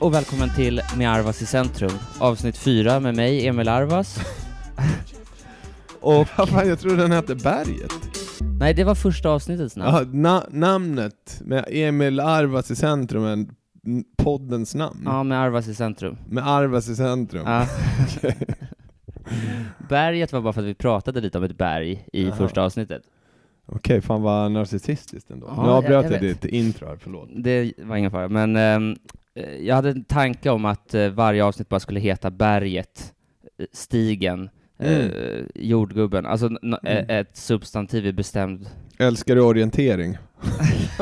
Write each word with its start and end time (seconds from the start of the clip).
Och 0.00 0.14
välkommen 0.14 0.50
till 0.56 0.80
Med 0.96 1.10
Arvas 1.10 1.42
i 1.42 1.46
centrum, 1.46 1.90
avsnitt 2.20 2.56
4 2.56 3.00
med 3.00 3.14
mig, 3.16 3.46
Emil 3.46 3.68
Arvas. 3.68 4.18
och, 6.00 6.28
Ja, 6.38 6.46
fan, 6.46 6.68
jag 6.68 6.78
tror 6.78 6.96
den 6.96 7.12
hette 7.12 7.34
Berget. 7.34 7.92
nej 8.60 8.74
det 8.74 8.84
var 8.84 8.94
första 8.94 9.30
avsnittets 9.30 9.76
namn. 9.76 9.94
Ja, 9.96 10.04
na 10.12 10.44
namnet 10.50 11.40
med 11.44 11.64
Emil 11.70 12.20
Arvas 12.20 12.70
i 12.70 12.76
centrum, 12.76 13.24
är 13.24 13.46
poddens 14.16 14.74
namn. 14.74 15.02
Ja, 15.04 15.22
med 15.22 15.38
Arvas 15.40 15.68
i 15.68 15.74
centrum. 15.74 16.16
Med 16.28 16.48
Arvas 16.48 16.88
i 16.88 16.96
centrum. 16.96 17.42
Ja. 17.46 17.66
Berget 19.88 20.32
var 20.32 20.40
bara 20.40 20.52
för 20.52 20.60
att 20.60 20.66
vi 20.68 20.74
pratade 20.74 21.20
lite 21.20 21.38
om 21.38 21.44
ett 21.44 21.58
berg 21.58 22.06
i 22.12 22.24
Jaha. 22.26 22.36
första 22.36 22.62
avsnittet. 22.62 23.02
Okej, 23.66 24.00
fan 24.00 24.22
vad 24.22 24.52
narcissistiskt 24.52 25.30
ändå. 25.30 25.46
Ja, 25.56 25.62
nu 25.62 25.68
avbröt 25.70 25.90
jag- 25.92 26.04
jag, 26.04 26.12
jag 26.12 26.20
ditt 26.20 26.44
intro 26.44 26.86
här, 26.86 26.96
förlåt. 27.00 27.28
Det 27.36 27.72
var 27.78 27.96
ingen 27.96 28.10
fara, 28.10 28.28
men 28.28 28.56
eh, 28.56 28.96
jag 29.60 29.74
hade 29.74 29.90
en 29.90 30.04
tanke 30.04 30.50
om 30.50 30.64
att 30.64 30.94
eh, 30.94 31.08
varje 31.08 31.44
avsnitt 31.44 31.68
bara 31.68 31.80
skulle 31.80 32.00
heta 32.00 32.30
berget, 32.30 33.14
eh, 33.58 33.66
stigen, 33.72 34.50
Mm. 34.80 35.00
eh, 35.00 35.44
jordgubben, 35.54 36.26
alltså 36.26 36.46
Mm. 36.46 37.04
ett 37.08 37.36
substantiv 37.36 38.06
i 38.06 38.12
bestämd... 38.12 38.66
Älskar 38.98 39.34
du 39.34 39.40
orientering? 39.42 40.18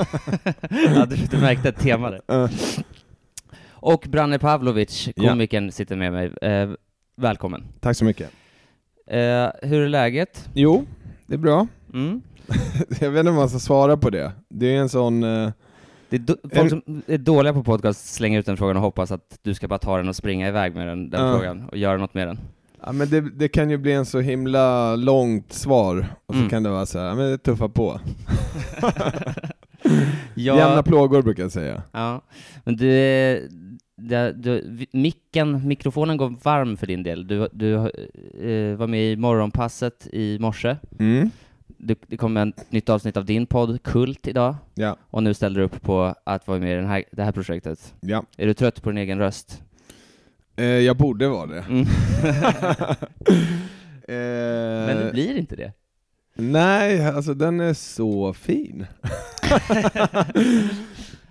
ja, 0.70 1.06
du, 1.06 1.16
du 1.16 1.38
märkte 1.38 1.68
ett 1.68 1.78
tema 1.80 2.10
där. 2.10 2.20
Uh, 2.44 2.50
Och 3.70 4.06
Branne 4.08 4.38
Pavlovic, 4.38 5.08
Ja. 5.16 5.28
komikern, 5.30 5.72
sitter 5.72 5.96
med 5.96 6.12
mig. 6.12 6.32
Eh, 6.42 6.70
välkommen. 7.16 7.64
tack 7.80 7.96
så 7.96 8.04
mycket. 8.04 8.30
Eh, 9.06 9.46
hur 9.62 9.80
är 9.82 9.88
läget? 9.88 10.48
Jo, 10.54 10.86
det 11.26 11.34
är 11.34 11.38
bra. 11.38 11.66
Mm? 11.94 12.22
jag 13.00 13.10
vet 13.10 13.20
inte 13.20 13.30
om 13.30 13.36
man 13.36 13.48
ska 13.48 13.58
svara 13.58 13.96
på 13.96 14.10
det. 14.10 14.32
Det 14.48 14.66
är 14.76 14.78
en 14.80 14.88
sån... 14.88 15.22
eh, 15.22 15.50
Det 16.08 16.16
är 16.16 16.20
do- 16.20 16.54
folk 16.54 16.70
som 16.70 17.02
är 17.06 17.18
dåliga 17.18 17.52
på 17.52 17.64
podcast 17.64 18.14
slänger 18.14 18.40
ut 18.40 18.46
den 18.46 18.56
frågan 18.56 18.76
och 18.76 18.82
hoppas 18.82 19.10
att 19.12 19.38
du 19.42 19.54
ska 19.54 19.68
bara 19.68 19.78
ta 19.78 19.96
den 19.96 20.08
och 20.08 20.16
springa 20.16 20.48
iväg 20.48 20.74
med 20.74 20.88
den, 20.88 21.10
den 21.10 21.26
Ja. 21.26 21.32
frågan 21.38 21.68
och 21.68 21.76
göra 21.76 21.96
något 21.96 22.14
med 22.14 22.28
den. 22.28 22.38
ja, 22.86 22.92
men 22.92 23.08
det, 23.10 23.20
det 23.20 23.48
kan 23.48 23.70
ju 23.70 23.76
bli 23.76 23.92
en 23.92 24.06
så 24.06 24.20
himla 24.20 24.96
långt 24.96 25.52
svar, 25.52 26.06
och 26.26 26.34
så 26.34 26.38
Mm. 26.38 26.50
kan 26.50 26.62
det 26.62 26.70
vara 26.70 26.86
så 26.86 26.98
här, 26.98 27.06
ja, 27.06 27.14
men 27.14 27.30
det 27.30 27.38
tuffa 27.38 27.68
på. 27.68 28.00
Ja. 30.34 30.56
Jämna 30.58 30.82
plågor 30.82 31.22
brukar 31.22 31.42
jag 31.42 31.52
säga. 31.52 31.82
Ja, 31.92 32.20
men 32.64 32.76
du, 32.76 32.86
det, 33.96 34.32
du, 34.32 34.64
vi- 34.68 34.86
micken, 34.92 35.68
mikrofonen 35.68 36.16
går 36.16 36.34
varm 36.42 36.76
för 36.76 36.86
din 36.86 37.02
del. 37.02 37.26
Du, 37.26 37.48
du 37.52 37.74
eh, 37.74 38.76
var 38.76 38.86
med 38.86 39.12
i 39.12 39.16
morgonpasset 39.16 40.06
i 40.12 40.38
morse. 40.38 40.76
Mm. 40.98 41.30
Du, 41.78 41.94
det 42.06 42.16
kom 42.16 42.36
ett 42.36 42.72
nytt 42.72 42.88
avsnitt 42.88 43.16
av 43.16 43.24
din 43.24 43.46
podd, 43.46 43.82
Kult, 43.82 44.26
idag. 44.28 44.56
Ja, 44.74 44.96
Och 45.10 45.22
nu 45.22 45.34
ställer 45.34 45.60
du 45.60 45.64
upp 45.66 45.82
på 45.82 46.14
att 46.24 46.46
vara 46.46 46.58
med 46.58 46.72
i 46.72 46.74
den 46.74 46.86
här, 46.86 47.04
det 47.12 47.22
här 47.22 47.32
projektet. 47.32 47.94
ja. 48.00 48.24
Är 48.36 48.46
du 48.46 48.54
trött 48.54 48.82
på 48.82 48.90
din 48.90 48.98
egen 48.98 49.18
röst? 49.18 49.62
Eh, 50.56 50.64
jag 50.64 50.96
borde 50.96 51.28
vara 51.28 51.46
det. 51.46 51.64
Mm. 51.68 51.80
eh, 51.80 52.96
Men 54.86 54.96
det 54.96 55.10
blir 55.12 55.36
inte 55.36 55.56
det. 55.56 55.72
Nej, 56.38 57.06
alltså 57.06 57.34
den 57.34 57.60
är 57.60 57.74
så 57.74 58.32
fin. 58.32 58.86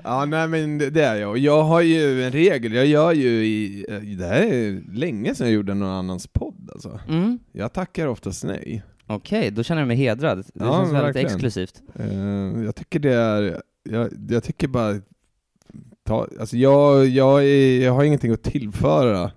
ja, 0.03 0.25
nej 0.25 0.47
men 0.47 0.77
det 0.77 0.89
det 0.89 1.03
är 1.03 1.15
jag. 1.15 1.37
Jag 1.37 1.63
har 1.63 1.81
ju 1.81 2.23
en 2.23 2.31
regel, 2.31 2.73
jag 2.73 2.85
gör 2.85 3.13
ju 3.13 3.45
i, 3.45 3.85
eh, 3.89 3.99
det 3.99 4.25
här 4.25 4.41
är 4.41 4.93
länge 4.93 5.35
sedan 5.35 5.47
jag 5.47 5.53
gjorde 5.53 5.73
någon 5.73 5.89
annans 5.89 6.27
podd 6.27 6.69
alltså. 6.73 6.99
Mm. 7.07 7.39
Jag 7.51 7.73
tackar 7.73 8.07
oftast 8.07 8.43
nej. 8.43 8.83
Okej, 9.07 9.51
då 9.51 9.63
känner 9.63 9.81
jag 9.81 9.87
mig 9.87 9.97
hedrad. 9.97 10.37
Det 10.37 10.43
Ja, 10.53 10.71
känns 10.77 10.93
väldigt 10.93 11.03
verkligen. 11.03 11.27
exklusivt. 11.27 11.81
Eh, 11.95 12.63
jag 12.63 12.75
tycker 12.75 12.99
det 12.99 13.13
är, 13.13 13.61
jag, 13.83 14.09
jag 14.29 14.43
tycker 14.43 14.67
bara, 14.67 14.95
ta, 16.03 16.27
alltså 16.39 16.57
jag, 16.57 17.05
jag, 17.05 17.43
är, 17.45 17.83
jag 17.83 17.93
har 17.93 18.03
ingenting 18.03 18.31
att 18.31 18.43
tillföra 18.43 19.31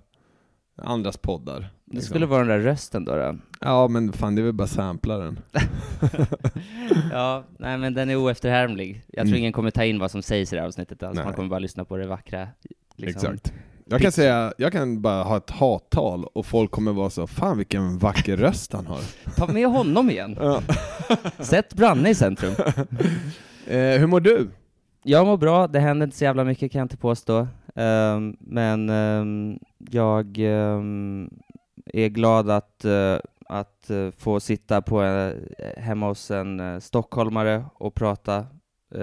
andras 0.81 1.17
poddar. 1.17 1.59
Det 1.85 1.95
liksom. 1.95 2.09
skulle 2.09 2.25
vara 2.25 2.39
den 2.39 2.47
där 2.47 2.59
rösten 2.59 3.05
då. 3.05 3.15
då. 3.15 3.37
Ja 3.61 3.87
men 3.87 4.13
fan 4.13 4.35
det 4.35 4.41
är 4.41 4.43
väl 4.43 4.53
bara 4.53 4.67
samplaren. 4.67 5.39
ja, 7.11 7.43
nej 7.59 7.77
men 7.77 7.93
den 7.93 8.09
är 8.09 8.15
oefterhärmlig. 8.15 9.03
Jag 9.07 9.15
tror 9.23 9.27
Mm. 9.27 9.39
ingen 9.39 9.53
kommer 9.53 9.71
ta 9.71 9.83
in 9.83 9.99
vad 9.99 10.11
som 10.11 10.21
sägs 10.21 10.53
i 10.53 10.55
det 10.55 10.61
här 10.61 10.67
avsnittet 10.67 11.03
alls. 11.03 11.15
Nej. 11.15 11.25
Man 11.25 11.33
kommer 11.33 11.49
bara 11.49 11.59
lyssna 11.59 11.85
på 11.85 11.97
det 11.97 12.07
vackra. 12.07 12.47
Liksom. 12.95 13.33
Exakt. 13.33 13.53
Jag 13.91 14.01
kan 14.01 14.11
säga, 14.11 14.53
jag 14.57 14.71
kan 14.71 15.01
bara 15.01 15.23
ha 15.23 15.37
ett 15.37 15.49
hattal 15.49 16.25
och 16.25 16.45
folk 16.45 16.71
kommer 16.71 16.93
vara 16.93 17.09
så, 17.09 17.27
fan 17.27 17.57
vilken 17.57 17.97
vacker 17.97 18.37
röst 18.37 18.73
han 18.73 18.87
har. 18.87 18.99
Ta 19.35 19.47
med 19.47 19.67
honom 19.67 20.09
igen. 20.09 20.37
Ja. 20.39 20.61
Sätt 21.39 21.73
Branne 21.73 22.09
i 22.09 22.15
centrum. 22.15 22.51
eh, 23.67 23.77
hur 23.77 24.07
mår 24.07 24.19
du? 24.19 24.49
Jag 25.03 25.25
mår 25.25 25.37
bra, 25.37 25.67
det 25.67 25.79
händer 25.79 26.05
inte 26.05 26.17
så 26.17 26.23
jävla 26.23 26.43
mycket 26.43 26.71
kan 26.71 26.79
jag 26.79 26.85
inte 26.85 26.97
påstå. 26.97 27.47
Ehm, 27.75 28.37
men 28.39 28.89
ehm, 28.89 29.59
jag 29.77 30.37
ehm, 30.39 31.29
är 31.85 32.07
glad 32.07 32.49
att, 32.49 32.85
eh, 32.85 33.17
att 33.45 33.89
eh, 33.89 34.11
få 34.17 34.39
sitta 34.39 34.81
på, 34.81 35.01
uh, 35.01 35.33
hemma 35.77 36.07
hos 36.07 36.31
en 36.31 36.59
uh, 36.59 36.79
stockholmare 36.79 37.65
och 37.73 37.95
prata 37.95 38.45
på 38.91 38.97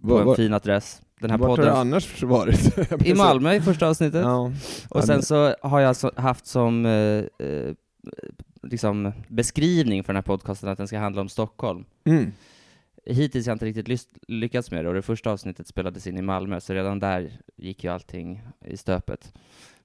Var, 0.00 0.20
en 0.20 0.26
var, 0.26 0.34
fin 0.34 0.54
adress. 0.54 1.02
Den 1.20 1.30
här 1.30 1.38
vart 1.38 1.48
har 1.48 1.56
du 1.56 1.62
podden. 1.62 1.76
annars 1.76 2.22
varit? 2.22 2.78
I 3.06 3.14
Malmö 3.14 3.54
i 3.54 3.60
första 3.60 3.88
avsnittet. 3.88 4.22
Ja. 4.22 4.52
Och 4.88 5.04
sen 5.04 5.22
så 5.22 5.54
har 5.62 5.80
jag 5.80 5.96
så 5.96 6.10
haft 6.16 6.46
som 6.46 6.86
eh, 6.86 7.24
eh, 7.46 7.74
liksom 8.62 9.12
beskrivning 9.28 10.04
för 10.04 10.12
den 10.12 10.16
här 10.16 10.22
podcasten 10.22 10.68
att 10.68 10.78
den 10.78 10.88
ska 10.88 10.98
handla 10.98 11.20
om 11.20 11.28
Stockholm. 11.28 11.84
Mm. 12.04 12.32
Hittills 13.06 13.46
har 13.46 13.50
jag 13.50 13.54
inte 13.54 13.80
riktigt 13.80 14.08
lyckats 14.28 14.70
med 14.70 14.84
det 14.84 14.88
och 14.88 14.94
det 14.94 15.02
första 15.02 15.30
avsnittet 15.30 15.66
spelades 15.66 16.06
in 16.06 16.18
i 16.18 16.22
Malmö 16.22 16.60
så 16.60 16.72
redan 16.74 16.98
där 16.98 17.32
gick 17.56 17.84
ju 17.84 17.90
allting 17.90 18.42
i 18.64 18.76
stöpet. 18.76 19.32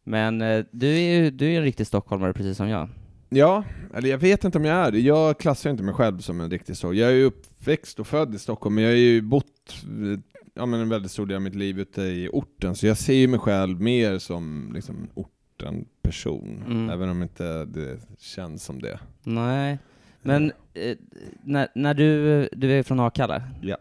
Men 0.03 0.41
eh, 0.41 0.65
du 0.71 0.87
är 0.87 0.99
ju 0.99 1.31
du 1.31 1.51
är 1.53 1.57
en 1.57 1.63
riktig 1.63 1.87
stockholmare 1.87 2.33
precis 2.33 2.57
som 2.57 2.69
jag. 2.69 2.89
Ja, 3.29 3.63
eller 3.93 4.09
jag 4.09 4.17
vet 4.17 4.43
inte 4.43 4.57
om 4.57 4.65
jag 4.65 4.77
är 4.87 4.91
det. 4.91 4.99
Jag 4.99 5.39
klassar 5.39 5.69
inte 5.69 5.83
mig 5.83 5.93
själv 5.93 6.19
som 6.19 6.41
en 6.41 6.51
riktig 6.51 6.77
så. 6.77 6.93
Jag 6.93 7.09
är 7.09 7.13
ju 7.13 7.23
uppväxt 7.23 7.99
och 7.99 8.07
född 8.07 8.35
i 8.35 8.39
Stockholm, 8.39 8.75
men 8.75 8.83
jag 8.83 8.91
har 8.91 8.97
ju 8.97 9.21
bott 9.21 9.83
eh, 9.83 10.19
ja, 10.55 10.65
men 10.65 10.79
en 10.79 10.89
väldigt 10.89 11.11
stor 11.11 11.25
del 11.25 11.35
av 11.35 11.41
mitt 11.41 11.55
liv 11.55 11.79
ute 11.79 12.01
i 12.01 12.29
orten, 12.33 12.75
så 12.75 12.87
jag 12.87 12.97
ser 12.97 13.13
ju 13.13 13.27
mig 13.27 13.39
själv 13.39 13.81
mer 13.81 14.17
som 14.17 14.71
liksom, 14.75 15.07
orten 15.13 15.85
person, 16.01 16.63
Mm. 16.67 16.89
även 16.89 17.09
om 17.09 17.23
inte 17.23 17.65
det 17.65 17.99
känns 18.19 18.63
som 18.63 18.81
det. 18.81 18.99
Nej, 19.23 19.77
men 20.21 20.51
eh, 20.73 20.97
när, 21.43 21.67
när 21.75 21.93
du, 21.93 22.49
du 22.51 22.71
är 22.71 22.83
från 22.83 22.99
Akalla? 22.99 23.41
Ja. 23.61 23.77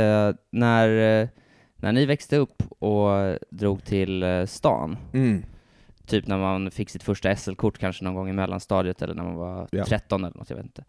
Eh, 0.00 0.34
när, 0.50 1.20
eh, 1.22 1.28
när 1.76 1.92
ni 1.92 2.06
växte 2.06 2.36
upp 2.36 2.62
och 2.82 3.38
drog 3.50 3.84
till 3.84 4.22
eh, 4.22 4.44
stan, 4.46 4.96
Mm. 5.12 5.42
typ 6.06 6.26
när 6.26 6.38
man 6.38 6.70
fick 6.70 6.90
sitt 6.90 7.02
första 7.02 7.36
SL-kort 7.36 7.78
kanske 7.78 8.04
någon 8.04 8.14
gång 8.14 8.28
i 8.28 8.32
mellanstadiet 8.32 9.02
eller 9.02 9.14
när 9.14 9.22
man 9.24 9.34
var 9.34 9.68
Ja. 9.70 9.84
13 9.84 10.24
eller 10.24 10.36
något, 10.38 10.50
jag 10.50 10.56
vet 10.56 10.66
inte. 10.66 10.84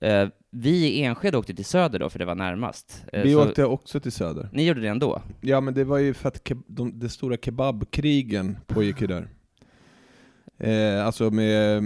Eh, 0.00 0.28
vi 0.50 0.70
i 0.86 1.02
Enskede 1.02 1.38
åkte 1.38 1.54
till 1.54 1.64
Söder 1.64 1.98
då, 1.98 2.10
för 2.10 2.18
det 2.18 2.24
var 2.24 2.34
närmast. 2.34 3.04
Eh, 3.12 3.22
Vi 3.22 3.32
så 3.32 3.42
åkte 3.42 3.64
också 3.64 4.00
till 4.00 4.12
Söder. 4.12 4.48
Ni 4.52 4.66
gjorde 4.66 4.80
det 4.80 4.88
ändå? 4.88 5.22
Ja 5.40 5.60
men 5.60 5.74
det 5.74 5.84
var 5.84 5.98
ju 5.98 6.14
för 6.14 6.28
att 6.28 6.44
ke- 6.48 6.62
de, 6.66 6.98
de 6.98 7.08
stora 7.08 7.36
kebabkrigen 7.36 8.56
pågick 8.66 9.00
ju 9.00 9.06
där. 9.06 9.28
Eh, 10.58 11.06
alltså 11.06 11.30
med, 11.30 11.82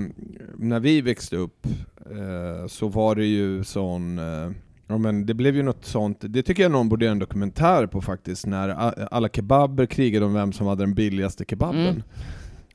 när 0.58 0.80
vi 0.80 1.00
växte 1.00 1.36
upp 1.36 1.66
eh, 2.10 2.66
så 2.66 2.88
var 2.88 3.14
det 3.14 3.26
ju 3.26 3.64
sån, 3.64 4.18
eh, 4.18 4.50
ja 4.86 4.98
men 4.98 5.26
det 5.26 5.34
blev 5.34 5.56
ju 5.56 5.62
något 5.62 5.84
sånt, 5.84 6.16
det 6.20 6.42
tycker 6.42 6.62
jag 6.62 6.72
någon 6.72 6.88
borde 6.88 7.04
göra 7.04 7.12
en 7.12 7.18
dokumentär 7.18 7.86
på 7.86 8.00
faktiskt, 8.00 8.46
när 8.46 8.68
alla 9.14 9.28
kebaber 9.28 9.86
krigade 9.86 10.26
om 10.26 10.34
vem 10.34 10.52
som 10.52 10.66
hade 10.66 10.82
den 10.82 10.94
billigaste 10.94 11.44
kebaben. 11.48 11.80
Mm. 11.86 12.02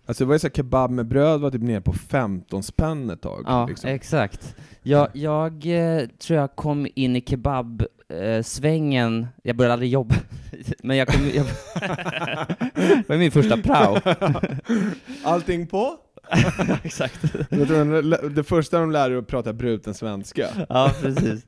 Alltså 0.06 0.24
det 0.24 0.28
var 0.28 0.36
ju 0.36 0.40
så 0.40 0.48
här, 0.48 0.54
kebab 0.54 0.92
med 0.92 1.06
bröd 1.06 1.42
var 1.42 1.52
typ 1.52 1.62
ner 1.62 1.80
på 1.80 1.94
15 1.94 2.64
spänn 2.64 3.10
ett 3.10 3.22
tag. 3.22 3.44
Ja, 3.46 3.68
liksom. 3.68 3.90
exakt. 3.90 4.56
Jag, 4.84 5.08
jag 5.14 5.66
eh, 5.66 6.08
tror 6.08 6.40
jag 6.40 6.56
kom 6.56 6.88
in 6.96 7.16
i 7.16 7.22
kebab-svängen, 7.22 9.28
jag 9.44 9.56
började 9.56 9.74
aldrig 9.74 9.92
jobba, 9.92 10.16
men 10.84 10.98
jag 10.98 11.08
kom, 11.08 11.30
jag, 11.34 11.46
det 12.76 13.10
var 13.10 13.18
min 13.18 13.32
första 13.32 13.58
prao. 13.58 13.98
Allting 15.24 15.68
på? 15.68 15.98
exakt. 16.84 17.22
Det 18.36 18.44
första 18.44 18.80
de 18.80 18.92
lär 18.92 19.12
är 19.12 19.18
att 19.18 19.28
prata 19.28 19.54
bruten 19.54 19.94
svenska. 19.94 20.48
Ja, 20.70 20.92
precis. 21.02 21.46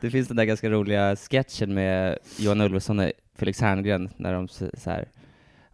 Det 0.00 0.10
finns 0.10 0.28
den 0.28 0.36
där 0.36 0.44
ganska 0.44 0.70
roliga 0.70 1.16
sketchen 1.16 1.74
med 1.74 2.18
Johan 2.38 2.60
Ulveson 2.60 2.98
och 2.98 3.10
Felix 3.38 3.60
Herngren 3.60 4.10
när 4.16 4.32
de 4.32 4.48
så 4.48 4.70
här. 4.84 5.08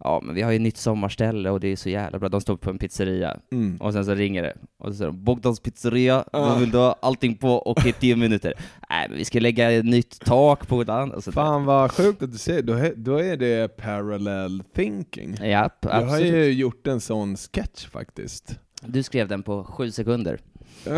Ja, 0.06 0.20
men 0.24 0.34
vi 0.34 0.42
har 0.42 0.50
ju 0.50 0.56
ett 0.56 0.62
nytt 0.62 0.76
sommarställe 0.76 1.50
och 1.50 1.60
det 1.60 1.68
är 1.68 1.76
så 1.76 1.88
jävla 1.88 2.18
bra. 2.18 2.28
De 2.28 2.40
står 2.40 2.56
på 2.56 2.70
en 2.70 2.78
pizzeria 2.78 3.36
Mm. 3.52 3.76
och 3.76 3.92
sen 3.92 4.04
så 4.04 4.14
ringer 4.14 4.42
det 4.42 4.52
och 4.78 4.88
så 4.88 4.94
säger 4.94 5.10
de 5.10 5.24
Bogdans 5.24 5.60
pizzeria, 5.60 6.24
Ja. 6.32 6.40
vad 6.40 6.60
vill 6.60 6.70
du 6.70 6.78
ha? 6.78 6.96
Allting 7.02 7.36
på 7.36 7.48
och 7.50 7.86
i 7.86 7.92
tio 7.92 8.16
minuter. 8.16 8.52
Nej, 8.90 9.08
men 9.08 9.18
vi 9.18 9.24
ska 9.24 9.40
lägga 9.40 9.70
ett 9.72 9.84
nytt 9.84 10.20
tak 10.24 10.68
på 10.68 10.80
ett 10.80 10.88
annat. 10.88 11.24
där. 11.24 11.32
Fan 11.32 11.64
vad 11.64 11.92
sjukt 11.92 12.22
att 12.22 12.32
du 12.32 12.38
säger, 12.38 12.62
då, 12.62 12.90
då 12.96 13.16
är 13.22 13.36
det 13.36 13.76
parallel 13.76 14.62
thinking. 14.74 15.34
Japp, 15.42 15.78
Jag 15.80 15.90
har 15.90 16.02
absolut. 16.02 16.32
ju 16.34 16.52
gjort 16.52 16.86
en 16.86 17.00
sån 17.00 17.36
sketch 17.36 17.86
faktiskt. 17.86 18.58
Du 18.86 19.02
skrev 19.02 19.28
den 19.28 19.42
på 19.42 19.64
sju 19.64 19.90
sekunder. 19.90 20.38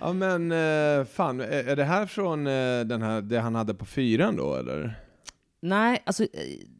ja 0.00 0.12
men, 0.12 0.52
eh, 0.52 1.04
fan, 1.04 1.40
är, 1.40 1.68
är 1.68 1.76
det 1.76 1.84
här 1.84 2.06
från 2.06 2.46
eh, 2.46 2.80
den 2.80 3.02
här, 3.02 3.20
det 3.20 3.40
han 3.40 3.54
hade 3.54 3.74
på 3.74 3.84
fyran 3.84 4.36
då 4.36 4.54
eller? 4.56 4.94
Nej, 5.66 6.02
alltså 6.06 6.22
eh, 6.22 6.28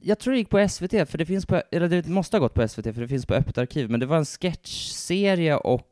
jag 0.01 0.19
tror 0.19 0.33
det 0.33 0.39
gick 0.39 0.51
på 0.51 0.69
SVT, 0.69 0.91
för 0.91 1.19
det 1.19 1.27
finns 1.27 1.47
på, 1.47 1.63
eller 1.73 1.89
det 1.89 2.07
måste 2.09 2.37
ha 2.37 2.41
gått 2.41 2.55
på 2.55 2.69
SVT, 2.69 2.85
för 2.85 3.01
det 3.01 3.09
finns 3.09 3.27
på 3.27 3.35
Öppet 3.35 3.59
arkiv, 3.59 3.91
men 3.91 4.01
det 4.01 4.07
var 4.07 4.17
en 4.17 4.25
sketchserie 4.25 5.57
och, 5.57 5.89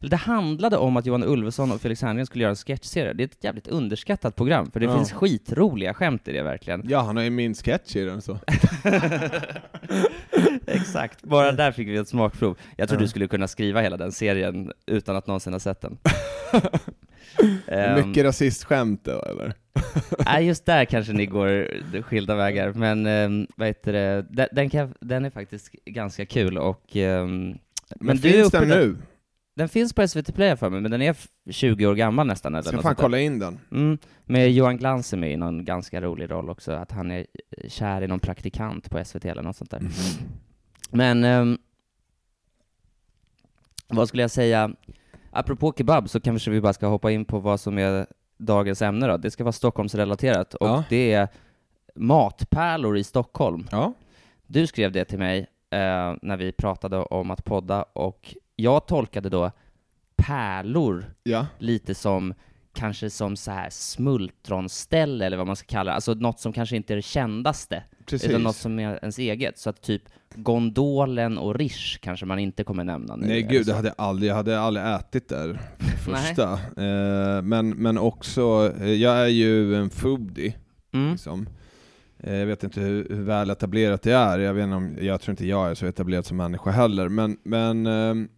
eller 0.00 0.10
det 0.10 0.16
handlade 0.16 0.76
om 0.76 0.96
att 0.96 1.06
Johan 1.06 1.24
Ulveson 1.24 1.72
och 1.72 1.80
Felix 1.80 2.02
Herngren 2.02 2.26
skulle 2.26 2.42
göra 2.44 2.50
en 2.50 2.56
sketchserie. 2.56 3.12
Det 3.12 3.22
är 3.22 3.24
ett 3.24 3.44
jävligt 3.44 3.68
underskattat 3.68 4.36
program, 4.36 4.70
för 4.70 4.80
det 4.80 4.86
Ja. 4.86 4.96
finns 4.96 5.12
skitroliga 5.12 5.94
skämt 5.94 6.28
i 6.28 6.32
det 6.32 6.42
verkligen. 6.42 6.82
Ja, 6.88 7.00
han 7.00 7.16
har 7.16 7.24
ju 7.24 7.30
min 7.30 7.54
sketch 7.54 7.96
i 7.96 8.04
den 8.04 8.22
så. 8.22 8.38
Exakt, 10.66 11.22
bara 11.22 11.52
där 11.52 11.72
fick 11.72 11.88
vi 11.88 11.96
ett 11.96 12.08
smakprov. 12.08 12.58
Jag 12.76 12.88
tror 12.88 13.00
Ja. 13.00 13.02
du 13.04 13.08
skulle 13.08 13.26
kunna 13.28 13.48
skriva 13.48 13.80
hela 13.80 13.96
den 13.96 14.12
serien 14.12 14.72
utan 14.86 15.16
att 15.16 15.26
någonsin 15.26 15.52
ha 15.52 15.60
sett 15.60 15.80
den. 15.80 15.98
Ehm, 17.66 18.08
Mycket 18.08 18.24
rasistskämt 18.24 19.04
då, 19.04 19.22
eller? 19.22 19.54
Nej, 20.24 20.46
just 20.46 20.66
där 20.66 20.84
kanske 20.84 21.12
ni 21.12 21.26
går 21.26 21.68
skilda 22.02 22.34
vägar, 22.36 22.72
men 22.72 23.06
um, 23.06 23.46
vad 23.56 23.68
heter 23.68 23.92
det, 23.92 24.26
den, 24.30 24.48
den, 24.52 24.70
kan, 24.70 24.94
den 25.00 25.24
är 25.24 25.30
faktiskt 25.30 25.72
ganska 25.84 26.26
kul 26.26 26.58
och... 26.58 26.96
ehm, 26.96 27.58
Men, 28.00 28.16
är 28.16 28.20
finns 28.20 28.50
den 28.50 28.68
nu? 28.68 28.96
Den 29.56 29.68
finns 29.68 29.92
på 29.92 30.08
SVT 30.08 30.34
Play 30.34 30.56
för 30.56 30.70
mig, 30.70 30.80
men 30.80 30.90
den 30.90 31.02
är 31.02 31.10
f- 31.10 31.28
20 31.50 31.86
år 31.86 31.94
gammal 31.94 32.26
nästan. 32.26 32.54
Eller 32.54 32.62
Ska 32.62 32.82
fan 32.82 32.94
kolla 32.94 33.18
in 33.20 33.38
den. 33.38 33.58
Mm, 33.72 33.98
med 34.24 34.52
Johan 34.52 34.76
Glans 34.76 35.12
är 35.12 35.16
med 35.16 35.32
i 35.32 35.36
någon 35.36 35.64
ganska 35.64 36.00
rolig 36.00 36.30
roll 36.30 36.50
också, 36.50 36.72
att 36.72 36.92
han 36.92 37.10
är 37.10 37.18
eh, 37.58 37.68
kär 37.68 38.02
i 38.02 38.06
någon 38.06 38.20
praktikant 38.20 38.90
på 38.90 39.04
SVT 39.04 39.24
eller 39.24 39.42
något 39.42 39.56
sånt 39.56 39.70
där. 39.70 39.82
Men, 40.90 41.24
ehm, 41.24 41.58
vad 43.88 44.08
skulle 44.08 44.22
jag 44.22 44.30
säga? 44.30 44.70
Apropå 45.30 45.72
kebab 45.76 46.08
så 46.08 46.20
kanske 46.20 46.50
vi 46.50 46.60
bara 46.60 46.72
ska 46.72 46.86
hoppa 46.86 47.10
in 47.10 47.24
på 47.24 47.38
vad 47.38 47.60
som 47.60 47.78
är 47.78 48.06
dagens 48.38 48.82
ämne 48.82 49.06
då. 49.06 49.16
Det 49.16 49.30
ska 49.30 49.44
vara 49.44 49.52
Stockholmsrelaterat 49.52 50.54
och 50.54 50.68
Ja. 50.68 50.84
det 50.88 51.12
är 51.12 51.28
matpärlor 51.94 52.96
i 52.98 53.04
Stockholm. 53.04 53.66
Ja. 53.70 53.92
Du 54.46 54.66
skrev 54.66 54.92
det 54.92 55.04
till 55.04 55.18
mig 55.18 55.38
eh, 55.70 56.14
när 56.22 56.36
vi 56.36 56.52
pratade 56.52 56.96
om 56.96 57.30
att 57.30 57.44
podda 57.44 57.82
och 57.82 58.34
jag 58.56 58.86
tolkade 58.86 59.28
då 59.28 59.50
pärlor 60.16 61.14
Ja. 61.22 61.46
lite 61.58 61.94
som 61.94 62.34
kanske 62.72 63.10
som 63.10 63.36
så 63.36 63.50
här 63.50 63.70
smultronställe 63.70 65.26
eller 65.26 65.36
vad 65.36 65.46
man 65.46 65.56
ska 65.56 65.66
kalla 65.66 65.90
det, 65.90 65.94
alltså 65.94 66.14
något 66.14 66.40
som 66.40 66.52
kanske 66.52 66.76
inte 66.76 66.94
är 66.94 66.96
det 66.96 67.02
kändaste, 67.02 67.82
Precis. 68.06 68.28
utan 68.30 68.42
något 68.42 68.56
som 68.56 68.78
är 68.78 68.98
ens 69.00 69.18
eget. 69.18 69.58
Så 69.58 69.70
att 69.70 69.82
typ 69.82 70.02
Gondolen 70.34 71.38
och 71.38 71.54
Rish 71.54 71.98
kanske 72.00 72.26
man 72.26 72.38
inte 72.38 72.64
kommer 72.64 72.84
nämna 72.84 73.16
nu. 73.16 73.26
Nej 73.26 73.42
gud, 73.42 73.66
det 73.66 73.74
hade 73.74 73.88
jag 73.88 73.94
aldrig, 73.98 74.30
jag 74.30 74.34
hade 74.36 74.60
aldrig 74.60 74.86
ätit 74.86 75.28
där 75.28 75.60
för 75.78 76.12
första. 76.14 76.52
Eh, 76.52 77.42
men, 77.42 77.68
men 77.70 77.98
också, 77.98 78.72
eh, 78.80 78.92
jag 78.92 79.16
är 79.18 79.26
ju 79.26 79.74
en 79.76 79.90
foodie, 79.90 80.54
Mm. 80.92 81.12
liksom. 81.12 81.48
Eh, 82.18 82.34
jag 82.34 82.46
vet 82.46 82.64
inte 82.64 82.80
hur, 82.80 83.08
hur 83.08 83.22
väl 83.22 83.50
etablerat 83.50 84.02
det 84.02 84.12
är, 84.12 84.38
jag, 84.38 84.54
vet 84.54 84.64
inte 84.64 84.76
om, 84.76 84.96
jag 85.00 85.20
tror 85.20 85.32
inte 85.32 85.46
jag 85.46 85.70
är 85.70 85.74
så 85.74 85.86
etablerad 85.86 86.24
som 86.26 86.36
människa 86.36 86.70
heller, 86.70 87.08
men, 87.08 87.36
men 87.42 87.86
ehm, 87.86 88.28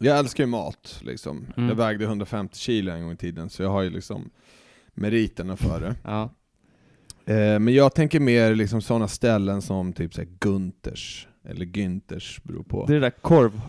jag 0.00 0.18
älskar 0.18 0.44
ju 0.44 0.50
mat, 0.50 1.00
liksom. 1.04 1.46
Mm. 1.56 1.68
Jag 1.68 1.76
vägde 1.76 2.04
150 2.04 2.58
kilo 2.58 2.92
en 2.92 3.02
gång 3.02 3.12
i 3.12 3.16
tiden, 3.16 3.50
så 3.50 3.62
jag 3.62 3.70
har 3.70 3.82
ju 3.82 3.90
liksom 3.90 4.30
meriterna 4.94 5.56
för 5.56 5.80
det. 5.80 5.94
Ja. 6.04 6.30
Eh, 7.26 7.58
men 7.58 7.68
jag 7.68 7.94
tänker 7.94 8.20
mer 8.20 8.54
liksom 8.54 8.82
sådana 8.82 9.08
ställen 9.08 9.62
som 9.62 9.92
typ 9.92 10.14
såhär 10.14 10.28
Gunters, 10.38 11.28
eller 11.48 11.66
Günthers 11.66 12.40
beror 12.42 12.62
på. 12.62 12.86
Det 12.86 12.92
är 12.92 12.94
det 12.94 13.00
där 13.00 13.10
korv... 13.10 13.60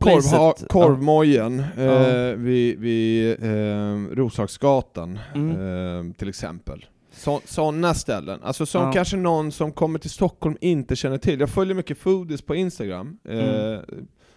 Korvha, 0.00 0.52
korvmojen 0.68 1.64
Ja. 1.76 1.82
eh, 2.08 2.34
vid, 2.36 2.78
vid 2.78 3.42
eh, 3.44 3.94
Roslagsgatan 4.16 5.18
Mm. 5.34 6.08
eh, 6.08 6.14
till 6.14 6.28
exempel. 6.28 6.84
Sådana 7.44 7.94
ställen, 7.94 8.40
alltså 8.42 8.66
som 8.66 8.82
Ja. 8.82 8.92
kanske 8.92 9.16
någon 9.16 9.52
som 9.52 9.72
kommer 9.72 9.98
till 9.98 10.10
Stockholm 10.10 10.56
inte 10.60 10.96
känner 10.96 11.18
till. 11.18 11.40
Jag 11.40 11.50
följer 11.50 11.74
mycket 11.74 11.98
foodies 11.98 12.42
på 12.42 12.54
Instagram, 12.54 13.18
eh, 13.28 13.38
Mm. 13.38 13.80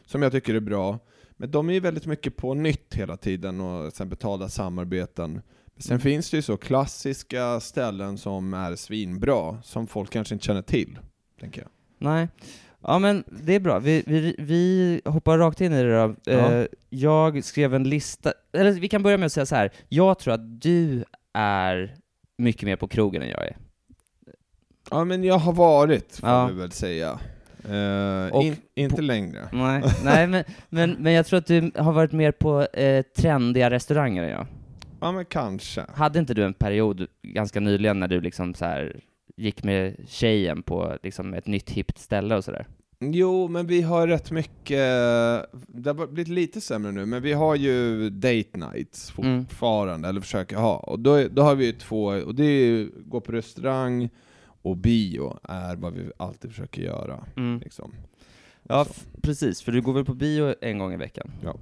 som 0.05 0.21
jag 0.21 0.31
tycker 0.31 0.55
är 0.55 0.59
bra. 0.59 0.99
Men 1.37 1.51
de 1.51 1.69
är 1.69 1.73
ju 1.73 1.79
väldigt 1.79 2.05
mycket 2.05 2.37
på 2.37 2.53
nytt 2.53 2.93
hela 2.93 3.17
tiden 3.17 3.61
och 3.61 3.93
sen 3.93 4.09
betalda 4.09 4.49
samarbeten. 4.49 5.41
Sen 5.81 5.99
finns 5.99 6.29
det 6.31 6.37
ju 6.37 6.41
så 6.41 6.57
klassiska 6.57 7.59
ställen 7.59 8.17
som 8.17 8.53
är 8.53 8.75
svinbra, 8.75 9.57
som 9.63 9.87
folk 9.87 10.09
kanske 10.09 10.33
inte 10.35 10.45
känner 10.45 10.61
till, 10.61 10.99
tänker 11.39 11.61
jag. 11.61 11.69
Nej. 11.97 12.27
Ja 12.83 12.99
men 12.99 13.23
det 13.43 13.55
är 13.55 13.59
bra, 13.59 13.79
vi, 13.79 14.03
vi, 14.07 14.35
vi 14.39 15.01
hoppar 15.05 15.37
rakt 15.37 15.61
in 15.61 15.73
i 15.73 15.83
det 15.83 15.97
då. 15.97 16.15
Ja. 16.23 16.31
Eh, 16.53 16.65
jag 16.89 17.43
skrev 17.43 17.73
en 17.75 17.83
lista, 17.83 18.33
eller 18.53 18.71
vi 18.71 18.87
kan 18.89 19.03
börja 19.03 19.17
med 19.17 19.25
att 19.25 19.31
säga 19.31 19.45
så 19.45 19.55
här. 19.55 19.71
jag 19.89 20.19
tror 20.19 20.33
att 20.33 20.61
du 20.61 21.03
är 21.33 21.95
mycket 22.37 22.63
mer 22.63 22.75
på 22.75 22.87
krogen 22.87 23.21
än 23.21 23.29
jag 23.29 23.47
är. 23.47 23.57
Ja 24.91 25.03
men 25.03 25.23
jag 25.23 25.37
har 25.37 25.53
varit, 25.53 26.15
får 26.19 26.29
Ja. 26.29 26.47
vi 26.47 26.53
väl 26.59 26.71
säga. 26.71 27.19
Och 28.31 28.43
in, 28.43 28.55
inte 28.75 28.95
på- 28.95 29.01
längre. 29.01 29.47
Nej, 29.51 29.83
nej 30.03 30.27
men, 30.27 30.43
men, 30.69 30.91
men 30.99 31.13
jag 31.13 31.25
tror 31.25 31.39
att 31.39 31.45
du 31.47 31.71
har 31.75 31.91
varit 31.93 32.11
mer 32.11 32.31
på 32.31 32.61
eh, 32.61 33.01
trendiga 33.17 33.69
restauranger 33.69 34.23
än 34.23 34.29
jag. 34.29 34.47
Ja 35.01 35.11
men 35.11 35.25
kanske. 35.25 35.85
Hade 35.93 36.19
inte 36.19 36.33
du 36.33 36.43
en 36.43 36.53
period 36.53 37.07
ganska 37.21 37.59
nyligen 37.59 37.99
när 37.99 38.07
du 38.07 38.21
liksom 38.21 38.53
så 38.53 38.65
här 38.65 38.99
gick 39.37 39.63
med 39.63 39.95
tjejen 40.07 40.63
på 40.63 40.97
liksom 41.03 41.33
ett 41.33 41.47
nytt 41.47 41.69
hippt 41.69 41.97
ställe 41.97 42.35
och 42.35 42.43
sådär? 42.43 42.67
Jo, 42.99 43.47
men 43.47 43.67
vi 43.67 43.81
har 43.81 44.07
rätt 44.07 44.31
mycket, 44.31 44.77
det 45.67 45.89
har 45.89 46.07
blivit 46.07 46.27
lite 46.27 46.61
sämre 46.61 46.91
nu, 46.91 47.05
men 47.05 47.21
vi 47.21 47.33
har 47.33 47.55
ju 47.55 48.09
date 48.09 48.57
nights 48.57 49.13
Mm. 49.17 49.45
fortfarande, 49.45 50.09
eller 50.09 50.21
försöker 50.21 50.55
ha. 50.57 50.75
Och 50.77 50.99
då, 50.99 51.27
då 51.27 51.41
har 51.41 51.55
vi 51.55 51.65
ju 51.65 51.71
två, 51.71 52.05
och 52.05 52.35
det 52.35 52.43
är 52.43 52.65
ju 52.65 52.91
gå 53.05 53.21
på 53.21 53.31
restaurang 53.31 54.09
och 54.43 54.77
bio 54.77 55.39
är 55.43 55.75
vad 55.75 55.93
vi 55.93 56.11
alltid 56.17 56.51
försöker 56.51 56.81
göra. 56.81 57.25
Mm. 57.37 57.59
Liksom. 57.59 57.91
Ja, 58.63 58.85
precis, 59.21 59.61
för 59.61 59.71
du 59.71 59.81
går 59.81 59.93
väl 59.93 60.05
på 60.05 60.13
bio 60.13 60.53
en 60.61 60.77
gång 60.77 60.93
i 60.93 60.97
veckan? 60.97 61.31
Ja. 61.43 61.55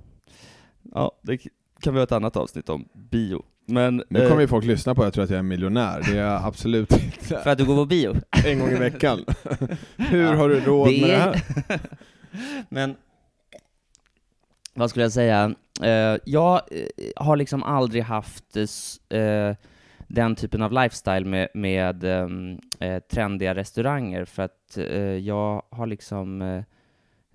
Ja, 0.93 1.11
det 1.21 1.37
kan 1.81 1.93
vi 1.93 1.99
ha 1.99 2.03
ett 2.03 2.11
annat 2.11 2.35
avsnitt 2.37 2.69
om 2.69 2.87
bio. 2.93 3.43
Men, 3.65 4.03
Nu 4.09 4.19
eh, 4.23 4.27
kommer 4.29 4.41
ju 4.41 4.47
folk 4.47 4.65
lyssna 4.65 4.95
på, 4.95 5.03
jag 5.03 5.13
tror 5.13 5.23
att 5.23 5.29
jag 5.29 5.39
är 5.39 5.43
miljonär, 5.43 6.01
det 6.05 6.11
är 6.19 6.23
jag 6.23 6.43
absolut 6.45 6.93
för 6.93 7.03
inte. 7.37 7.51
att 7.51 7.57
du 7.57 7.65
går 7.65 7.75
på 7.75 7.85
bio? 7.85 8.15
En 8.45 8.59
gång 8.59 8.69
i 8.69 8.75
veckan. 8.75 9.25
Hur 9.97 10.21
Ja, 10.23 10.35
har 10.35 10.49
du 10.49 10.59
råd 10.59 10.87
det 10.89 11.01
med 11.01 11.09
det 11.09 11.15
är- 11.15 11.19
här? 11.19 11.79
Men, 12.69 12.95
vad 14.73 14.89
skulle 14.89 15.05
jag 15.05 15.11
säga? 15.11 15.55
Eh, 15.83 16.17
jag 16.25 16.53
eh, 16.71 16.87
har 17.15 17.37
liksom 17.37 17.63
aldrig 17.63 18.03
haft 18.03 18.57
eh, 19.09 19.19
eh, 19.19 19.55
den 20.07 20.35
typen 20.35 20.61
av 20.61 20.71
lifestyle 20.71 21.25
med, 21.25 21.47
med 21.53 22.03
ehm, 22.03 22.59
eh, 22.79 22.99
trendiga 22.99 23.55
restauranger, 23.55 24.25
för 24.25 24.43
att 24.43 24.77
eh, 24.77 24.99
jag 25.01 25.63
har 25.69 25.87
liksom 25.87 26.41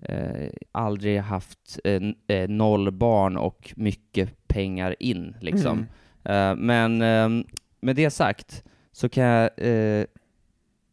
eh, 0.09 0.49
aldrig 0.71 1.19
haft 1.19 1.79
eh, 1.83 2.01
eh, 2.27 2.49
noll 2.49 2.91
barn 2.91 3.37
och 3.37 3.73
mycket 3.75 4.47
pengar 4.47 4.95
in, 4.99 5.35
liksom. 5.41 5.87
Mm. 6.23 6.51
Eh, 6.51 6.65
men 6.65 7.01
ehm, 7.01 7.45
med 7.79 7.95
det 7.95 8.09
sagt 8.09 8.63
så 8.91 9.09
kan 9.09 9.23
jag, 9.23 9.49
eh, 9.57 10.05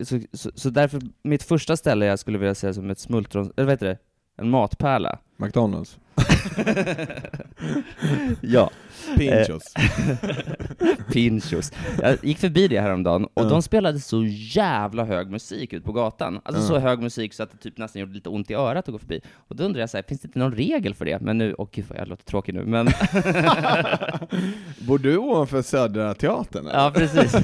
så, 0.02 0.20
så, 0.32 0.50
så 0.54 0.70
därför, 0.70 1.02
mitt 1.22 1.42
första 1.42 1.76
ställe 1.76 2.06
jag 2.06 2.18
skulle 2.18 2.38
vilja 2.38 2.54
säga 2.54 2.74
som 2.74 2.90
ett 2.90 2.98
smultron, 2.98 3.52
eller 3.56 3.64
vad 3.64 3.72
heter 3.72 3.86
det? 3.86 3.98
En 4.36 4.50
matpärla. 4.50 5.18
McDonalds. 5.36 5.98
ja. 8.40 8.70
Pinchos. 9.16 9.74
Pinchos. 11.12 11.72
Jag 12.02 12.18
gick 12.24 12.38
förbi 12.38 12.68
det 12.68 12.80
häromdagen, 12.80 13.24
och 13.24 13.30
Ja. 13.34 13.44
de 13.48 13.62
spelade 13.62 14.00
så 14.00 14.24
jävla 14.26 15.04
hög 15.04 15.30
musik 15.30 15.72
ut 15.72 15.84
på 15.84 15.92
gatan. 15.92 16.40
Alltså 16.44 16.62
Ja. 16.62 16.68
så 16.68 16.78
hög 16.78 16.98
musik 17.02 17.34
så 17.34 17.42
att 17.42 17.50
det 17.52 17.58
typ 17.58 17.78
nästan 17.78 18.00
gjorde 18.00 18.12
lite 18.14 18.28
ont 18.28 18.50
i 18.50 18.54
örat 18.54 18.88
att 18.88 18.92
gå 18.92 18.98
förbi. 18.98 19.20
Och 19.34 19.56
då 19.56 19.64
undrar 19.64 19.80
jag 19.80 19.90
så 19.90 19.96
här, 19.96 20.04
finns 20.08 20.20
det 20.20 20.26
inte 20.26 20.38
någon 20.38 20.54
regel 20.54 20.94
för 20.94 21.04
det? 21.04 21.20
Men 21.20 21.38
nu, 21.38 21.54
åh 21.58 21.68
gud 21.72 21.84
vad 21.88 21.98
jag 21.98 22.08
låter 22.08 22.24
tråkig 22.24 22.54
nu, 22.54 22.64
men 22.64 22.86
Bor 24.86 24.98
du 24.98 25.16
ovanför 25.18 25.62
Södra 25.62 26.14
Teatern? 26.14 26.66
eller? 26.66 26.78
ja 26.78 26.92
precis. 26.94 27.36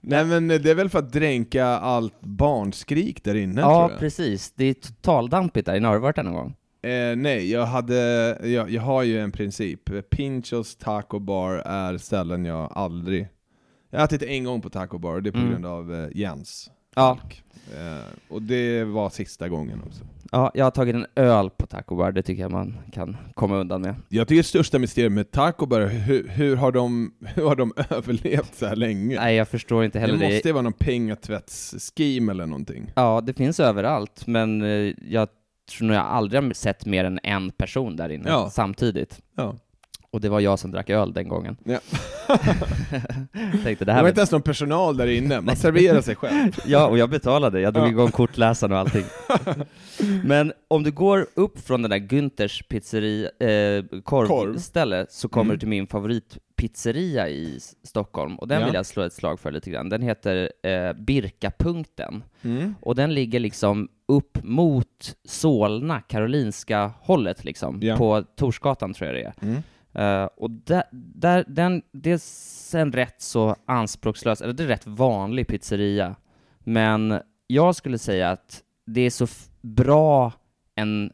Nej 0.00 0.24
men 0.24 0.48
det 0.48 0.66
är 0.70 0.74
väl 0.74 0.88
för 0.88 0.98
att 0.98 1.12
dränka 1.12 1.66
allt 1.66 2.20
barnskrik 2.20 3.24
där 3.24 3.34
inne 3.34 3.60
ja, 3.60 3.90
precis. 3.98 4.52
Det 4.52 4.64
är 4.64 4.74
totaldampigt 4.74 5.66
där 5.66 5.80
har 5.80 5.94
du 5.94 6.00
varit 6.00 6.16
där 6.16 6.22
någon 6.22 6.34
gång? 6.34 6.54
Eh, 6.82 7.16
nej, 7.16 7.50
jag, 7.50 7.66
hade, 7.66 7.96
jag, 8.48 8.70
jag 8.70 8.82
har 8.82 9.02
ju 9.02 9.18
en 9.20 9.32
princip. 9.32 10.10
Pinchos 10.10 10.76
Taco 10.76 11.18
Bar 11.18 11.50
är 11.66 11.98
ställen 11.98 12.44
jag 12.44 12.72
aldrig... 12.74 13.28
Jag 13.90 13.98
har 13.98 14.04
ätit 14.04 14.22
en 14.22 14.44
gång 14.44 14.60
på 14.60 14.70
Taco 14.70 14.98
Bar, 14.98 15.14
och 15.14 15.22
det 15.22 15.30
är 15.30 15.32
på 15.32 15.38
Mm. 15.38 15.50
grund 15.50 15.66
av 15.66 15.94
eh, 15.94 16.08
Jens. 16.14 16.70
Ja. 16.94 17.18
Eh, 17.74 18.12
och 18.28 18.42
det 18.42 18.84
var 18.84 19.10
sista 19.10 19.48
gången 19.48 19.82
också. 19.86 20.04
Ja, 20.32 20.50
jag 20.54 20.64
har 20.66 20.70
tagit 20.70 20.94
en 20.94 21.06
öl 21.16 21.50
på 21.50 21.66
Taco 21.66 21.96
Bar, 21.96 22.12
det 22.12 22.22
tycker 22.22 22.42
jag 22.42 22.50
man 22.50 22.76
kan 22.92 23.16
komma 23.34 23.56
undan 23.56 23.80
med. 23.82 23.94
Jag 24.08 24.28
tycker 24.28 24.38
det 24.42 24.46
största 24.48 24.78
mysteriet 24.78 25.12
med 25.12 25.30
Taco 25.30 25.66
Bar, 25.66 25.80
hur, 25.80 26.28
hur, 26.28 26.56
har 26.56 26.72
de, 26.72 27.14
hur 27.34 27.44
har 27.48 27.56
de 27.56 27.72
överlevt 27.90 28.54
så 28.54 28.66
här 28.66 28.76
länge? 28.76 29.16
Nej, 29.16 29.36
jag 29.36 29.48
förstår 29.48 29.84
inte 29.84 29.98
det 29.98 30.00
heller 30.00 30.18
det. 30.18 30.34
måste 30.34 30.48
ju 30.48 30.52
vara 30.52 30.62
någon 30.62 30.72
pengatvättsscheme 30.72 32.32
eller 32.32 32.46
någonting. 32.46 32.92
Ja, 32.96 33.20
det 33.20 33.32
finns 33.34 33.60
överallt, 33.60 34.26
men 34.26 34.62
eh, 34.62 34.94
jag 35.08 35.28
tror 35.70 35.88
nog 35.88 35.96
jag 35.96 36.04
aldrig 36.06 36.42
har 36.42 36.52
sett 36.52 36.86
mer 36.86 37.04
än 37.04 37.20
en 37.22 37.50
person 37.50 37.96
där 37.96 38.08
inne 38.08 38.28
Ja. 38.28 38.50
samtidigt. 38.50 39.20
Ja. 39.36 39.56
Och 40.10 40.20
det 40.20 40.28
var 40.28 40.40
jag 40.40 40.58
som 40.58 40.70
drack 40.70 40.90
öl 40.90 41.12
den 41.12 41.28
gången. 41.28 41.56
Ja. 41.64 41.78
Tänkte 43.64 43.84
det 43.84 43.84
Det 43.84 43.92
här 43.92 43.98
var 43.98 44.02
var 44.02 44.08
inte 44.08 44.20
ens 44.20 44.30
någon 44.32 44.42
personal 44.42 44.96
där 44.96 45.06
inne, 45.06 45.40
man 45.40 45.56
serverar 45.56 46.00
sig 46.00 46.16
själv. 46.16 46.52
Ja, 46.66 46.86
och 46.86 46.98
jag 46.98 47.10
betalade. 47.10 47.60
Jag 47.60 47.74
drog 47.74 47.86
Ja. 47.86 47.90
igång 47.90 48.10
kortläsaren 48.10 48.72
och 48.72 48.78
allting. 48.78 49.04
Men 50.24 50.52
om 50.68 50.82
du 50.82 50.90
går 50.90 51.26
upp 51.34 51.60
från 51.60 51.82
den 51.82 51.90
där 51.90 51.98
Günthers 51.98 52.62
pizzeri, 52.68 53.22
eh, 53.40 54.00
korvställe 54.02 55.06
så 55.10 55.28
kommer 55.28 55.44
Mm. 55.44 55.54
du 55.56 55.58
till 55.58 55.68
min 55.68 55.86
favoritpizzeria 55.86 57.28
i 57.28 57.58
Stockholm, 57.84 58.36
och 58.36 58.48
den 58.48 58.60
Ja. 58.60 58.66
vill 58.66 58.74
jag 58.74 58.86
slå 58.86 59.02
ett 59.02 59.12
slag 59.12 59.40
för 59.40 59.52
lite 59.52 59.70
grann. 59.70 59.88
Den 59.88 60.02
heter 60.02 60.50
eh, 60.62 60.92
Birkapunkten, 60.92 62.24
Mm. 62.42 62.74
och 62.80 62.94
den 62.94 63.14
ligger 63.14 63.40
liksom 63.40 63.88
upp 64.12 64.38
mot 64.42 65.16
Solna, 65.24 66.00
Karolinska 66.00 66.92
hållet 67.00 67.44
liksom, 67.44 67.78
Ja. 67.82 67.96
på 67.96 68.22
Torsgatan 68.36 68.94
tror 68.94 69.10
jag 69.10 69.16
det 69.16 69.22
är. 69.22 69.34
Mm. 69.48 69.62
Eh, 69.94 70.28
och 70.36 70.50
där, 70.50 70.82
där, 70.92 71.44
den, 71.48 71.82
det 71.92 72.10
är 72.10 72.76
en 72.78 72.92
rätt 72.92 73.20
så 73.22 73.56
anspråkslös, 73.66 74.40
eller 74.40 74.52
det 74.52 74.62
är 74.62 74.66
rätt 74.68 74.86
vanlig 74.86 75.46
pizzeria, 75.46 76.14
men 76.58 77.20
jag 77.46 77.76
skulle 77.76 77.98
säga 77.98 78.30
att 78.30 78.62
det 78.86 79.00
är 79.00 79.10
så 79.10 79.26
bra 79.60 80.32
en 80.74 81.12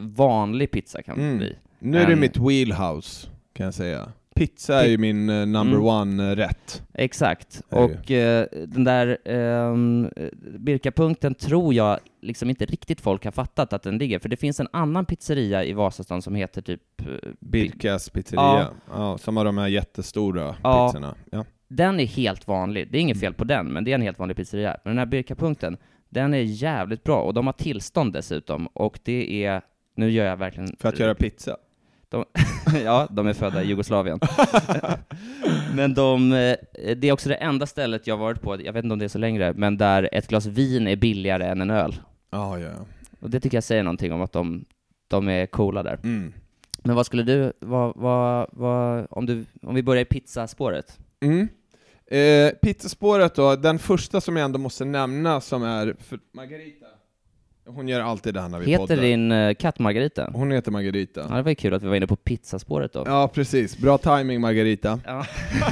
vanlig 0.00 0.70
pizza 0.70 1.02
kan 1.02 1.18
Mm. 1.20 1.38
bli. 1.38 1.56
Nu 1.78 1.98
är 1.98 2.06
det 2.06 2.12
En- 2.12 2.20
mitt 2.20 2.36
wheelhouse, 2.36 3.28
kan 3.52 3.64
jag 3.64 3.74
säga. 3.74 4.12
Pizza 4.40 4.84
är 4.84 4.88
ju 4.88 4.98
min 4.98 5.28
eh, 5.28 5.46
number 5.46 5.76
Mm. 5.76 5.86
one-rätt. 5.86 6.82
Exakt, 6.94 7.62
Det 7.68 7.76
är 7.76 7.84
och 7.84 8.10
eh, 8.10 8.46
den 8.66 8.84
där 8.84 9.28
um, 9.30 10.10
Birkapunkten 10.58 11.34
tror 11.34 11.74
jag 11.74 11.98
liksom 12.22 12.50
inte 12.50 12.64
riktigt 12.64 13.00
folk 13.00 13.24
har 13.24 13.32
fattat 13.32 13.72
att 13.72 13.82
den 13.82 13.98
ligger, 13.98 14.18
för 14.18 14.28
det 14.28 14.36
finns 14.36 14.60
en 14.60 14.68
annan 14.72 15.04
pizzeria 15.04 15.64
i 15.64 15.72
Vasastan 15.72 16.22
som 16.22 16.34
heter 16.34 16.62
typ 16.62 16.80
eh, 17.00 17.06
Birkas 17.40 18.08
pizzeria, 18.10 18.42
Ja. 18.42 18.70
ja. 18.90 19.18
som 19.18 19.36
har 19.36 19.44
de 19.44 19.58
här 19.58 19.68
jättestora 19.68 20.56
Ja. 20.62 20.88
pizzorna. 20.88 21.14
Ja. 21.30 21.44
Den 21.68 22.00
är 22.00 22.06
helt 22.06 22.48
vanlig, 22.48 22.88
det 22.92 22.98
är 22.98 23.02
inget 23.02 23.20
fel 23.20 23.34
på 23.34 23.44
den, 23.44 23.66
men 23.72 23.84
det 23.84 23.90
är 23.90 23.94
en 23.94 24.02
helt 24.02 24.18
vanlig 24.18 24.36
pizzeria. 24.36 24.76
Men 24.84 24.90
den 24.90 24.98
här 24.98 25.06
Birkapunkten, 25.06 25.76
den 26.08 26.34
är 26.34 26.38
jävligt 26.42 27.04
bra, 27.04 27.22
och 27.22 27.34
de 27.34 27.46
har 27.46 27.52
tillstånd 27.54 28.12
dessutom, 28.12 28.66
och 28.66 28.98
det 29.02 29.44
är, 29.44 29.62
nu 29.96 30.10
gör 30.10 30.24
jag 30.26 30.36
verkligen... 30.36 30.76
För 30.78 30.88
att 30.88 30.98
göra 30.98 31.14
pizza. 31.14 31.56
ja, 32.84 33.08
de 33.10 33.26
är 33.26 33.32
födda 33.32 33.62
i 33.62 33.66
Jugoslavien. 33.66 34.20
men 35.74 35.94
de, 35.94 36.32
eh, 36.32 36.56
det 36.96 37.08
är 37.08 37.12
också 37.12 37.28
det 37.28 37.34
enda 37.34 37.66
stället 37.66 38.06
jag 38.06 38.16
varit 38.16 38.40
på, 38.40 38.62
jag 38.64 38.72
vet 38.72 38.84
inte 38.84 38.92
om 38.92 38.98
det 38.98 39.04
är 39.04 39.08
så 39.08 39.18
längre, 39.18 39.52
men 39.56 39.76
där 39.76 40.08
ett 40.12 40.28
glas 40.28 40.46
vin 40.46 40.88
är 40.88 40.96
billigare 40.96 41.46
än 41.46 41.60
en 41.60 41.70
öl. 41.70 42.00
Ja, 42.30 42.58
ja. 42.58 42.72
Och 43.20 43.30
det 43.30 43.40
tycker 43.40 43.56
jag 43.56 43.64
säger 43.64 43.82
någonting 43.82 44.12
om 44.12 44.22
att 44.22 44.32
de, 44.32 44.64
de 45.08 45.28
är 45.28 45.46
coola 45.46 45.82
där. 45.82 45.98
Mm. 46.04 46.32
Men 46.82 46.96
vad 46.96 47.06
skulle 47.06 47.22
du, 47.22 47.52
vad, 47.60 47.96
vad, 47.96 48.48
vad, 48.52 49.06
om, 49.10 49.26
du, 49.26 49.44
om 49.62 49.74
vi 49.74 49.82
börjar 49.82 50.02
i 50.02 50.04
pizzaspåret? 50.04 50.98
Mm. 51.20 51.48
Eh, 52.06 52.50
pizzaspåret 52.50 53.34
då, 53.34 53.56
den 53.56 53.78
första 53.78 54.20
som 54.20 54.36
jag 54.36 54.44
ändå 54.44 54.58
måste 54.58 54.84
nämna 54.84 55.40
som 55.40 55.62
är, 55.62 55.96
för 55.98 56.18
Margarita, 56.32 56.86
hon 57.74 57.88
gör 57.88 58.00
alltid 58.00 58.34
det 58.34 58.40
här 58.40 58.48
när 58.48 58.58
vi 58.58 58.66
Heter 58.70 58.86
poddar. 58.86 59.02
din 59.02 59.32
uh, 59.32 59.54
katt 59.54 59.78
Margarita? 59.78 60.30
Hon 60.32 60.50
heter 60.52 60.70
Margarita. 60.70 61.26
Ja, 61.30 61.36
det 61.36 61.42
var 61.42 61.48
ju 61.50 61.54
kul 61.54 61.74
att 61.74 61.82
vi 61.82 61.88
var 61.88 61.96
inne 61.96 62.06
på 62.06 62.16
pizzaspåret 62.16 62.92
då. 62.92 63.02
Ja, 63.06 63.28
precis. 63.28 63.78
Bra 63.78 63.98
timing 63.98 64.40
Margarita. 64.40 65.00
Ja. 65.06 65.26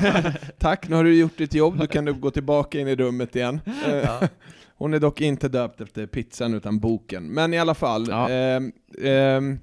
Tack, 0.58 0.88
nu 0.88 0.96
har 0.96 1.04
du 1.04 1.14
gjort 1.18 1.36
ditt 1.38 1.54
jobb, 1.54 1.78
du 1.80 1.86
kan 1.86 2.04
nu 2.04 2.12
gå 2.12 2.30
tillbaka 2.30 2.80
in 2.80 2.88
i 2.88 2.94
rummet 2.96 3.36
igen. 3.36 3.60
Eh, 3.86 3.94
Ja. 3.96 4.20
Hon 4.76 4.94
är 4.94 4.98
dock 4.98 5.20
inte 5.20 5.48
döpt 5.48 5.80
efter 5.80 6.06
pizzan 6.06 6.54
utan 6.54 6.78
boken. 6.78 7.26
Men 7.26 7.54
i 7.54 7.58
alla 7.58 7.74
fall. 7.74 8.06
Ja. 8.08 8.28
ehm, 8.30 8.72
ehm, 9.04 9.58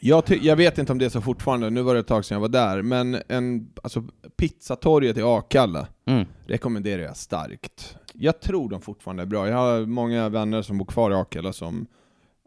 jag, 0.00 0.26
ty- 0.26 0.38
jag 0.42 0.56
vet 0.56 0.78
inte 0.78 0.92
om 0.92 0.98
det 0.98 1.04
är 1.04 1.08
så 1.08 1.20
fortfarande, 1.20 1.70
nu 1.70 1.82
var 1.82 1.94
det 1.94 2.00
ett 2.00 2.06
tag 2.06 2.24
sedan 2.24 2.34
jag 2.34 2.40
var 2.40 2.48
där, 2.48 2.82
men 2.82 3.16
en, 3.28 3.68
alltså, 3.82 4.04
pizzatorget 4.36 5.16
i 5.18 5.22
Akalla 5.22 5.86
Mm. 6.06 6.24
rekommenderar 6.46 7.02
jag 7.02 7.16
starkt. 7.16 7.96
Jag 8.12 8.40
tror 8.40 8.68
de 8.70 8.80
fortfarande 8.80 9.22
är 9.22 9.26
bra. 9.26 9.48
Jag 9.48 9.56
har 9.56 9.86
många 9.86 10.28
vänner 10.28 10.62
som 10.62 10.78
bor 10.78 10.84
kvar 10.86 11.10
i 11.10 11.14
Akalla 11.14 11.52
som, 11.52 11.86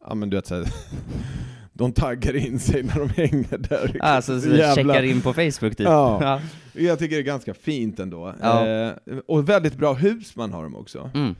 ja 0.07 0.15
men 0.15 0.29
du 0.29 0.37
vet 0.37 0.47
såhär, 0.47 0.65
de 1.73 1.91
taggar 1.91 2.35
in 2.35 2.59
sig 2.59 2.83
när 2.83 2.99
de 2.99 3.09
hänger 3.09 3.57
där. 3.57 3.97
Alltså, 3.99 4.41
så 4.41 4.49
Jävla- 4.49 4.93
checkar 4.93 5.03
in 5.03 5.21
på 5.21 5.33
Facebook 5.33 5.75
typ. 5.75 5.79
Ja. 5.79 6.19
ja. 6.73 6.81
Jag 6.81 6.99
tycker 6.99 7.15
det 7.15 7.21
är 7.21 7.25
ganska 7.25 7.53
fint 7.53 7.99
ändå. 7.99 8.33
Ja. 8.41 8.67
Eh, 8.67 8.91
och 9.27 9.49
väldigt 9.49 9.75
bra 9.77 9.93
hus 9.93 10.35
man 10.35 10.53
har 10.53 10.63
dem 10.63 10.75
också. 10.75 11.11
Mm. 11.13 11.35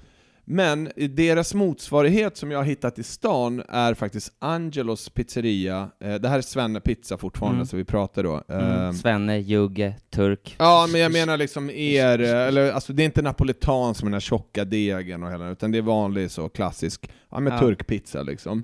Men 0.48 0.90
deras 1.10 1.54
motsvarighet 1.54 2.38
som 2.38 2.52
jag 2.52 2.60
har 2.60 2.64
hittat 2.66 3.00
i 3.00 3.04
stan 3.04 3.64
är 3.70 3.94
faktiskt 3.94 4.34
Angelos 4.40 5.10
pizzeria. 5.10 5.90
Eh, 6.00 6.14
det 6.16 6.30
här 6.30 6.38
är 6.38 6.42
Svenne 6.42 6.80
Pizza 6.80 7.18
fortfarande, 7.18 7.56
Mm. 7.56 7.66
så 7.68 7.78
vi 7.78 7.84
pratar 7.84 8.24
då. 8.24 8.44
Mm. 8.50 8.94
Svenne, 8.94 9.38
Jugge, 9.40 9.94
Turk. 10.10 10.56
Ja, 10.60 10.88
men 10.92 11.02
jag 11.02 11.12
menar 11.12 11.38
liksom 11.38 11.70
er, 11.70 12.20
eller 12.20 12.72
alltså 12.72 12.94
det 12.94 13.04
är 13.04 13.06
inte 13.06 13.22
napoletan 13.22 13.96
som 13.96 14.06
den 14.06 14.14
här 14.14 14.20
tjocka 14.20 14.66
degen 14.66 15.24
och 15.24 15.32
hela, 15.32 15.50
utan 15.50 15.72
det 15.72 15.78
är 15.78 15.82
vanlig 15.82 16.32
så 16.32 16.50
klassisk, 16.50 17.10
ja 17.30 17.40
med 17.40 17.54
Ja. 17.54 17.60
turkpizza 17.60 18.22
liksom. 18.22 18.64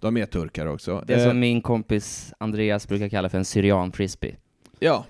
De 0.00 0.16
är 0.16 0.26
turkar 0.26 0.66
också. 0.66 1.04
Det 1.06 1.14
är 1.14 1.18
Eh, 1.18 1.28
som 1.28 1.38
min 1.40 1.62
kompis 1.62 2.32
Andreas 2.38 2.88
brukar 2.88 3.08
kalla 3.08 3.28
för 3.28 3.38
en 3.38 3.44
syrian 3.44 3.92
frisbee. 3.92 4.36
Ja, 4.78 5.04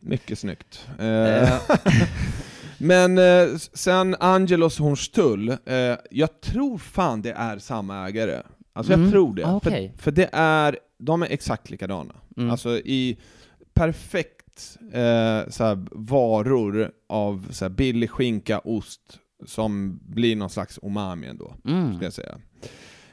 mycket 0.00 0.38
snyggt. 0.38 0.86
Eh, 0.98 1.06
Eh, 1.42 1.58
Men 2.80 3.18
eh, 3.18 3.56
sen 3.72 4.16
Angelos 4.20 4.78
Hornstull, 4.78 5.48
eh, 5.48 5.96
jag 6.10 6.40
tror 6.40 6.78
fan 6.78 7.22
det 7.22 7.32
är 7.32 7.58
samma 7.58 8.08
ägare. 8.08 8.42
Alltså 8.72 8.92
Mm, 8.92 9.04
jag 9.04 9.12
tror 9.12 9.34
det. 9.34 9.46
ah, 9.46 9.56
okej. 9.56 9.92
för, 9.96 10.02
för 10.02 10.10
det 10.10 10.28
är, 10.32 10.78
de 10.98 11.22
är 11.22 11.26
exakt 11.26 11.70
likadana. 11.70 12.14
mm. 12.36 12.50
Alltså 12.50 12.78
i 12.78 13.18
perfekt 13.74 14.78
eh, 14.92 15.48
såhär, 15.50 15.86
varor 15.90 16.90
av 17.08 17.46
såhär, 17.50 17.70
billig 17.70 18.10
skinka, 18.10 18.58
ost, 18.58 19.18
som 19.46 20.00
blir 20.06 20.36
någon 20.36 20.50
slags 20.50 20.78
umami 20.82 21.26
ändå, 21.26 21.54
mm. 21.64 21.88
skulle 21.94 22.06
jag 22.06 22.12
säga. 22.12 22.38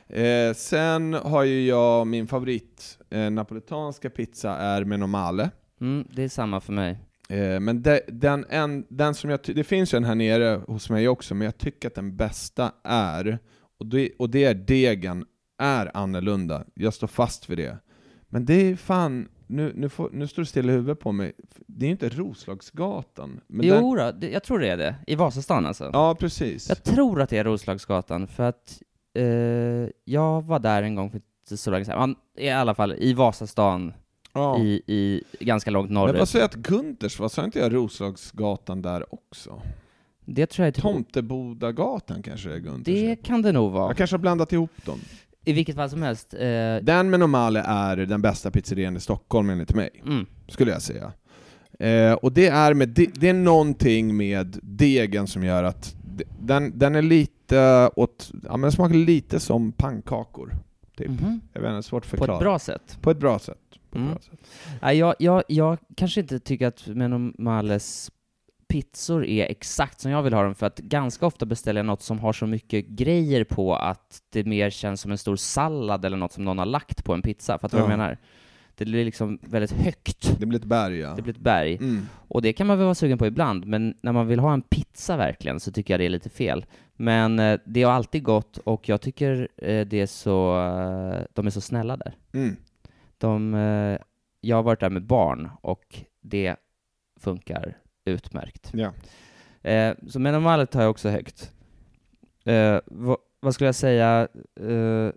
Eh, 0.09 0.53
sen 0.53 1.13
har 1.13 1.43
ju 1.43 1.65
jag 1.65 2.07
min 2.07 2.27
favorit 2.27 2.97
eh, 3.09 3.29
napoletanska 3.29 4.09
pizza 4.09 4.57
är 4.57 4.83
menomale. 4.83 5.49
Mm, 5.81 6.07
det 6.11 6.23
är 6.23 6.29
samma 6.29 6.61
för 6.61 6.73
mig. 6.73 6.97
Eh, 7.29 7.59
men 7.59 7.81
de, 7.81 7.99
den, 8.07 8.45
en, 8.49 8.85
den 8.89 9.15
som 9.15 9.29
jag 9.29 9.39
det 9.43 9.63
finns 9.63 9.93
en 9.93 10.03
här 10.03 10.15
nere 10.15 10.61
hos 10.67 10.89
mig 10.89 11.07
också, 11.07 11.35
men 11.35 11.45
jag 11.45 11.57
tycker 11.57 11.87
att 11.87 11.95
den 11.95 12.15
bästa 12.15 12.71
är, 12.83 13.39
och 13.79 13.85
det, 13.85 14.11
och 14.19 14.29
det 14.29 14.43
är 14.43 14.53
degen, 14.53 15.25
är 15.57 15.97
annorlunda. 15.97 16.63
Jag 16.73 16.93
står 16.93 17.07
fast 17.07 17.49
vid 17.49 17.57
det. 17.57 17.77
Men 18.29 18.45
det 18.45 18.53
är 18.53 18.75
fan, 18.75 19.29
nu, 19.47 19.73
nu, 19.75 19.89
får, 19.89 20.09
nu 20.13 20.27
står 20.27 20.41
det 20.41 20.45
still 20.45 20.69
i 20.69 20.73
huvudet 20.73 20.99
på 20.99 21.11
mig, 21.11 21.33
det 21.67 21.85
är 21.85 21.87
ju 21.87 21.91
inte 21.91 22.09
Roslagsgatan. 22.09 23.39
Men 23.47 23.67
den, 23.67 23.79
jo 23.79 23.95
då, 23.95 24.11
det, 24.11 24.29
jag 24.29 24.43
tror 24.43 24.59
det 24.59 24.67
är 24.67 24.77
det. 24.77 24.95
I 25.07 25.15
Vasastan 25.15 25.65
alltså. 25.65 25.89
ja, 25.93 26.15
precis. 26.15 26.69
Jag 26.69 26.83
tror 26.83 27.21
att 27.21 27.29
det 27.29 27.37
är 27.37 27.43
Roslagsgatan, 27.43 28.27
för 28.27 28.43
att 28.43 28.81
eh, 29.13 29.23
jag 30.05 30.41
var 30.41 30.59
där 30.59 30.83
en 30.83 30.95
gång 30.95 31.11
för 31.11 31.17
inte 31.17 31.57
så 31.57 31.71
länge 31.71 31.85
sedan. 31.85 31.99
Man, 31.99 32.15
I 32.37 32.49
alla 32.49 32.75
fall 32.75 32.93
i 32.97 33.13
Vasastan, 33.13 33.93
ja. 34.37 34.59
i, 34.59 34.81
i 34.87 35.21
ganska 35.39 35.71
långt 35.71 35.89
Men 35.89 36.01
vad 36.01 36.13
norrut. 36.13 36.29
säger 36.29 36.45
att 36.45 36.55
Gunters, 36.55 37.19
vad 37.19 37.31
sa 37.31 37.43
inte 37.45 37.59
jag 37.59 37.73
Roslagsgatan 37.73 38.81
där 38.81 39.13
också? 39.13 39.61
Det 40.25 40.45
tror 40.45 40.65
jag 40.67 40.77
är 40.77 40.81
Tomtebodagatan 40.81 42.23
kanske 42.23 42.53
är 42.53 42.57
Gunters? 42.57 42.85
Det 42.85 43.15
kan 43.15 43.41
det 43.41 43.51
nog 43.51 43.71
vara. 43.71 43.89
Jag 43.89 43.97
kanske 43.97 44.13
har 44.13 44.21
blandat 44.21 44.53
ihop 44.53 44.71
dem. 44.85 44.99
I 45.45 45.53
vilket 45.53 45.75
fall 45.75 45.89
som 45.89 46.01
helst. 46.01 46.33
Eh, 46.33 46.39
Den 46.81 47.09
med 47.09 47.19
Normale 47.19 47.59
är 47.65 47.97
den 47.97 48.21
bästa 48.21 48.51
pizzerian 48.51 48.97
i 48.97 48.99
Stockholm 48.99 49.49
enligt 49.49 49.73
mig. 49.73 49.89
mm, 50.05 50.25
skulle 50.47 50.71
jag 50.71 50.81
säga. 50.81 51.13
Eh, 51.79 52.13
och 52.13 52.31
det 52.31 52.47
är, 52.47 52.73
med 52.73 52.89
de, 52.89 53.05
det 53.15 53.29
är 53.29 53.33
någonting 53.33 54.17
med 54.17 54.59
degen 54.63 55.27
som 55.27 55.43
gör 55.43 55.63
att 55.63 55.95
de, 56.03 56.23
den, 56.39 56.79
den 56.79 56.95
är 56.95 57.01
lite 57.01 57.89
åt, 57.95 58.31
ja 58.43 58.57
men 58.57 58.71
smakar 58.71 58.95
lite 58.95 59.39
som 59.39 59.71
pannkakor. 59.71 60.55
Typ. 60.97 61.07
mhm. 61.09 61.41
Jag 61.53 61.61
vet 61.61 61.69
inte, 61.71 61.87
svårt 61.87 62.03
att 62.05 62.11
På 62.11 62.17
förklara. 62.17 62.37
ett 62.37 62.41
bra 62.43 62.59
sätt. 62.59 62.97
På 63.01 63.11
ett 63.11 63.17
bra 63.17 63.39
sätt. 63.39 63.57
På 63.89 63.97
ett 63.97 64.01
Mm. 64.01 64.07
bra 64.11 64.19
sätt. 64.19 64.39
Nej, 64.81 64.97
jag, 64.97 65.15
jag, 65.19 65.43
jag 65.47 65.77
kanske 65.95 66.21
inte 66.21 66.39
tycker 66.39 66.67
att 66.67 66.87
Menomales 66.87 68.11
pizzor 68.67 69.25
är 69.25 69.45
exakt 69.45 69.99
som 69.99 70.11
jag 70.11 70.23
vill 70.23 70.33
ha 70.33 70.43
dem, 70.43 70.55
för 70.55 70.65
att 70.65 70.77
ganska 70.79 71.25
ofta 71.25 71.45
beställer 71.45 71.79
jag 71.79 71.85
något 71.85 72.01
som 72.01 72.19
har 72.19 72.33
så 72.33 72.45
mycket 72.47 72.87
grejer 72.87 73.43
på 73.43 73.75
att 73.75 74.21
det 74.29 74.43
mer 74.43 74.69
känns 74.69 75.01
som 75.01 75.11
en 75.11 75.17
stor 75.17 75.35
sallad 75.35 76.05
eller 76.05 76.17
något 76.17 76.33
som 76.33 76.45
någon 76.45 76.57
har 76.57 76.65
lagt 76.65 77.03
på 77.03 77.13
en 77.13 77.21
pizza. 77.21 77.57
Fattar 77.59 77.77
du 77.77 77.81
vad 77.81 77.91
jag 77.91 77.93
Ja. 77.93 77.97
menar? 77.97 78.17
Det 78.75 78.85
blir 78.85 79.05
liksom 79.05 79.39
väldigt 79.41 79.71
högt. 79.71 80.39
Det 80.39 80.45
blir 80.45 80.59
ett 80.59 80.65
berg 80.65 80.97
ja. 80.99 81.13
Det 81.15 81.21
blir 81.21 81.33
ett 81.33 81.39
berg. 81.39 81.75
Mm. 81.75 82.07
Och 82.27 82.41
det 82.41 82.53
kan 82.53 82.67
man 82.67 82.77
väl 82.77 82.85
vara 82.85 82.95
sugen 82.95 83.17
på 83.17 83.25
ibland, 83.27 83.65
men 83.65 83.93
när 84.01 84.11
man 84.11 84.27
vill 84.27 84.39
ha 84.39 84.53
en 84.53 84.61
pizza 84.61 85.17
verkligen 85.17 85.59
så 85.59 85.71
tycker 85.71 85.93
jag 85.93 85.99
det 86.01 86.05
är 86.05 86.09
lite 86.09 86.29
fel. 86.29 86.65
Men 86.97 87.39
eh, 87.39 87.59
det 87.65 87.83
har 87.83 87.91
alltid 87.91 88.23
gått 88.23 88.57
och 88.57 88.89
jag 88.89 89.01
tycker 89.01 89.47
eh, 89.57 89.87
det 89.87 90.01
är 90.01 90.05
så, 90.05 90.57
eh, 90.59 91.21
de 91.33 91.45
är 91.45 91.49
så 91.49 91.61
snälla 91.61 91.97
där. 91.97 92.15
Mm. 92.33 92.55
De, 93.17 93.53
eh, 93.53 93.97
jag 94.41 94.55
har 94.55 94.63
varit 94.63 94.79
där 94.79 94.89
med 94.89 95.03
barn 95.03 95.49
och 95.61 96.03
det 96.21 96.55
funkar 97.19 97.77
utmärkt. 98.05 98.71
Ja. 98.73 98.91
Eh, 99.71 99.95
så 100.07 100.19
Menomalet 100.19 100.73
har 100.73 100.81
jag 100.81 100.91
också 100.91 101.09
högt. 101.09 101.53
Eh, 102.45 102.79
vad, 102.85 103.17
vad 103.39 103.53
skulle 103.53 103.67
jag 103.67 103.75
säga? 103.75 104.27
Eh, 104.59 105.11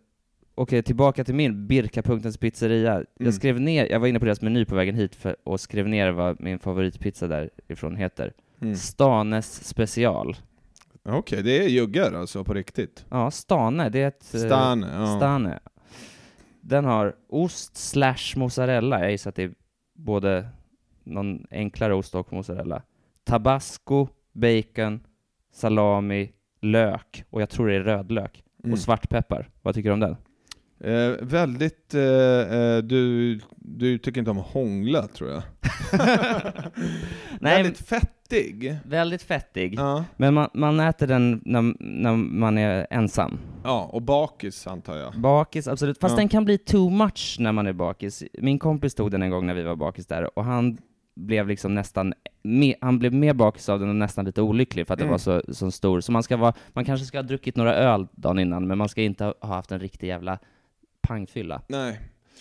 okej, 0.55 0.83
tillbaka 0.83 1.25
till 1.25 1.35
min 1.35 1.67
Birka-punktens 1.67 2.37
pizzeria. 2.37 2.95
Mm. 2.95 3.07
Jag 3.17 3.35
skrev 3.35 3.61
ner, 3.61 3.87
jag 3.91 4.01
var 4.01 4.07
inne 4.07 4.19
på 4.19 4.25
deras 4.25 4.43
meny 4.43 4.65
på 4.65 4.75
vägen 4.75 4.95
hit 4.95 5.15
för, 5.15 5.37
och 5.45 5.61
skrev 5.61 5.89
ner 5.89 6.11
vad 6.11 6.41
min 6.41 6.59
favoritpizza 6.59 7.29
därifrån 7.29 7.97
heter. 7.97 8.33
Mm. 8.61 8.77
Stanes 8.77 9.65
special. 9.69 10.37
Okej, 11.02 11.42
det 11.42 11.64
är 11.64 11.69
juggar 11.69 12.12
alltså 12.12 12.45
på 12.45 12.54
riktigt. 12.54 13.04
Ja, 13.11 13.30
Stane, 13.30 13.88
det 13.88 14.02
är 14.02 14.09
ett... 14.09 14.35
eh, 14.35 14.40
Stan, 14.40 14.83
ja. 14.83 15.16
Stane. 15.16 15.61
Den 16.61 16.85
har 16.85 17.14
ost 17.28 17.76
slash 17.76 18.37
mozzarella, 18.37 19.00
jag 19.00 19.11
gissar 19.11 19.28
att 19.28 19.37
det 19.37 19.42
är 19.42 19.54
både 19.95 20.49
någon 21.04 21.47
enklare 21.50 21.95
ost 21.95 22.14
och 22.14 22.33
mozzarella. 22.33 22.83
Tabasco, 23.25 24.09
bacon, 24.33 25.00
salami, 25.52 26.33
lök, 26.62 27.25
och 27.30 27.42
jag 27.42 27.50
tror 27.50 27.69
det 27.69 27.75
är 27.75 27.80
rödlök. 27.80 28.45
Mm. 28.64 28.73
Och 28.73 28.78
svartpeppar. 28.78 29.49
Vad 29.62 29.75
tycker 29.75 29.88
du 29.88 29.92
om 29.92 30.00
den? 30.00 30.16
Eh, 30.85 31.16
väldigt, 31.23 31.95
eh, 31.95 32.02
eh, 32.02 32.78
du, 32.78 33.40
du 33.57 33.99
tycker 33.99 34.19
inte 34.19 34.30
om 34.30 34.37
hångla 34.37 35.07
tror 35.07 35.30
jag. 35.30 35.42
Nej, 37.40 37.57
väldigt 37.62 37.78
fettig. 38.31 38.77
väldigt 38.85 39.23
fettig. 39.23 39.75
Ja. 39.75 40.05
Men 40.17 40.35
man, 40.35 40.49
man 40.55 40.81
äter 40.81 41.07
den 41.07 41.41
när, 41.45 41.75
när 41.81 42.17
man 42.17 42.59
är 42.59 42.87
ensam. 42.91 43.39
ja, 43.65 43.91
och 43.93 44.03
bakis 44.03 44.67
antar 44.67 44.97
jag. 44.97 45.15
Bakis, 45.21 45.69
absolut. 45.69 45.99
Fast 46.01 46.13
Ja. 46.13 46.17
den 46.17 46.29
kan 46.29 46.45
bli 46.45 46.59
too 46.59 46.91
much 46.91 47.37
när 47.41 47.53
man 47.53 47.67
är 47.67 47.73
bakis. 47.73 48.23
Min 48.39 48.59
kompis 48.59 48.95
tog 48.95 49.11
den 49.11 49.23
en 49.23 49.31
gång 49.31 49.47
när 49.47 49.55
vi 49.55 49.63
var 49.63 49.77
bakis 49.77 50.07
där, 50.07 50.39
och 50.39 50.45
han 50.45 50.79
blev 51.17 51.49
liksom 51.49 51.75
nästan, 51.75 52.15
me, 52.43 52.75
han 52.81 52.99
blev 52.99 53.15
mer 53.15 53.35
bakis 53.35 53.69
av 53.69 53.81
den 53.81 53.89
och 53.89 53.97
nästan 53.97 54.25
lite 54.25 54.43
olycklig 54.43 54.87
för 54.87 54.95
att 54.95 55.01
Mm. 55.01 55.07
den 55.09 55.11
var 55.13 55.19
så, 55.19 55.55
så 55.55 55.71
stor. 55.71 56.01
Så 56.01 56.13
man 56.13 56.23
ska 56.23 56.37
vara, 56.37 56.53
man 56.69 56.85
kanske 56.85 57.07
ska 57.07 57.19
ha 57.19 57.23
druckit 57.23 57.57
några 57.57 57.75
öl 57.75 58.07
dagen 58.13 58.39
innan, 58.39 58.67
men 58.67 58.79
man 58.79 58.89
ska 58.89 59.03
inte 59.03 59.25
ha 59.25 59.35
ha 59.41 59.55
haft 59.55 59.73
en 59.73 59.81
riktig 59.81 60.07
jävla 60.09 60.39
pangfylla. 61.03 61.63
Nej. 61.69 62.01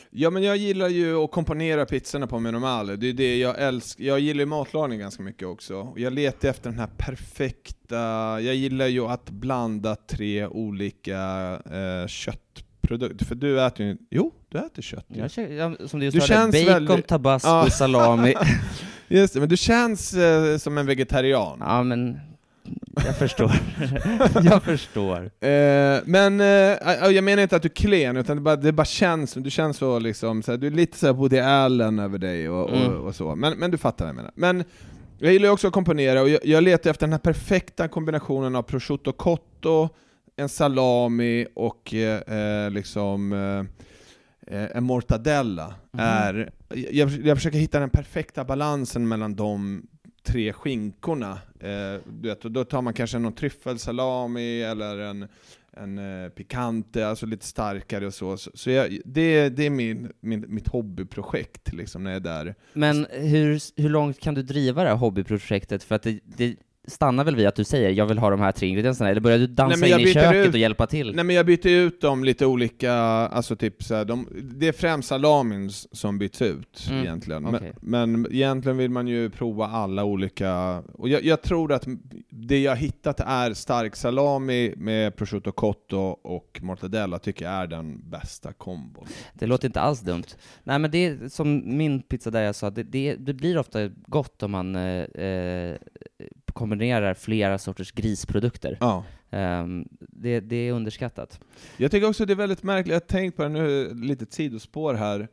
Ja 0.09 0.29
men 0.29 0.43
jag 0.43 0.57
gillar 0.57 0.89
ju 0.89 1.15
att 1.15 1.31
komponera 1.31 1.85
pizzorna 1.85 2.27
på 2.27 2.39
Meno 2.39 2.59
Male, 2.59 2.95
det 2.95 3.07
är 3.09 3.13
det 3.13 3.37
jag 3.37 3.61
älskar. 3.61 4.03
Jag 4.03 4.19
gillar 4.19 4.39
ju 4.39 4.45
matlagning 4.45 4.99
ganska 4.99 5.23
mycket 5.23 5.47
också. 5.47 5.93
Jag 5.95 6.13
letar 6.13 6.49
efter 6.49 6.69
den 6.69 6.79
här 6.79 6.89
perfekta, 6.97 7.97
jag 8.41 8.55
gillar 8.55 8.87
ju 8.87 9.05
att 9.05 9.29
blanda 9.29 9.95
tre 9.95 10.47
olika 10.47 11.19
eh, 11.65 12.07
köttprodukter. 12.07 13.25
För 13.25 13.35
du 13.35 13.65
äter 13.65 13.85
ju, 13.85 13.97
jo, 14.09 14.33
du 14.49 14.57
äter 14.57 14.81
kött 14.81 15.05
ju. 15.07 15.27
Jag, 15.35 15.51
jag, 15.51 15.89
som 15.89 15.99
du 15.99 16.05
just 16.05 16.27
Du 16.27 16.33
hörde, 16.35 16.51
bacon, 16.51 16.65
väldigt- 16.87 17.07
tabasco, 17.07 17.47
Ja. 17.49 17.69
salami. 17.69 18.33
Just 19.11 19.33
det, 19.33 19.39
men 19.39 19.49
du 19.49 19.57
känns 19.57 20.13
eh, 20.13 20.57
som 20.57 20.77
en 20.77 20.85
vegetarian. 20.85 21.57
ja 21.61 21.83
men, 21.83 22.19
jag 23.05 23.17
förstår. 23.17 23.51
jag 24.43 24.63
förstår. 24.63 25.23
Eh, 25.23 25.99
men 26.05 26.41
eh, 26.41 27.07
jag 27.11 27.23
menar 27.23 27.43
inte 27.43 27.55
att 27.55 27.61
du 27.61 27.67
är 27.67 27.73
klen, 27.73 28.17
utan 28.17 28.37
det 28.37 28.41
bara, 28.41 28.55
det 28.55 28.71
bara 28.71 28.85
känns, 28.85 29.33
du 29.33 29.49
känns 29.49 29.77
så 29.77 29.99
liksom, 29.99 30.43
så 30.43 30.51
här, 30.51 30.57
du 30.57 30.67
är 30.67 30.71
lite 30.71 30.97
såhär 30.97 31.13
Woody 31.13 31.39
Allen 31.39 31.99
över 31.99 32.17
dig 32.17 32.49
och, 32.49 32.69
Mm. 32.69 32.87
och, 32.93 33.07
och 33.07 33.15
så, 33.15 33.35
men, 33.35 33.57
men 33.59 33.71
du 33.71 33.77
fattar 33.77 34.05
vad 34.05 34.09
jag 34.09 34.15
menar. 34.15 34.31
Men 34.35 34.63
jag 35.19 35.33
gillar 35.33 35.49
också 35.49 35.67
att 35.67 35.73
komponera, 35.73 36.21
och 36.21 36.29
jag, 36.29 36.45
jag 36.45 36.63
letar 36.63 36.89
efter 36.89 37.07
den 37.07 37.13
här 37.13 37.19
perfekta 37.19 37.87
kombinationen 37.87 38.55
av 38.55 38.61
prosciutto 38.63 39.11
cotto, 39.11 39.89
en 40.35 40.49
salami 40.49 41.47
och 41.55 41.93
eh, 41.93 42.21
eh, 42.65 42.71
liksom 42.71 43.33
eh, 43.33 44.59
eh, 44.61 44.67
en 44.75 44.83
mortadella. 44.83 45.73
Mhm. 45.91 45.99
Är, 46.05 46.51
jag, 46.91 47.09
jag 47.09 47.37
försöker 47.37 47.57
hitta 47.59 47.79
den 47.79 47.89
perfekta 47.89 48.43
balansen 48.43 49.07
mellan 49.07 49.35
de 49.35 49.81
tre 50.31 50.53
skinkorna. 50.53 51.31
Eh, 51.59 52.01
du 52.05 52.27
vet, 52.27 52.41
då 52.41 52.63
tar 52.63 52.81
man 52.81 52.93
kanske 52.93 53.19
någon 53.19 53.33
tryffelsalami 53.33 54.61
eller 54.61 54.97
en, 54.97 55.27
en 55.71 56.23
eh, 56.23 56.29
pikante, 56.29 57.07
alltså 57.07 57.25
lite 57.25 57.45
starkare 57.45 58.07
och 58.07 58.13
så. 58.13 58.37
Så, 58.37 58.51
så 58.53 58.69
jag, 58.69 58.99
det, 59.05 59.49
det 59.49 59.65
är 59.65 59.69
min, 59.69 60.11
min, 60.19 60.45
mitt 60.47 60.67
hobbyprojekt 60.67 61.73
liksom, 61.73 62.03
när 62.03 62.11
jag 62.11 62.15
är 62.15 62.43
där. 62.43 62.55
Men 62.73 63.07
hur, 63.11 63.81
hur 63.81 63.89
långt 63.89 64.19
kan 64.19 64.33
du 64.33 64.41
driva 64.43 64.83
det 64.83 64.89
här 64.89 64.95
hobbyprojektet? 64.95 65.83
För 65.83 65.95
att 65.95 66.03
det, 66.03 66.19
det 66.25 66.55
stannar 66.89 67.23
väl 67.23 67.35
vid 67.35 67.47
att 67.47 67.55
du 67.55 67.63
säger 67.63 67.89
jag 67.89 68.05
vill 68.05 68.17
ha 68.17 68.29
de 68.29 68.39
här 68.39 68.51
tre 68.51 68.67
ingredienserna, 68.67 69.09
eller 69.09 69.21
börjar 69.21 69.37
du 69.37 69.47
dansa 69.47 69.77
Nej, 69.79 69.91
in 69.91 69.99
i 70.07 70.13
köket 70.13 70.47
ut- 70.47 70.53
och 70.53 70.59
hjälpa 70.59 70.87
till? 70.87 71.15
Nej 71.15 71.23
men 71.25 71.35
jag 71.35 71.45
byter 71.45 71.67
ut 71.67 72.01
dem 72.01 72.23
lite 72.23 72.45
olika, 72.45 72.93
alltså 72.93 73.55
typ 73.55 73.83
så 73.83 73.95
här, 73.95 74.05
de, 74.05 74.27
det 74.41 74.67
är 74.67 74.71
främst 74.71 75.07
salamin 75.09 75.69
som 75.91 76.19
byts 76.19 76.41
ut 76.41 76.87
Mm, 76.89 77.03
egentligen. 77.03 77.45
okej. 77.45 77.73
Men, 77.81 78.21
men 78.21 78.31
egentligen 78.33 78.77
vill 78.77 78.91
man 78.91 79.07
ju 79.07 79.29
prova 79.29 79.65
alla 79.67 80.03
olika, 80.03 80.83
och 80.93 81.09
jag, 81.09 81.23
jag 81.23 81.41
tror 81.41 81.73
att 81.73 81.87
det 82.29 82.59
jag 82.59 82.75
hittat 82.75 83.19
är 83.19 83.53
stark 83.53 83.95
salami 83.95 84.73
med 84.77 85.15
prosciutto 85.15 85.51
cotto 85.51 85.97
och 86.21 86.59
mortadella 86.61 87.19
tycker 87.19 87.45
jag 87.45 87.53
är 87.53 87.67
den 87.67 88.09
bästa 88.09 88.53
kombon. 88.53 89.07
Det 89.33 89.45
låter 89.45 89.67
inte 89.67 89.81
alls 89.81 90.01
dumt. 90.01 90.23
Nej 90.63 90.79
men 90.79 90.91
det 90.91 91.05
är 91.05 91.29
som 91.29 91.77
min 91.77 92.01
pizza 92.01 92.31
där 92.31 92.41
jag 92.41 92.55
sa, 92.55 92.69
det, 92.69 92.83
det, 92.83 93.15
det 93.15 93.33
blir 93.33 93.57
ofta 93.57 93.87
gott 93.87 94.43
om 94.43 94.51
man 94.51 94.75
eh, 94.75 95.03
eh, 95.03 95.75
kombinerar 96.59 97.13
flera 97.13 97.57
sorters 97.57 97.91
grisprodukter. 97.91 98.77
Ja. 98.79 99.03
Ehm, 99.31 99.87
det, 99.99 100.39
det 100.39 100.55
är 100.55 100.71
underskattat. 100.73 101.39
Jag 101.77 101.91
tycker 101.91 102.07
också 102.09 102.25
det 102.25 102.33
är 102.33 102.35
väldigt 102.35 102.63
märkligt, 102.63 102.87
jag 102.93 102.95
har 103.01 103.07
tänkt 103.07 103.35
på 103.35 103.43
det 103.43 103.49
nu, 103.49 103.93
lite 103.93 104.25
sidospår 104.29 104.93
här, 104.93 105.27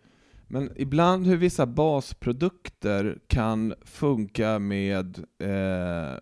men 0.48 0.70
ibland 0.76 1.26
hur 1.26 1.36
vissa 1.36 1.66
basprodukter 1.66 3.18
kan 3.26 3.74
funka 3.84 4.58
med 4.58 5.18
eh, 5.38 6.18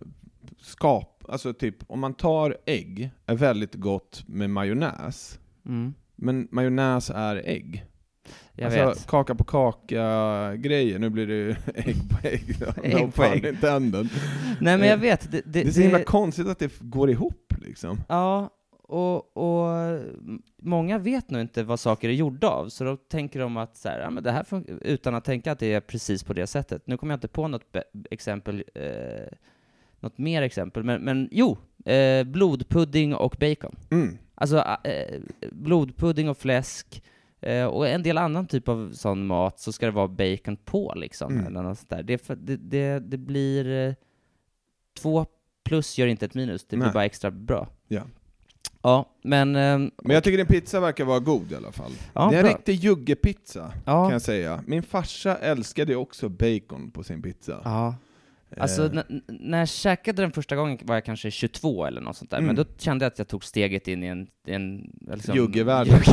skap, 0.60 1.24
alltså 1.28 1.52
typ 1.52 1.76
om 1.86 2.00
man 2.00 2.14
tar 2.14 2.56
ägg, 2.66 3.10
är 3.26 3.34
väldigt 3.34 3.74
gott 3.74 4.24
med 4.26 4.50
majonnäs, 4.50 5.38
Mm. 5.66 5.94
men 6.16 6.48
majonnäs 6.50 7.10
är 7.14 7.36
ägg. 7.44 7.84
Jag 8.54 8.64
alltså 8.66 8.86
vet. 8.86 9.06
kaka 9.06 9.34
på 9.34 9.44
kaka 9.44 10.56
grejer, 10.56 10.98
nu 10.98 11.10
blir 11.10 11.26
det 11.26 11.34
ju 11.34 11.50
ägg 11.74 12.10
på 12.10 12.28
ägg. 12.28 12.56
Ägg 12.82 13.14
på 13.14 13.24
ägg. 13.24 13.42
Nej 13.60 13.98
men 14.60 14.82
Eh, 14.82 14.86
jag 14.86 14.98
vet, 14.98 15.32
det, 15.32 15.42
det, 15.44 15.62
Det 15.62 15.68
är 15.68 15.72
så 15.72 15.80
himla 15.80 16.04
konstigt 16.04 16.48
att 16.48 16.58
det 16.58 16.78
går 16.80 17.10
ihop 17.10 17.54
liksom. 17.62 18.00
Ja, 18.08 18.50
och, 18.88 19.36
och 19.36 20.00
många 20.62 20.98
vet 20.98 21.30
nog 21.30 21.40
inte 21.40 21.62
vad 21.62 21.80
saker 21.80 22.08
är 22.08 22.12
gjorda 22.12 22.48
av, 22.48 22.68
så 22.68 22.84
då 22.84 22.96
tänker 22.96 23.40
de 23.40 23.56
att 23.56 23.76
så 23.76 23.88
här, 23.88 24.00
ja, 24.00 24.10
men 24.10 24.22
det 24.22 24.32
här 24.32 24.44
utan 24.80 25.14
att 25.14 25.24
tänka 25.24 25.52
att 25.52 25.58
det 25.58 25.72
är 25.72 25.80
precis 25.80 26.24
på 26.24 26.32
det 26.32 26.46
sättet. 26.46 26.86
Nu 26.86 26.96
kommer 26.96 27.12
jag 27.12 27.16
inte 27.16 27.28
på 27.28 27.48
något 27.48 27.76
exempel, 28.10 28.64
eh, 28.74 29.36
något 30.00 30.18
mer 30.18 30.42
exempel, 30.42 30.84
men, 30.84 31.02
men 31.02 31.28
jo, 31.32 31.58
eh, 31.84 32.24
blodpudding 32.24 33.14
och 33.14 33.36
bacon. 33.40 33.76
Mm. 33.90 34.18
Alltså 34.34 34.58
eh, 34.84 35.20
blodpudding 35.52 36.28
och 36.28 36.38
fläsk, 36.38 37.02
eh, 37.46 37.66
och 37.66 37.88
en 37.88 38.02
del 38.02 38.18
annan 38.18 38.46
typ 38.46 38.68
av 38.68 38.92
sån 38.92 39.26
mat, 39.26 39.60
så 39.60 39.72
ska 39.72 39.86
det 39.86 39.92
vara 39.92 40.08
bacon 40.08 40.56
på 40.56 40.92
liksom, 40.96 41.32
Mm. 41.32 41.46
eller 41.46 41.62
något 41.62 41.78
sånt 41.78 41.90
där. 41.90 42.02
Det, 42.02 42.28
det, 42.46 42.56
det, 42.56 42.98
det 42.98 43.18
blir, 43.18 43.88
eh, 43.88 43.94
två 45.00 45.26
plus 45.64 45.98
gör 45.98 46.06
inte 46.06 46.24
ett 46.26 46.34
minus, 46.34 46.64
det 46.64 46.76
blir 46.76 46.86
Nej. 46.86 46.94
bara 46.94 47.04
extra 47.04 47.30
bra. 47.30 47.68
Ja. 47.88 48.02
Ja, 48.82 49.10
men... 49.22 49.56
ehm, 49.56 49.90
Men 50.04 50.14
jag 50.14 50.24
tycker 50.24 50.38
din 50.38 50.46
pizza 50.46 50.80
verkar 50.80 51.04
vara 51.04 51.18
god 51.18 51.52
i 51.52 51.54
alla 51.54 51.72
fall. 51.72 51.92
Ja, 52.12 52.28
det 52.30 52.36
är 52.36 52.40
en 52.40 52.44
bra. 52.46 52.54
riktig 52.56 52.74
juggepizza, 52.74 53.72
ja, 53.86 54.04
kan 54.04 54.12
jag 54.12 54.22
säga. 54.22 54.62
Min 54.66 54.82
farsa 54.82 55.36
älskade 55.36 55.96
också 55.96 56.28
bacon 56.28 56.90
på 56.90 57.02
sin 57.04 57.22
pizza. 57.22 57.60
ja. 57.64 57.94
Alltså, 58.58 58.84
Eh, 58.94 59.02
när 59.26 59.58
jag 59.58 59.68
käkade 59.68 60.22
den 60.22 60.32
första 60.32 60.56
gången 60.56 60.78
var 60.82 60.94
jag 60.94 61.04
kanske 61.04 61.30
22 61.30 61.86
eller 61.86 62.00
något 62.00 62.16
sånt 62.16 62.30
där, 62.30 62.38
Mm. 62.38 62.46
men 62.46 62.56
då 62.56 62.64
kände 62.78 63.04
jag 63.04 63.10
att 63.12 63.18
jag 63.18 63.28
tog 63.28 63.44
steget 63.44 63.88
in 63.88 64.02
i 64.02 64.06
en... 64.06 64.26
en 64.46 64.90
liksom, 65.14 65.34
Juggevärlden. 65.36 66.00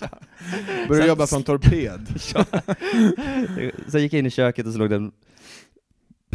Började 0.88 1.08
jobba 1.08 1.26
som 1.26 1.42
torped. 1.42 2.20
Sen 3.90 4.00
gick 4.00 4.12
jag 4.12 4.18
in 4.18 4.26
i 4.26 4.30
köket 4.30 4.66
och 4.66 4.72
så 4.72 4.78
låg 4.78 4.90
det 4.90 4.96
en 4.96 5.12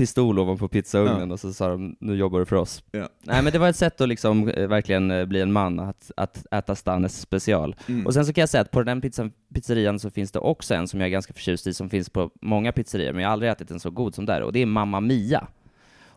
pistol 0.02 0.40
ovanpå 0.40 0.68
pizzaugnen 0.68 1.32
och 1.32 1.40
så 1.40 1.54
sa 1.54 1.68
de 1.70 1.96
nu 2.00 2.16
jobbar 2.16 2.40
du 2.40 2.46
för 2.46 2.56
oss. 2.56 2.84
Ja. 2.92 3.10
Nej 3.22 3.44
men 3.44 3.54
det 3.54 3.60
var 3.60 3.70
ett 3.70 3.76
sätt 3.76 4.02
att 4.02 4.10
liksom 4.10 4.50
eh, 4.50 4.68
verkligen 4.68 5.12
eh, 5.12 5.26
bli 5.26 5.42
en 5.42 5.52
man, 5.52 5.80
att, 5.80 6.12
att 6.18 6.46
äta 6.52 6.76
Stannes 6.76 7.22
special. 7.22 7.76
Mm. 7.88 8.06
Och 8.06 8.14
sen 8.14 8.26
så 8.26 8.34
kan 8.34 8.42
jag 8.42 8.50
säga 8.50 8.62
att 8.62 8.72
på 8.72 8.84
den 8.84 9.02
pizzan, 9.02 9.32
pizzerian 9.54 10.00
så 10.00 10.10
finns 10.10 10.32
det 10.32 10.40
också 10.40 10.74
en 10.74 10.88
som 10.88 11.00
jag 11.00 11.08
är 11.08 11.12
ganska 11.12 11.34
förtjust 11.34 11.68
i, 11.68 11.74
som 11.74 11.90
finns 11.90 12.10
på 12.10 12.32
många 12.42 12.72
pizzerior, 12.72 13.14
men 13.14 13.22
jag 13.22 13.30
har 13.30 13.34
aldrig 13.34 13.52
ätit 13.52 13.72
en 13.72 13.80
så 13.80 13.92
god 13.92 14.16
som 14.16 14.26
där, 14.26 14.42
och 14.42 14.54
det 14.54 14.60
är 14.60 14.66
Mamma 14.66 15.00
Mia. 15.00 15.48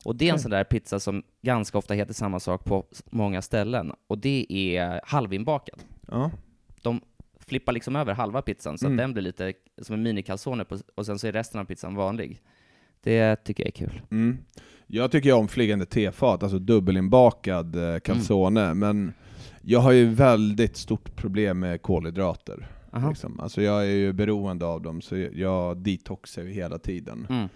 Och 0.05 0.17
det 0.17 0.29
är 0.29 0.33
en 0.33 0.39
sån 0.39 0.51
där 0.51 0.65
pizza 0.65 1.01
som 1.01 1.23
ganska 1.43 1.79
ofta 1.79 1.95
heter 1.95 2.15
samma 2.15 2.41
sak 2.41 2.65
på 2.65 2.85
många 3.11 3.43
ställen, 3.43 3.93
och 4.07 4.19
det 4.19 4.47
är 4.51 5.01
halvinbakad. 5.05 5.79
Ja. 6.11 6.31
Flippar 7.47 7.73
liksom 7.73 7.97
över 7.97 8.15
halva 8.15 8.43
pizzan, 8.43 8.79
så 8.79 8.87
Mm. 8.87 8.99
att 8.99 9.03
den 9.03 9.13
blir 9.13 9.23
lite 9.23 9.53
som 9.83 9.95
en 9.95 10.03
mini-calzone, 10.03 10.65
och 10.95 11.07
sen 11.07 11.19
så 11.19 11.27
är 11.27 11.33
resten 11.33 11.61
av 11.61 11.65
pizzan 11.65 11.95
vanlig. 11.95 12.41
Det 13.05 13.37
tycker 13.45 13.63
jag 13.63 13.69
är 13.69 13.73
kul. 13.87 14.01
Mm. 14.11 14.39
Jag 14.87 15.11
tycker 15.11 15.33
om 15.33 15.49
flygande 15.49 15.87
tefat, 15.87 16.43
alltså 16.43 16.59
dubbelinbakad 16.59 17.77
eh, 17.95 17.99
calzone, 18.01 18.61
Mm. 18.65 18.79
men 18.79 19.13
jag 19.63 19.81
har 19.81 19.93
ju 19.93 20.07
väldigt 20.07 20.77
stort 20.77 21.17
problem 21.17 21.59
med 21.59 21.83
kolhydrater. 21.83 22.67
Aha. 22.93 23.09
Liksom. 23.09 23.41
Alltså 23.41 23.63
jag 23.63 23.81
är 23.83 23.91
ju 23.91 24.13
beroende 24.13 24.67
av 24.67 24.83
dem, 24.83 25.01
så 25.03 25.17
jag 25.33 25.77
detoxar 25.77 26.43
ju 26.43 26.51
hela 26.53 26.79
tiden. 26.79 27.27
Mm. 27.31 27.49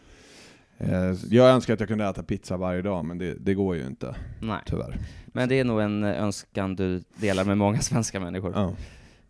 Eh, 0.79 1.17
Jag 1.31 1.51
önskar 1.51 1.75
att 1.75 1.81
jag 1.81 1.89
kunde 1.89 2.05
äta 2.09 2.23
pizza 2.23 2.57
varje 2.57 2.83
dag, 2.83 3.05
men 3.05 3.19
det, 3.19 3.35
det 3.35 3.55
går 3.55 3.77
ju 3.77 3.87
inte, 3.87 4.15
Nej, 4.41 4.59
tyvärr. 4.67 4.97
men 5.27 5.49
det 5.49 5.55
är 5.61 5.65
nog 5.65 5.81
en 5.81 6.05
önskan 6.05 6.77
du 6.77 7.03
delar 7.21 7.45
med 7.45 7.59
många 7.59 7.79
svenska 7.81 8.21
människor. 8.21 8.53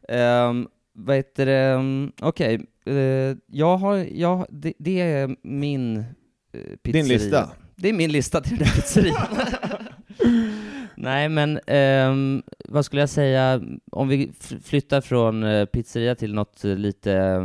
Ja. 0.09 0.48
Um, 0.48 0.68
vad 1.00 1.16
heter 1.16 1.46
det, 1.46 1.72
um, 1.74 2.12
okej, 2.20 2.61
eh, 2.87 3.37
jag 3.46 3.76
har, 3.76 3.96
jag, 4.12 4.46
det, 4.50 4.72
det 4.78 5.00
är 5.00 5.37
min 5.42 5.96
uh, 5.96 6.04
pizzeria. 6.82 7.02
Din 7.02 7.08
lista? 7.08 7.50
Det 7.76 7.88
är 7.88 7.92
min 7.92 8.12
lista 8.12 8.40
till 8.40 8.56
den 8.56 8.66
där 8.66 8.74
pizzerian. 8.74 9.26
Nej, 10.96 11.28
men 11.28 11.61
ehm, 11.66 12.42
vad 12.68 12.84
skulle 12.84 13.02
jag 13.02 13.08
säga, 13.08 13.61
om 13.92 14.08
vi 14.08 14.32
flyttar 14.64 15.00
från 15.00 15.42
eh, 15.42 15.64
pizzeria 15.64 16.14
till 16.14 16.34
något 16.34 16.64
eh, 16.64 16.74
lite, 16.76 17.40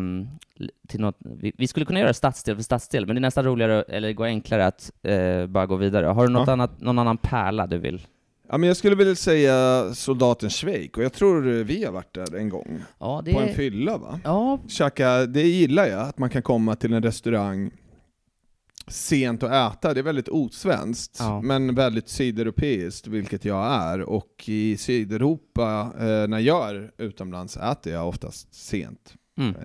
li- 0.55 0.69
till 0.87 0.99
något, 0.99 1.17
vi, 1.19 1.53
vi 1.57 1.67
skulle 1.67 1.85
kunna 1.85 1.99
göra 1.99 2.13
stadsdel 2.13 2.55
för 2.55 2.63
stadsdel, 2.63 3.05
men 3.05 3.15
det 3.15 3.19
är 3.19 3.21
nästan 3.21 3.43
roligare, 3.45 3.81
eller 3.81 4.13
går 4.13 4.25
enklare 4.25 4.65
att 4.65 4.91
eh, 5.03 5.45
bara 5.47 5.65
gå 5.65 5.75
vidare. 5.75 6.05
Har 6.05 6.27
du 6.27 6.33
något 6.33 6.47
Ja. 6.47 6.53
annat, 6.53 6.81
någon 6.81 6.99
annan 6.99 7.17
pärla 7.17 7.67
du 7.67 7.77
vill? 7.77 8.01
Ja, 8.53 8.57
men 8.57 8.67
jag 8.67 8.77
skulle 8.77 8.95
vilja 8.95 9.15
säga 9.15 9.89
soldaten 9.93 10.49
Schweik, 10.49 10.97
och 10.97 11.03
jag 11.03 11.13
tror 11.13 11.41
vi 11.63 11.83
har 11.85 11.91
varit 11.91 12.13
där 12.13 12.35
en 12.35 12.49
gång. 12.49 12.81
Ja, 12.99 13.23
På 13.33 13.39
en 13.39 13.55
fylla 13.55 13.97
va? 13.97 14.19
Ja, 14.23 14.59
Käka, 14.67 15.25
det 15.25 15.41
gillar 15.41 15.85
jag, 15.85 15.99
att 16.01 16.17
man 16.17 16.29
kan 16.29 16.41
komma 16.41 16.75
till 16.75 16.93
en 16.93 17.03
restaurang 17.03 17.71
sent 18.87 19.43
och 19.43 19.53
äta, 19.53 19.93
det 19.93 19.99
är 19.99 20.03
väldigt 20.03 20.29
osvenskt, 20.29 21.15
Ja. 21.19 21.41
men 21.41 21.75
väldigt 21.75 22.09
sydeuropeiskt, 22.09 23.07
vilket 23.07 23.45
jag 23.45 23.65
är. 23.73 24.01
Och 24.01 24.43
i 24.45 24.77
Sydeuropa, 24.77 25.93
eh, 25.99 26.27
när 26.27 26.39
jag 26.39 26.69
är 26.69 26.91
utomlands, 26.97 27.57
äter 27.57 27.93
jag 27.93 28.07
oftast 28.07 28.53
sent. 28.53 29.13
mm. 29.37 29.55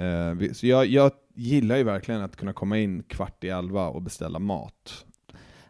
Eh, 0.42 0.52
så 0.52 0.66
jag, 0.66 0.86
jag 0.86 1.10
gillar 1.34 1.76
ju 1.76 1.82
verkligen 1.82 2.20
att 2.22 2.36
kunna 2.36 2.52
komma 2.52 2.78
in 2.78 3.02
kvart 3.02 3.44
i 3.44 3.48
elva 3.48 3.88
och 3.88 4.02
beställa 4.02 4.38
mat. 4.38 5.04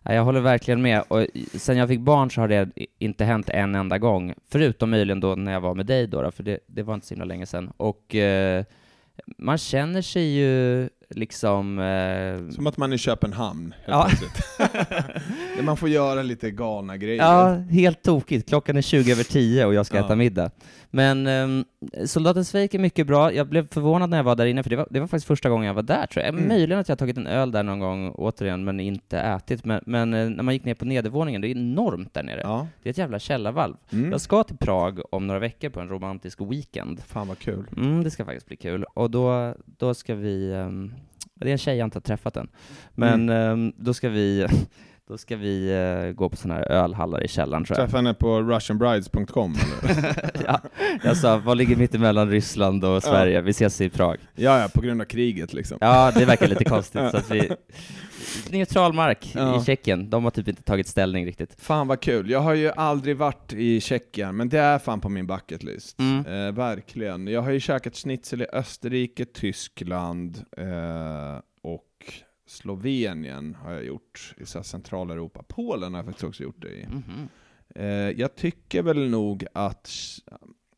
Jag 0.02 0.24
håller 0.24 0.40
verkligen 0.40 0.82
med. 0.82 1.02
Och 1.08 1.26
sen 1.54 1.76
jag 1.76 1.88
fick 1.88 2.00
barn 2.00 2.30
så 2.30 2.40
har 2.40 2.48
det 2.48 2.68
inte 2.98 3.24
hänt 3.24 3.48
en 3.48 3.74
enda 3.74 3.98
gång, 3.98 4.34
förutom 4.50 4.90
möjligen 4.90 5.20
då 5.20 5.34
när 5.34 5.52
jag 5.52 5.60
var 5.60 5.74
med 5.74 5.86
dig 5.86 6.06
då, 6.06 6.22
då 6.22 6.30
för 6.30 6.42
det, 6.42 6.58
det 6.66 6.82
var 6.82 6.94
inte 6.94 7.06
så 7.06 7.14
himla 7.14 7.24
länge 7.24 7.46
sedan. 7.46 7.72
Och 7.76 8.14
eh, 8.14 8.64
man 9.38 9.58
känner 9.58 10.02
sig 10.02 10.36
ju 10.36 10.88
liksom... 11.14 11.78
Eh, 11.78 12.50
Som 12.54 12.66
att 12.66 12.76
man 12.76 12.90
är 12.92 12.94
i 12.96 12.98
Köpenhamn, 12.98 13.74
Ja. 13.86 14.08
Där 15.56 15.62
man 15.62 15.76
får 15.76 15.88
göra 15.88 16.22
lite 16.22 16.50
galna 16.50 16.96
grejer. 16.96 17.22
Ja, 17.22 17.54
helt 17.54 18.02
tokigt. 18.02 18.48
Klockan 18.48 18.76
är 18.76 18.82
20 18.82 19.12
över 19.12 19.24
10 19.24 19.66
och 19.66 19.74
jag 19.74 19.86
ska 19.86 19.96
Ja. 19.96 20.04
äta 20.04 20.16
middag. 20.16 20.50
Men 20.90 21.26
um, 21.26 21.64
Soldaten 22.06 22.44
Schweik 22.44 22.74
är 22.74 22.78
mycket 22.78 23.06
bra. 23.06 23.32
Jag 23.32 23.48
blev 23.48 23.68
förvånad 23.68 24.10
när 24.10 24.16
jag 24.16 24.24
var 24.24 24.36
där 24.36 24.46
inne, 24.46 24.62
för 24.62 24.70
det 24.70 24.76
var, 24.76 24.86
det 24.90 25.00
var 25.00 25.06
faktiskt 25.06 25.26
första 25.26 25.48
gången 25.50 25.66
jag 25.66 25.74
var 25.74 25.82
där 25.82 26.06
tror 26.06 26.24
jag. 26.24 26.34
Mm. 26.34 26.48
Möjligen 26.48 26.80
att 26.80 26.88
jag 26.88 26.92
har 26.94 26.98
tagit 26.98 27.16
en 27.16 27.26
öl 27.26 27.50
där 27.52 27.62
någon 27.62 27.78
gång, 27.78 28.10
återigen, 28.10 28.64
men 28.64 28.80
inte 28.80 29.18
ätit. 29.18 29.64
Men, 29.64 29.80
men 29.86 30.14
eh, 30.14 30.28
när 30.30 30.42
man 30.42 30.54
gick 30.54 30.64
ner 30.64 30.74
på 30.74 30.84
nedervåningen, 30.84 31.40
det 31.40 31.48
är 31.48 31.50
enormt 31.50 32.14
där 32.14 32.22
nere. 32.22 32.40
Ja. 32.42 32.66
Det 32.82 32.88
är 32.88 32.90
ett 32.90 32.98
jävla 32.98 33.18
källarvalv. 33.18 33.74
Mm. 33.92 34.10
Jag 34.10 34.20
ska 34.20 34.44
till 34.44 34.56
Prag 34.56 35.00
om 35.14 35.26
några 35.26 35.40
veckor 35.40 35.68
på 35.68 35.80
en 35.80 35.88
romantisk 35.88 36.40
weekend. 36.40 37.00
Fan 37.06 37.28
vad 37.28 37.38
kul. 37.38 37.66
Mm, 37.76 38.04
det 38.04 38.10
ska 38.10 38.24
faktiskt 38.24 38.46
bli 38.46 38.56
kul. 38.56 38.84
Och 38.94 39.10
då, 39.10 39.54
då 39.78 39.94
ska 39.94 40.14
vi, 40.14 40.52
ehm, 40.52 40.94
det 41.38 41.50
är 41.50 41.52
en 41.52 41.58
tjej 41.58 41.76
jag 41.76 41.86
inte 41.86 41.96
har 41.96 42.00
träffat 42.02 42.36
än, 42.36 42.48
men 42.94 43.28
ehm, 43.28 43.72
då 43.76 43.94
ska 43.94 44.08
vi, 44.08 44.46
då 45.08 45.18
ska 45.18 45.36
vi 45.36 45.70
eh, 45.70 46.12
gå 46.12 46.28
på 46.28 46.36
sådana 46.36 46.60
här 46.60 46.72
ölhallar 46.72 47.24
i 47.24 47.28
källaren 47.28 47.64
tror 47.64 47.78
jag. 47.78 47.86
Träffa 47.86 47.96
henne 47.96 48.14
på 48.14 48.42
russianbrides.com 48.42 49.54
ja, 50.46 50.60
jag 51.04 51.16
sa, 51.16 51.38
vad 51.38 51.56
ligger 51.56 51.76
mitt 51.76 51.94
emellan 51.94 52.30
Ryssland 52.30 52.84
och 52.84 53.02
Sverige? 53.02 53.40
Vi 53.40 53.50
ses 53.50 53.80
i 53.80 53.90
Prag. 53.90 54.16
ja, 54.34 54.60
ja, 54.60 54.68
på 54.74 54.80
grund 54.80 55.00
av 55.00 55.04
kriget 55.04 55.52
liksom. 55.52 55.78
Ja, 55.80 56.12
det 56.14 56.24
verkar 56.24 56.48
lite 56.48 56.64
konstigt, 56.64 57.10
så 57.10 57.16
att 57.16 57.30
vi... 57.30 57.50
Neutral 58.50 58.92
mark 58.92 59.32
Ja. 59.34 59.60
i 59.60 59.64
Tjeckien, 59.64 60.10
de 60.10 60.24
har 60.24 60.30
typ 60.30 60.48
inte 60.48 60.62
tagit 60.62 60.86
ställning 60.86 61.26
riktigt. 61.26 61.56
Fan 61.58 61.86
vad 61.86 62.00
kul. 62.00 62.30
Jag 62.30 62.40
har 62.40 62.54
ju 62.54 62.70
aldrig 62.70 63.16
varit 63.16 63.52
i 63.52 63.80
Tjeckien, 63.80 64.36
men 64.36 64.48
det 64.48 64.58
är 64.58 64.78
fan 64.78 65.00
på 65.00 65.08
min 65.08 65.26
bucket 65.26 65.62
list. 65.62 65.98
Mm. 66.00 66.26
Eh, 66.26 66.52
verkligen. 66.52 67.26
Jag 67.26 67.42
har 67.42 67.50
ju 67.50 67.60
käkat 67.60 67.96
schnitzel 67.96 68.42
i 68.42 68.46
Österrike, 68.52 69.24
Tyskland 69.24 70.44
eh, 70.56 71.40
och 71.62 71.84
Slovenien 72.50 73.54
har 73.54 73.72
jag 73.72 73.84
gjort 73.84 74.34
i 74.36 74.46
så 74.46 74.62
Centraleuropa. 74.62 75.42
Polen 75.48 75.94
har 75.94 75.98
jag 75.98 76.06
faktiskt 76.06 76.24
också 76.24 76.42
gjort 76.42 76.62
det 76.62 76.80
i. 76.80 76.86
Mhm. 76.86 77.28
Eh, 77.74 77.86
jag 78.20 78.34
tycker 78.34 78.82
väl 78.82 79.10
nog 79.10 79.46
att 79.52 79.90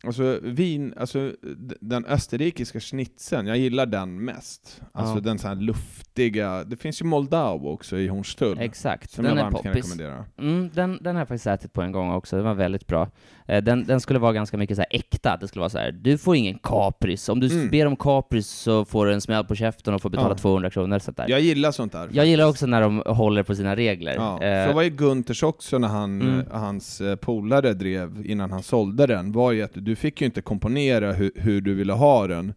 Alltså, 0.07 0.39
vin, 0.43 0.95
alltså 0.97 1.33
den 1.81 2.05
österrikiska 2.05 2.81
schnitzeln, 2.81 3.47
jag 3.47 3.59
gillar 3.59 3.87
den 3.87 4.25
mest. 4.25 4.83
Alltså 4.93 5.15
Ja. 5.15 5.21
den 5.21 5.39
så 5.39 5.49
här 5.49 5.55
luftiga, 5.55 6.65
det 6.65 6.77
finns 6.77 7.01
ju 7.03 7.05
Moldau 7.07 7.67
också 7.69 7.99
i 7.99 8.09
Hornstull. 8.09 8.59
Exakt, 8.61 9.11
Som 9.11 9.25
den 9.25 9.37
jag 9.37 9.39
är 9.39 9.43
varmt 9.51 9.63
kan 9.63 9.73
poppis. 9.73 9.85
rekommendera. 9.85 10.25
Mm, 10.39 10.71
den, 10.75 10.99
den 11.03 11.15
har 11.17 11.21
jag 11.21 11.29
faktiskt 11.29 11.47
ätit 11.47 11.73
på 11.73 11.83
en 11.83 11.93
gång 11.93 12.11
också, 12.13 12.37
den 12.37 12.45
var 12.45 12.55
väldigt 12.55 12.87
bra. 12.87 13.11
Eh, 13.47 13.63
den, 13.63 13.85
den 13.85 14.01
skulle 14.01 14.19
vara 14.19 14.33
ganska 14.33 14.57
mycket 14.57 14.77
så 14.77 14.85
äkta, 14.91 15.37
det 15.41 15.49
skulle 15.49 15.61
vara 15.61 15.71
så 15.71 15.79
här. 15.79 15.93
du 15.93 16.19
får 16.19 16.37
ingen 16.37 16.59
kapris, 16.59 17.29
om 17.29 17.41
du 17.41 17.47
Mm. 17.55 17.69
ber 17.71 17.87
om 17.87 17.97
kapris 17.97 18.49
så 18.49 18.85
får 18.85 19.07
du 19.07 19.13
en 19.13 19.21
smäll 19.21 19.45
på 19.45 19.55
käften 19.55 19.95
och 19.95 20.03
får 20.03 20.11
betala 20.11 20.29
Ja. 20.31 20.35
200 20.39 20.71
kronor. 20.71 20.99
Så 20.99 21.11
där. 21.11 21.25
Jag 21.29 21.41
gillar 21.41 21.73
sånt 21.73 21.93
där. 21.93 22.09
Jag 22.13 22.27
gillar 22.27 22.49
också 22.49 22.67
när 22.67 22.81
de 22.81 23.03
håller 23.07 23.43
på 23.43 23.55
sina 23.55 23.77
regler. 23.77 24.15
Ja, 24.15 24.43
Eh, 24.43 24.69
så 24.69 24.75
var 24.75 24.83
ju 24.83 24.91
Gunters 24.91 25.43
också 25.43 25.79
när 25.79 25.89
han, 25.89 26.21
Mm. 26.23 26.41
eh, 26.41 26.47
hans 26.61 27.01
eh, 27.01 27.17
polare 27.17 27.73
drev 27.75 28.27
innan 28.27 28.51
han 28.53 28.63
sålde 28.63 29.07
den, 29.07 29.33
var 29.33 29.53
ju 29.53 29.63
att 29.63 29.71
du 29.75 29.90
fick 29.97 30.21
ju 30.21 30.25
inte 30.27 30.43
komponera 30.43 31.13
hur, 31.13 31.33
hur 31.35 31.61
du 31.61 31.75
ville 31.75 31.93
ha 31.93 32.27
den. 32.27 32.55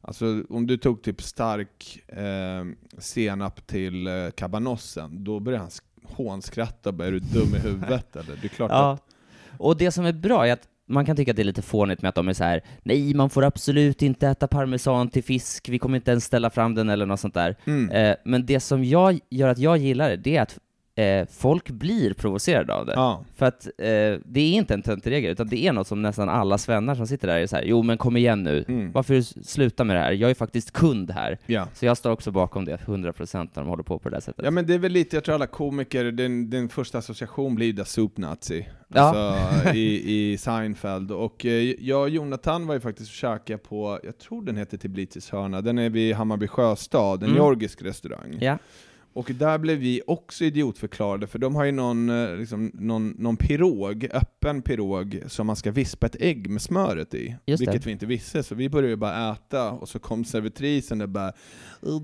Alltså 0.00 0.42
om 0.48 0.66
du 0.66 0.76
tog 0.76 1.02
typ 1.02 1.22
stark 1.22 2.00
eh, 2.08 2.64
senap 2.98 3.66
till 3.66 4.06
eh, 4.06 4.12
kabanossen, 4.36 5.24
då 5.24 5.40
började 5.40 5.62
han 5.62 5.70
sk- 5.70 5.82
hånskratta 6.04 6.88
och 6.88 6.94
bara, 6.94 7.08
är 7.08 7.12
du 7.12 7.18
dum 7.18 7.54
i 7.54 7.58
huvudet 7.58 8.16
eller? 8.16 8.36
Det 8.40 8.46
är 8.46 8.48
klart 8.48 8.70
Ja. 8.74 8.92
att... 8.92 9.02
Och 9.58 9.76
det 9.76 9.90
som 9.90 10.04
är 10.04 10.12
bra 10.12 10.46
är 10.48 10.52
att 10.52 10.68
man 10.88 11.06
kan 11.06 11.16
tycka 11.16 11.30
att 11.30 11.36
det 11.36 11.42
är 11.42 11.44
lite 11.44 11.62
fånigt 11.62 12.02
med 12.02 12.08
att 12.08 12.14
de 12.14 12.28
är 12.28 12.32
så 12.32 12.44
här: 12.44 12.62
nej, 12.82 13.14
man 13.14 13.30
får 13.30 13.44
absolut 13.44 14.02
inte 14.02 14.28
äta 14.28 14.48
parmesan 14.48 15.08
till 15.10 15.24
fisk, 15.24 15.68
vi 15.68 15.78
kommer 15.78 15.96
inte 15.96 16.10
ens 16.10 16.24
ställa 16.24 16.50
fram 16.50 16.74
den 16.74 16.88
eller 16.88 17.06
något 17.06 17.20
sånt 17.20 17.34
där. 17.34 17.56
Mm. 17.64 17.90
Eh, 17.90 18.16
men 18.24 18.46
det 18.46 18.60
som 18.60 18.84
jag 18.84 19.18
gör 19.30 19.48
att 19.48 19.58
jag 19.58 19.76
gillar 19.78 20.10
det, 20.10 20.16
det 20.16 20.36
är 20.36 20.42
att 20.42 20.58
eh, 20.94 21.26
folk 21.30 21.70
blir 21.70 22.14
provocerade 22.14 22.74
av 22.74 22.86
det. 22.86 22.92
Ja. 22.96 23.24
För 23.36 23.46
att 23.46 23.66
eh, 23.66 23.70
det 24.24 24.40
är 24.40 24.52
inte 24.52 24.74
en 24.74 24.82
töntig 24.82 25.10
regel, 25.10 25.32
utan 25.32 25.48
det 25.48 25.66
är 25.66 25.72
något 25.72 25.86
som 25.86 26.02
nästan 26.02 26.28
alla 26.28 26.58
svennar 26.58 26.94
som 26.94 27.06
sitter 27.06 27.28
där 27.28 27.36
är 27.38 27.46
så 27.46 27.56
här: 27.56 27.62
jo 27.66 27.82
men 27.82 27.98
kom 27.98 28.16
igen 28.16 28.42
nu, 28.42 28.64
Mm. 28.68 28.92
varför 28.92 29.20
sluta 29.44 29.84
med 29.84 29.96
det 29.96 30.00
här? 30.00 30.12
Jag 30.12 30.30
är 30.30 30.34
faktiskt 30.34 30.70
kund 30.72 31.10
här. 31.10 31.38
ja. 31.46 31.68
Så 31.74 31.86
jag 31.86 31.96
står 31.96 32.10
också 32.10 32.30
bakom 32.30 32.64
det 32.64 32.76
100% 32.76 33.36
när 33.54 33.62
de 33.62 33.68
håller 33.68 33.82
på 33.82 33.98
på 33.98 34.08
det 34.08 34.16
där 34.16 34.20
sättet. 34.20 34.44
Ja 34.44 34.50
men 34.50 34.66
det 34.66 34.74
är 34.74 34.78
väl 34.78 34.92
lite, 34.92 35.16
jag 35.16 35.24
tror 35.24 35.34
alla 35.34 35.46
komiker, 35.46 36.04
din, 36.04 36.50
din 36.50 36.68
första 36.68 36.98
association 36.98 37.54
blir 37.54 37.72
där 37.72 37.84
Soup-Nazi. 37.84 38.64
Ja. 38.88 39.00
Alltså 39.00 39.74
i, 39.74 40.32
i 40.32 40.38
Seinfeld. 40.38 41.10
Och 41.12 41.46
eh, 41.46 41.52
jag 41.80 42.00
och 42.02 42.08
Jonathan 42.08 42.66
var 42.66 42.74
ju 42.74 42.80
faktiskt 42.80 43.10
och 43.10 43.14
käkade 43.14 43.58
på, 43.58 44.00
jag 44.04 44.18
tror 44.18 44.42
den 44.42 44.56
heter 44.56 44.78
Tbilisis 44.78 45.30
hörna, 45.30 45.60
den 45.60 45.78
är 45.78 45.90
vid 45.90 46.14
Hammarby 46.14 46.46
sjöstad, 46.48 47.22
en 47.22 47.28
Mm. 47.28 47.36
georgisk 47.36 47.82
restaurang. 47.82 48.38
Ja. 48.40 48.58
Och 49.14 49.30
där 49.34 49.58
blev 49.58 49.78
vi 49.78 50.02
också 50.06 50.44
idiotförklarade, 50.44 51.26
för 51.26 51.38
de 51.38 51.54
har 51.54 51.64
ju 51.64 51.72
någon, 51.72 52.10
eh, 52.10 52.36
liksom, 52.36 52.70
någon, 52.74 53.08
någon 53.18 53.36
pirog, 53.36 54.08
öppen 54.12 54.62
pirog, 54.62 55.22
som 55.26 55.46
man 55.46 55.56
ska 55.56 55.70
vispa 55.70 56.06
ett 56.06 56.16
ägg 56.20 56.50
med 56.50 56.62
smöret 56.62 57.14
i. 57.14 57.36
Just 57.46 57.64
det. 57.64 57.70
vilket 57.70 57.86
vi 57.86 57.90
inte 57.92 58.06
visste, 58.06 58.42
så 58.42 58.54
vi 58.54 58.68
började 58.68 58.88
ju 58.88 58.96
bara 58.96 59.32
äta, 59.32 59.70
och 59.70 59.88
så 59.88 59.98
kom 59.98 60.24
servitrisen 60.24 61.00
och 61.00 61.08
bara 61.08 61.28
"Åh, 61.28 61.32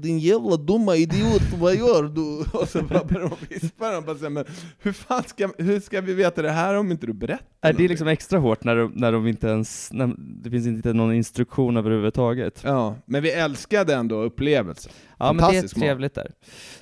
Din 0.02 0.18
jävla 0.18 0.56
dumma 0.56 0.96
idiot, 0.96 1.42
vad 1.60 1.74
gör 1.74 2.02
du? 2.02 2.58
Och 2.58 2.68
så 2.68 2.82
bara 2.82 3.04
började 3.04 3.28
de 3.28 3.54
vispa 3.54 3.88
den, 3.88 3.96
och 3.96 4.04
bara 4.04 4.16
så 4.16 4.22
här, 4.22 4.30
men 4.30 4.44
hur 4.78 4.92
fan 4.92 5.22
ska, 5.26 5.48
hur 5.58 5.80
ska 5.80 6.00
vi 6.00 6.14
veta 6.14 6.42
det 6.42 6.50
här 6.50 6.74
om 6.74 6.90
inte 6.90 7.06
du 7.06 7.12
berättar 7.12 7.44
Är 7.44 7.48
det 7.60 7.68
någonting?" 7.68 7.88
liksom 7.88 8.08
extra 8.08 8.38
hårt 8.38 8.64
när 8.64 8.76
de, 8.76 8.92
när 8.94 9.12
de 9.12 9.26
inte 9.26 9.46
ens, 9.46 9.92
när 9.92 10.14
det 10.18 10.50
finns 10.50 10.66
inte 10.66 10.92
någon 10.92 11.14
instruktion 11.14 11.76
överhuvudtaget? 11.76 12.60
Ja, 12.64 12.94
men 13.06 13.22
vi 13.22 13.30
älskade 13.30 13.94
ändå 13.94 14.22
upplevelsen. 14.22 14.92
Ja 15.18 15.32
men 15.32 15.50
det 15.50 15.58
är 15.58 15.68
trevligt 15.68 16.14
där. 16.14 16.32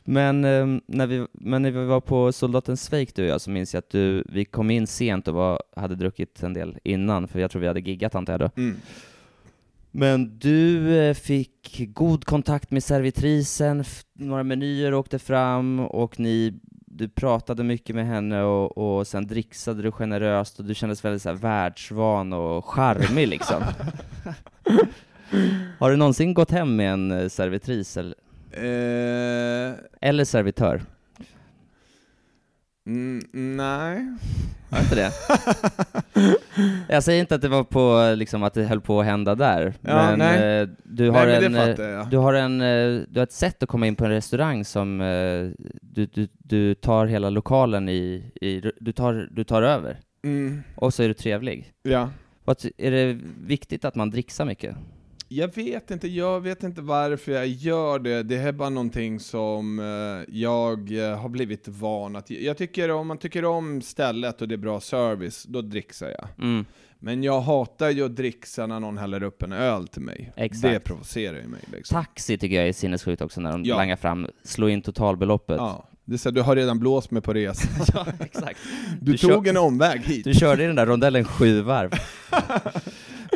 Men, 0.05 0.45
ehm, 0.45 0.81
när 0.87 1.07
vi, 1.07 1.27
men 1.33 1.63
när 1.63 1.71
vi 1.71 1.85
var 1.85 2.01
på 2.01 2.33
Soldaten 2.33 2.77
Schweik 2.77 3.15
du 3.15 3.23
och 3.23 3.29
jag 3.29 3.41
så 3.41 3.51
minns 3.51 3.75
jag 3.75 3.79
att 3.79 3.91
du, 3.91 4.25
vi 4.29 4.45
kom 4.45 4.71
in 4.71 4.87
sent 4.87 5.29
och 5.29 5.35
var, 5.35 5.63
hade 5.77 5.95
druckit 5.95 6.43
en 6.43 6.55
del 6.55 6.79
innan, 6.85 7.29
för 7.29 7.41
jag 7.41 7.51
tror 7.51 7.61
vi 7.61 7.67
hade 7.69 7.81
giggat 7.81 8.15
antar 8.15 8.33
jag 8.33 8.41
då. 8.41 8.51
Mm. 8.57 8.77
Men 9.99 10.39
du 10.39 10.99
eh, 10.99 11.15
fick 11.15 11.81
god 11.95 12.25
kontakt 12.25 12.71
med 12.71 12.85
servitrisen, 12.85 13.85
några 14.13 14.43
menyer 14.43 14.95
åkte 14.95 15.19
fram 15.19 15.81
och 15.81 16.21
ni, 16.21 16.55
du 16.87 17.09
pratade 17.09 17.65
mycket 17.65 17.97
med 17.97 18.07
henne 18.07 18.43
och, 18.43 18.79
och 18.79 19.07
sen 19.07 19.27
dricksade 19.27 19.83
du 19.83 19.93
generöst 19.93 20.59
och 20.59 20.65
du 20.65 20.75
kändes 20.75 21.05
väldigt 21.05 21.23
så 21.23 21.29
här 21.29 21.37
världsvan 21.37 22.33
och 22.33 22.65
charmig 22.65 23.29
liksom. 23.29 23.63
Har 25.79 25.91
du 25.91 25.97
någonsin 25.97 26.35
gått 26.35 26.51
hem 26.51 26.77
med 26.77 26.93
en 26.93 27.11
eh, 27.11 27.29
servitris 27.29 27.97
eller, 27.97 28.15
Eh, 28.51 29.75
eller 30.01 30.25
servitör? 30.25 30.83
Mm, 32.87 33.23
nej. 33.57 34.07
Har 34.71 34.79
inte 34.81 34.95
det? 34.95 35.13
jag 36.89 37.03
säger 37.03 37.21
inte 37.21 37.35
att 37.35 37.43
det 37.43 37.49
var 37.49 37.65
på, 37.65 38.15
liksom 38.17 38.43
att 38.43 38.55
det 38.55 38.65
höll 38.65 38.81
på 38.81 39.01
att 39.01 39.07
hända 39.07 39.35
där, 39.35 39.75
Ja, 39.81 40.17
men 40.17 40.21
eh, 40.21 40.69
du 40.85 41.11
har 41.11 41.27
Nej, 41.27 41.41
men 41.41 41.45
en, 41.45 41.53
det 41.53 41.67
fattar 41.77 41.89
jag. 41.89 42.11
du 42.11 42.17
har 42.17 42.35
en, 42.35 42.59
du 43.09 43.13
har 43.17 43.23
ett 43.23 43.33
sätt 43.33 43.63
att 43.63 43.69
komma 43.69 43.87
in 43.87 43.97
på 43.97 44.05
en 44.05 44.11
restaurang 44.11 44.65
som 44.65 45.01
eh, 45.01 45.51
du, 45.83 46.07
du, 46.07 46.29
du 46.39 46.75
tar 46.75 47.07
hela 47.07 47.31
lokalen 47.31 47.89
i, 47.89 48.33
i 48.41 48.61
du, 48.81 48.93
tar, 48.93 49.29
du 49.31 49.45
tar 49.45 49.63
över, 49.63 50.01
Mm, 50.25 50.63
och 50.75 50.95
så 50.95 51.03
är 51.03 51.09
du 51.09 51.15
trevlig. 51.15 51.73
ja. 51.83 52.11
Är 52.79 52.91
det 52.91 53.19
viktigt 53.47 53.85
att 53.85 53.95
man 53.95 54.11
dricksar 54.11 54.45
mycket? 54.45 54.77
Jag 55.29 55.55
vet 55.55 55.91
inte, 55.91 56.09
jag 56.09 56.41
vet 56.41 56.63
inte 56.63 56.81
varför 56.83 57.33
jag 57.33 57.47
gör 57.47 57.99
det. 57.99 58.23
Det 58.23 58.37
är 58.37 58.53
bara 58.53 58.69
någonting 58.71 59.21
som 59.21 59.79
eh, 59.79 60.35
jag 60.37 60.93
eh, 61.11 61.19
har 61.19 61.29
blivit 61.29 61.69
van 61.69 62.17
att... 62.17 62.31
Jag 62.31 62.57
tycker 62.57 62.91
om 62.91 63.07
man 63.07 63.19
tycker 63.19 63.45
om 63.45 63.83
stället 63.83 64.43
och 64.43 64.49
det 64.49 64.55
är 64.55 64.59
bra 64.59 64.81
service, 64.81 65.45
då 65.49 65.63
dricksar 65.63 66.09
jag. 66.09 66.29
Mm. 66.47 66.65
Men 66.99 67.23
jag 67.23 67.41
hatar 67.41 67.91
ju 67.91 68.05
att 68.05 68.17
dricksa 68.17 68.67
när 68.67 68.81
någon 68.81 68.99
häller 68.99 69.23
upp 69.23 69.43
en 69.43 69.53
öl 69.53 69.89
till 69.89 70.03
mig. 70.03 70.33
Exakt. 70.37 70.63
Det 70.63 70.81
provocerar 70.81 71.37
ju 71.41 71.49
mig 71.49 71.61
liksom. 71.73 71.95
Taxi 71.95 72.39
tycker 72.39 72.57
jag 72.57 72.69
är 72.69 72.73
sinnessjukt 72.73 73.23
också 73.23 73.41
när 73.41 73.53
de 73.53 73.65
Ja. 73.65 73.77
langar 73.77 73.97
fram, 73.97 74.27
slå 74.45 74.69
in 74.69 74.83
totalbeloppet. 74.83 75.57
Ja. 75.59 75.89
Det 76.05 76.15
är 76.15 76.19
så, 76.19 76.29
här, 76.29 76.35
du 76.35 76.43
har 76.43 76.57
redan 76.57 76.79
blåst 76.79 77.11
mig 77.11 77.23
på 77.23 77.33
resan. 77.33 77.71
Ja, 77.95 78.07
exakt. 78.21 78.59
Du, 79.01 79.13
Du 79.13 79.19
tog 79.19 79.47
en 79.47 79.57
omväg 79.57 80.01
hit. 80.01 80.25
Du 80.25 80.35
körde 80.35 80.65
i 80.65 80.67
den 80.67 80.77
där 80.77 80.87
rondellen 80.87 81.25
sju 81.25 81.61
varv. 81.61 81.91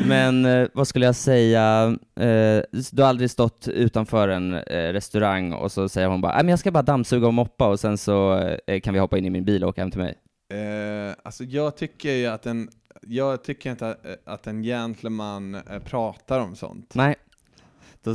Men 0.06 0.44
eh, 0.44 0.68
vad 0.74 0.88
skulle 0.88 1.06
jag 1.06 1.14
säga, 1.14 1.96
eh, 2.20 2.62
du 2.92 3.02
har 3.02 3.08
aldrig 3.08 3.30
stått 3.30 3.68
utanför 3.68 4.28
en 4.28 4.54
eh, 4.54 4.92
restaurang 4.92 5.52
och 5.52 5.72
så 5.72 5.88
säger 5.88 6.08
hon 6.08 6.20
bara 6.20 6.32
"Nej, 6.32 6.44
men 6.44 6.48
jag 6.50 6.58
ska 6.58 6.70
bara 6.70 6.82
dammsuga 6.82 7.26
och 7.26 7.34
moppa 7.34 7.68
och 7.68 7.80
sen 7.80 7.98
så 7.98 8.48
kan 8.82 8.94
vi 8.94 9.00
hoppa 9.00 9.18
in 9.18 9.24
i 9.24 9.30
min 9.30 9.44
bil 9.44 9.64
och 9.64 9.68
åka 9.68 9.80
hem 9.80 9.90
till 9.90 10.00
mig. 10.00 10.14
Eh, 10.52 11.14
alltså 11.22 11.44
jag 11.44 11.76
tycker 11.76 12.12
ju 12.12 12.26
att 12.26 12.46
en, 12.46 12.68
jag 13.02 13.44
tycker 13.44 13.70
inte 13.70 13.88
att, 13.88 14.06
att 14.24 14.46
en 14.46 14.62
gentleman 14.62 15.56
pratar 15.84 16.40
om 16.40 16.56
sånt. 16.56 16.94
Nej, 16.94 17.16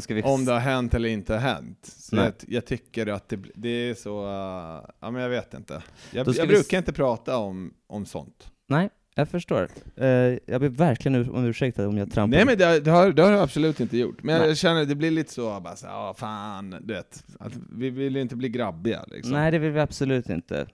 vi... 0.10 0.22
Om 0.24 0.46
det 0.46 0.52
har 0.52 0.60
hänt 0.60 0.94
eller 0.94 1.10
inte 1.10 1.34
har 1.34 1.40
hänt. 1.40 1.96
Jag, 2.12 2.34
jag 2.48 2.66
tycker 2.66 3.08
att 3.08 3.30
det, 3.30 3.40
det 3.56 3.70
är 3.70 3.94
så, 3.94 4.26
uh, 4.26 4.90
ja 5.00 5.12
men 5.12 5.22
jag 5.22 5.30
vet 5.30 5.54
inte. 5.54 5.84
Jag, 6.12 6.28
jag 6.28 6.34
vi 6.34 6.48
brukar 6.48 6.78
inte 6.78 6.94
prata 6.94 7.38
om, 7.38 7.74
om 7.88 8.06
sånt. 8.06 8.52
Nej, 8.68 8.90
jag 9.16 9.30
förstår. 9.30 9.68
Eh, 9.96 10.08
jag 10.46 10.62
ber 10.62 10.70
verkligen 10.70 11.16
ur- 11.16 11.36
om 11.36 11.46
ursäkt 11.46 11.80
om 11.80 11.98
jag 11.98 12.12
trampar. 12.12 12.38
Nej 12.38 12.46
men 12.46 12.58
det, 12.58 12.80
det, 12.80 12.92
har, 12.92 13.12
det 13.12 13.22
har 13.24 13.32
jag 13.32 13.42
absolut 13.42 13.80
inte 13.80 13.98
gjort. 13.98 14.24
Men 14.24 14.40
Nej. 14.40 14.48
jag 14.48 14.58
känner 14.58 14.82
att 14.82 14.90
det 14.90 14.96
blir 14.96 15.12
lite 15.12 15.34
så, 15.34 15.60
bara 15.60 15.76
så 15.76 15.86
ja 15.86 16.14
fan, 16.18 16.76
du 16.82 16.94
vet. 16.94 17.24
Att 17.40 17.54
vi 17.78 17.90
vill 17.90 18.16
ju 18.16 18.22
inte 18.22 18.36
bli 18.36 18.50
grabbiga 18.50 19.06
liksom. 19.08 19.34
Nej, 19.34 19.52
det 19.52 19.60
vill 19.60 19.72
vi 19.72 19.80
absolut 19.80 20.30
inte. 20.30 20.66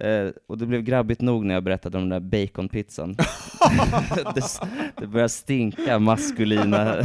Eh, 0.00 0.28
och 0.46 0.58
det 0.58 0.66
blev 0.66 0.82
grabbigt 0.82 1.20
nog 1.20 1.44
när 1.44 1.54
jag 1.54 1.62
berättade 1.64 1.98
om 1.98 2.08
den 2.08 2.22
där 2.22 2.46
baconpizzan. 2.46 3.14
det, 4.34 4.42
det 4.96 5.06
börjar 5.06 5.28
stinka 5.28 5.98
maskulina. 5.98 6.96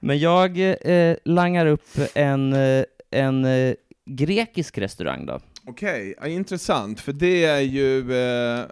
Men 0.00 0.18
jag 0.18 0.58
eh, 0.90 1.16
langar 1.24 1.66
upp 1.66 1.86
en, 2.14 2.52
eh, 2.52 2.84
en 3.10 3.44
eh, 3.44 3.74
grekisk 4.06 4.78
restaurang 4.78 5.26
då. 5.26 5.40
Okej, 5.66 6.14
ja, 6.20 6.26
intressant, 6.26 7.00
för 7.00 7.12
det 7.12 7.44
är 7.44 7.60
ju, 7.60 8.12
eh, 8.12 8.64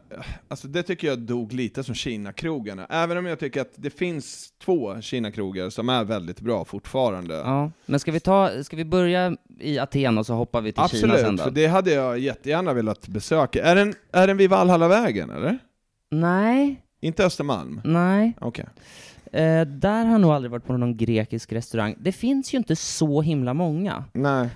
alltså 0.48 0.68
det 0.68 0.82
tycker 0.82 1.06
jag 1.08 1.18
dog 1.18 1.52
lite 1.52 1.84
som 1.84 1.94
Kina-krogarna, 1.94 2.86
även 2.90 3.18
om 3.18 3.26
jag 3.26 3.38
tycker 3.38 3.60
att 3.60 3.72
det 3.76 3.90
finns 3.90 4.52
två 4.64 5.00
Kina-krogar 5.00 5.70
som 5.70 5.88
är 5.88 6.04
väldigt 6.04 6.40
bra 6.40 6.64
fortfarande. 6.64 7.34
Ja. 7.34 7.70
Men 7.86 8.00
ska 8.00 8.12
vi, 8.12 8.20
ta, 8.20 8.64
ska 8.64 8.76
vi 8.76 8.84
börja 8.84 9.36
i 9.60 9.78
Aten 9.78 10.18
och 10.18 10.26
så 10.26 10.34
hoppar 10.34 10.60
vi 10.60 10.72
till 10.72 10.82
Kina 10.88 11.00
sen 11.00 11.10
Absolut, 11.10 11.38
då? 11.38 11.44
för 11.44 11.50
det 11.50 11.66
hade 11.66 11.90
jag 11.92 12.18
jättegärna 12.18 12.72
velat 12.72 13.08
besöka. 13.08 13.64
Är 13.64 13.74
den, 13.76 13.94
är 14.12 14.26
den 14.26 14.36
vid 14.36 14.50
Valhallavägen 14.50 15.30
eller? 15.30 15.58
Nej, 16.10 16.82
Inte 17.00 17.24
Östermalm? 17.24 17.80
nej. 17.84 18.32
Okej. 18.40 18.66
Eh, 19.32 19.60
där 19.66 20.04
har 20.04 20.12
jag 20.12 20.20
nog 20.20 20.30
aldrig 20.30 20.50
varit 20.50 20.66
på 20.66 20.76
någon 20.76 20.96
grekisk 20.96 21.52
restaurang. 21.52 21.94
Det 21.98 22.12
finns 22.12 22.54
ju 22.54 22.58
inte 22.58 22.76
så 22.76 23.22
himla 23.22 23.54
många. 23.54 24.04
Nej. 24.12 24.48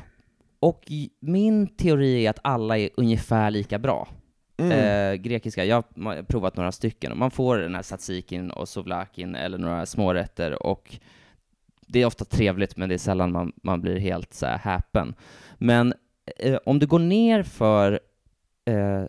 Och 0.65 0.93
min 1.21 1.67
teori 1.67 2.27
är 2.27 2.31
att 2.31 2.39
alla 2.43 2.79
är 2.79 2.91
ungefär 2.97 3.51
lika 3.51 3.79
bra. 3.79 4.09
Mm. 4.57 4.73
Eh, 4.73 5.15
grekiska, 5.15 5.65
jag 5.65 5.77
har 5.77 6.23
provat 6.23 6.57
några 6.57 6.73
stycken. 6.73 7.13
och 7.13 7.19
Man 7.19 7.31
får 7.31 7.59
den 7.59 7.75
här 7.75 7.83
tzatziki 7.83 8.51
och 8.55 8.69
souvlakin 8.69 9.35
eller 9.35 9.59
några 9.59 9.87
smårätter 9.87 10.67
och 10.67 10.99
det 11.81 12.03
är 12.03 12.07
ofta 12.07 12.25
trevligt 12.25 12.77
men 12.77 12.89
det 12.89 12.95
är 12.95 12.99
sällan 12.99 13.33
man, 13.33 13.53
man 13.63 13.81
blir 13.81 13.99
helt 13.99 14.35
så 14.35 14.47
här 14.47 14.59
häpen. 14.59 15.15
Men 15.59 15.95
eh, 16.37 16.59
om 16.65 16.79
du 16.79 16.87
går 16.87 16.99
ner 16.99 17.43
för 17.43 18.01
eh, 18.65 19.05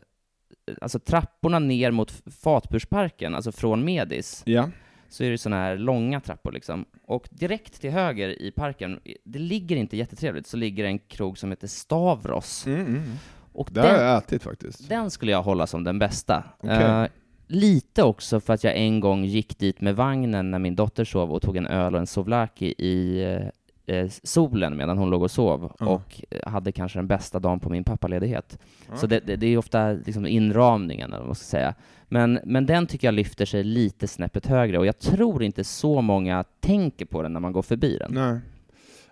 alltså 0.82 1.00
trapporna 1.00 1.60
ner 1.60 1.92
mot 1.92 2.12
Fatbursparken, 2.42 3.36
alltså 3.36 3.52
från 3.52 3.86
Medis, 3.86 4.44
Ja. 4.46 4.70
Så 5.16 5.24
är 5.24 5.32
det 5.32 5.38
sådana 5.38 5.62
här 5.62 5.78
långa 5.78 6.22
trappor 6.22 6.52
liksom. 6.52 6.86
Och 7.04 7.28
direkt 7.32 7.82
till 7.82 7.92
höger 7.92 8.42
i 8.42 8.52
parken, 8.52 9.00
det 9.24 9.40
ligger 9.40 9.76
inte 9.76 9.98
jättetrevligt, 9.98 10.48
så 10.48 10.58
ligger 10.58 10.84
en 10.86 11.00
krog 11.00 11.38
som 11.38 11.50
heter 11.50 11.68
Stavros. 11.68 12.68
Mm, 12.68 12.82
mm. 12.88 13.04
Och 13.54 13.70
Det 13.72 13.82
har 13.82 13.88
den, 13.88 14.06
jag 14.06 14.18
ätit 14.18 14.44
faktiskt. 14.44 14.90
den 14.90 15.12
skulle 15.12 15.32
jag 15.32 15.44
hålla 15.44 15.68
som 15.68 15.84
den 15.84 16.00
bästa. 16.00 16.44
Okej. 16.60 16.84
Eh, 16.84 17.08
lite 17.48 18.04
också 18.04 18.40
för 18.40 18.54
att 18.54 18.64
jag 18.64 18.76
en 18.76 19.00
gång 19.00 19.26
gick 19.26 19.60
dit 19.60 19.82
med 19.82 19.96
vagnen 19.96 20.52
när 20.52 20.60
min 20.60 20.76
dotter 20.76 21.06
sov 21.06 21.32
och 21.32 21.42
tog 21.42 21.58
en 21.58 21.68
öl 21.68 21.94
och 21.94 22.00
en 22.00 22.08
souvlaki 22.08 22.66
i 22.78 23.24
eh, 23.86 24.10
solen 24.24 24.78
medan 24.78 24.98
hon 24.98 25.10
låg 25.10 25.22
och 25.24 25.32
sov 25.32 25.72
Ja. 25.80 25.86
och 25.86 26.24
eh, 26.30 26.50
hade 26.52 26.72
kanske 26.72 27.00
den 27.00 27.08
bästa 27.08 27.40
dagen 27.40 27.60
på 27.60 27.70
min 27.70 27.84
pappaledighet. 27.84 28.60
Ja. 28.90 28.96
Så 28.98 29.08
det, 29.08 29.20
det, 29.20 29.36
det 29.36 29.48
är 29.48 29.58
ofta 29.58 29.92
liksom 29.92 30.26
inramningen, 30.28 31.10
eller 31.10 31.18
vad 31.20 31.28
man 31.28 31.36
ska 31.36 31.46
säga. 31.46 31.76
Men, 32.08 32.40
men 32.46 32.66
den 32.66 32.88
tycker 32.88 33.08
jag 33.08 33.14
lyfter 33.16 33.46
sig 33.46 33.64
lite 33.64 34.08
snäppet 34.08 34.46
högre 34.46 34.80
och 34.80 34.86
jag 34.86 35.00
tror 35.00 35.44
inte 35.44 35.64
så 35.64 36.02
många 36.02 36.44
tänker 36.60 37.06
på 37.06 37.22
den 37.22 37.34
när 37.34 37.40
man 37.40 37.52
går 37.54 37.62
förbi 37.62 37.98
den. 37.98 38.12
Nej. 38.14 38.40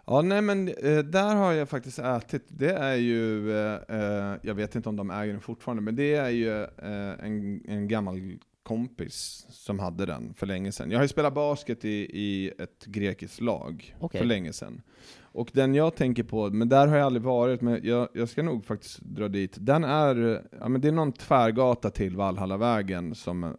Ja, 0.05 0.21
nej 0.21 0.41
men 0.41 0.67
eh, 0.67 0.97
där 0.97 1.35
har 1.35 1.53
jag 1.53 1.69
faktiskt 1.69 1.99
ätit, 1.99 2.43
det 2.47 2.73
är 2.73 2.95
ju, 2.95 3.51
eh, 3.57 3.73
eh, 3.89 4.35
jag 4.41 4.53
vet 4.55 4.75
inte 4.75 4.89
om 4.89 4.95
de 4.95 5.11
äger 5.11 5.31
den 5.31 5.41
fortfarande, 5.41 5.81
men 5.83 5.95
det 5.95 6.15
är 6.15 6.29
ju 6.29 6.63
eh, 6.63 7.25
en, 7.25 7.61
en 7.67 7.87
gammal 7.87 8.15
kompis 8.63 9.45
som 9.49 9.79
hade 9.79 10.05
den 10.05 10.33
för 10.33 10.45
länge 10.45 10.71
sedan. 10.71 10.91
Jag 10.91 10.97
har 10.97 11.03
ju 11.03 11.07
spelat 11.07 11.33
basket 11.33 11.85
i, 11.85 12.09
i 12.13 12.51
ett 12.59 12.85
grekiskt 12.85 13.41
lag 13.41 13.95
Okej. 13.99 14.19
för 14.19 14.25
länge 14.25 14.53
sedan. 14.53 14.81
Och 15.21 15.49
den 15.53 15.75
jag 15.75 15.95
tänker 15.95 16.23
på, 16.23 16.49
men 16.49 16.69
där 16.69 16.87
har 16.87 16.97
jag 16.97 17.05
aldrig 17.05 17.23
varit, 17.23 17.61
men 17.61 17.79
jag, 17.83 18.07
jag 18.13 18.29
ska 18.29 18.43
nog 18.43 18.65
faktiskt 18.65 18.99
dra 18.99 19.27
dit. 19.27 19.57
Den 19.59 19.83
är, 19.83 20.43
ja 20.59 20.69
men 20.69 20.81
det 20.81 20.87
är 20.87 20.91
någon 20.91 21.11
tvärgata 21.11 21.89
till 21.89 22.15
Valhallavägen 22.15 23.15
som, 23.15 23.43
eh, 23.43 23.51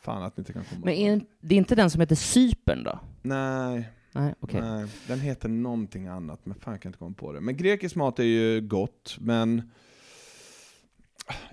fan 0.00 0.22
att 0.22 0.36
ni 0.36 0.40
inte 0.40 0.52
kan 0.52 0.64
komma 0.64 0.80
Men 0.84 0.94
är, 0.94 1.20
det 1.40 1.54
är 1.54 1.58
inte 1.58 1.74
den 1.74 1.90
som 1.90 2.00
heter 2.00 2.14
Cypern 2.14 2.84
då? 2.84 2.98
Nej, 3.22 3.88
Nej, 4.16 4.34
okej. 4.40 4.60
Nej, 4.60 4.86
den 5.06 5.20
heter 5.20 5.48
någonting 5.48 6.06
annat, 6.06 6.46
men 6.46 6.54
fan 6.54 6.72
jag 6.74 6.80
kan 6.82 6.88
inte 6.88 6.98
komma 6.98 7.14
på 7.18 7.32
det. 7.32 7.40
Men 7.40 7.56
grekisk 7.56 7.96
mat 7.96 8.18
är 8.18 8.24
ju 8.24 8.60
gott, 8.60 9.16
men... 9.20 9.70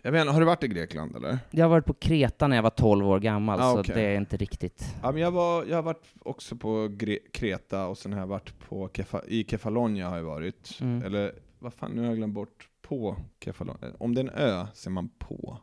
Jag 0.01 0.12
vet 0.12 0.21
inte, 0.21 0.31
har 0.34 0.39
du 0.39 0.45
varit 0.45 0.63
i 0.63 0.67
Grekland 0.67 1.15
eller? 1.15 1.39
Jag 1.51 1.65
har 1.65 1.69
varit 1.69 1.86
på 1.86 1.93
Kreta 1.93 2.47
när 2.47 2.55
jag 2.55 2.63
var 2.63 2.69
12 2.69 3.07
år 3.07 3.19
gammal, 3.19 3.60
Ah, 3.60 3.71
så 3.75 3.81
det 3.93 4.01
är 4.01 4.17
inte 4.17 4.38
riktigt... 4.38 4.95
Ja, 5.03 5.12
men 5.12 5.21
jag, 5.21 5.31
var, 5.31 5.65
jag 5.65 5.75
har 5.77 5.84
varit 5.84 6.03
också 6.19 6.55
på 6.55 6.69
Gre- 6.88 7.31
Kreta, 7.34 7.86
och 7.88 7.97
sen 7.97 8.13
har 8.13 8.19
jag 8.19 8.27
varit 8.27 8.60
på 8.69 8.89
Kefa, 8.93 9.21
i 9.27 9.43
Kefalonia 9.49 10.10
har 10.10 10.17
jag 10.17 10.23
varit. 10.23 10.77
Mm. 10.81 11.03
Eller, 11.05 11.31
vad 11.60 11.73
fan, 11.73 11.91
nu 11.91 12.01
har 12.01 12.07
jag 12.07 12.17
glömt 12.17 12.34
bort 12.34 12.67
på 12.81 13.15
Kefalonia. 13.45 13.89
Om 13.99 14.15
det 14.15 14.21
är 14.21 14.23
en 14.23 14.29
ö, 14.29 14.65
ser 14.73 14.89
man 14.91 15.10
på. 15.19 15.57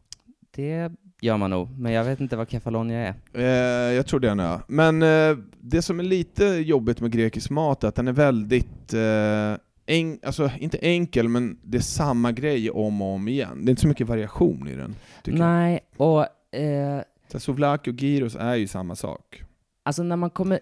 Det 0.51 0.93
gör 1.21 1.37
man 1.37 1.51
nog, 1.51 1.79
men 1.79 1.93
jag 1.93 2.05
vet 2.05 2.21
inte 2.21 2.37
vad 2.37 2.51
Kefalonia 2.51 2.99
är. 2.99 3.15
Eh, 3.33 3.95
jag 3.95 4.07
tror 4.07 4.21
det 4.21 4.29
är 4.29 4.33
en 4.33 4.41
ö. 4.41 4.59
Men 4.69 5.03
eh, 5.03 5.37
det 5.61 5.83
som 5.83 6.01
är 6.01 6.05
lite 6.05 6.45
jobbigt 6.45 7.01
med 7.01 7.11
grekisk 7.11 7.51
mat 7.51 7.85
är 7.85 7.89
att 7.89 7.95
den 7.95 8.09
är 8.09 8.13
väldigt, 8.13 8.95
eh, 8.95 9.55
en, 9.89 10.19
alltså 10.23 10.51
inte 10.59 10.79
enkel, 10.79 11.29
men 11.29 11.59
det 11.63 11.79
är 11.79 11.83
samma 11.83 12.33
grej 12.33 12.71
om 12.71 13.03
och 13.03 13.09
om 13.15 13.29
igen. 13.29 13.65
Det 13.65 13.69
är 13.69 13.71
inte 13.71 13.83
så 13.83 13.89
mycket 13.89 14.07
variation 14.07 14.69
i 14.69 14.75
den. 14.75 14.95
Tycker 15.23 15.39
jag. 15.39 15.47
Nej, 15.49 15.81
och 15.97 16.21
eh, 16.57 17.03
Så 17.29 17.33
här, 17.33 17.39
Souvlaki 17.39 17.91
och 17.91 17.95
gyros 18.03 18.37
är 18.37 18.55
ju 18.55 18.67
samma 18.67 18.97
sak. 18.97 19.43
alltså 19.85 20.03
när 20.03 20.17
man 20.17 20.31
kommer... 20.31 20.61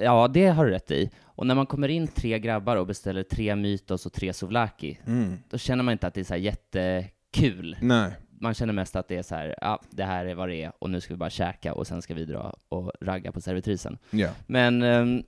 Ja, 0.00 0.28
det 0.28 0.46
har 0.46 0.64
du 0.64 0.70
rätt 0.70 0.90
i. 0.90 1.10
Och 1.24 1.46
när 1.46 1.54
man 1.54 1.66
kommer 1.66 1.88
in 1.88 2.08
tre 2.08 2.38
grabbar 2.38 2.76
och 2.76 2.86
beställer 2.86 3.22
tre 3.22 3.56
mytos 3.56 4.06
och 4.06 4.12
tre 4.12 4.32
souvlaki, 4.32 4.98
Mm. 5.06 5.34
då 5.50 5.58
känner 5.58 5.84
man 5.84 5.92
inte 5.92 6.06
att 6.06 6.14
det 6.14 6.20
är 6.20 6.24
så 6.24 6.36
jättekul. 6.36 7.76
Nej. 7.80 8.10
Man 8.40 8.54
känner 8.54 8.72
mest 8.72 8.96
att 8.96 9.08
det 9.08 9.16
är 9.16 9.22
så 9.22 9.34
här, 9.34 9.54
ja, 9.60 9.80
det 9.90 10.04
här 10.04 10.26
är 10.26 10.34
vad 10.34 10.48
det 10.48 10.62
är, 10.62 10.72
och 10.78 10.90
nu 10.90 11.00
ska 11.00 11.14
vi 11.14 11.18
bara 11.18 11.30
käka 11.30 11.74
och 11.74 11.86
sen 11.86 12.02
ska 12.02 12.14
vi 12.14 12.24
dra 12.24 12.54
och 12.68 12.92
ragga 13.00 13.32
på 13.32 13.40
servitrisen. 13.40 13.98
Ja. 14.10 14.28
Men 14.46 14.82
ehm, 14.82 15.22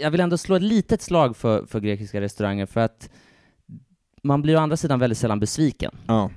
jag 0.00 0.10
vill 0.10 0.20
ändå 0.20 0.38
slå 0.38 0.56
ett 0.56 0.62
litet 0.62 1.02
slag 1.02 1.36
för, 1.36 1.66
för 1.66 1.80
grekiska 1.80 2.20
restauranger, 2.20 2.66
för 2.66 2.80
att 2.80 3.10
man 4.22 4.42
blir 4.42 4.56
å 4.56 4.60
andra 4.60 4.76
sidan 4.76 4.98
väldigt 4.98 5.18
sällan 5.18 5.40
besviken. 5.40 5.92
ja. 6.06 6.30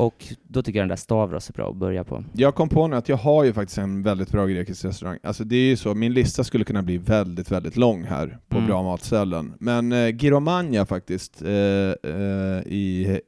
Och 0.00 0.24
då 0.42 0.62
tycker 0.62 0.78
jag 0.78 0.82
den 0.82 0.88
där 0.88 0.96
Stavros 0.96 1.48
är 1.48 1.52
bra 1.52 1.70
att 1.70 1.76
börja 1.76 2.04
på. 2.04 2.24
Jag 2.32 2.54
kom 2.54 2.68
på 2.68 2.86
nu 2.88 2.96
att 2.96 3.08
jag 3.08 3.16
har 3.16 3.44
ju 3.44 3.52
faktiskt 3.52 3.78
en 3.78 4.02
väldigt 4.02 4.30
bra 4.32 4.46
grekisk 4.46 4.84
restaurang. 4.84 5.18
Alltså 5.22 5.44
det 5.44 5.56
är 5.56 5.68
ju 5.68 5.76
så, 5.76 5.94
min 5.94 6.12
lista 6.14 6.44
skulle 6.44 6.64
kunna 6.64 6.82
bli 6.82 6.98
väldigt, 6.98 7.50
väldigt 7.50 7.76
lång 7.76 8.04
här 8.04 8.38
på 8.48 8.56
Mm. 8.56 8.68
bra 8.68 8.82
matställen. 8.82 9.54
Men 9.60 9.92
eh, 9.92 10.16
Giromagna 10.16 10.86
faktiskt, 10.86 11.42
eh, 11.42 11.50
eh, 11.50 12.62
i 12.66 13.20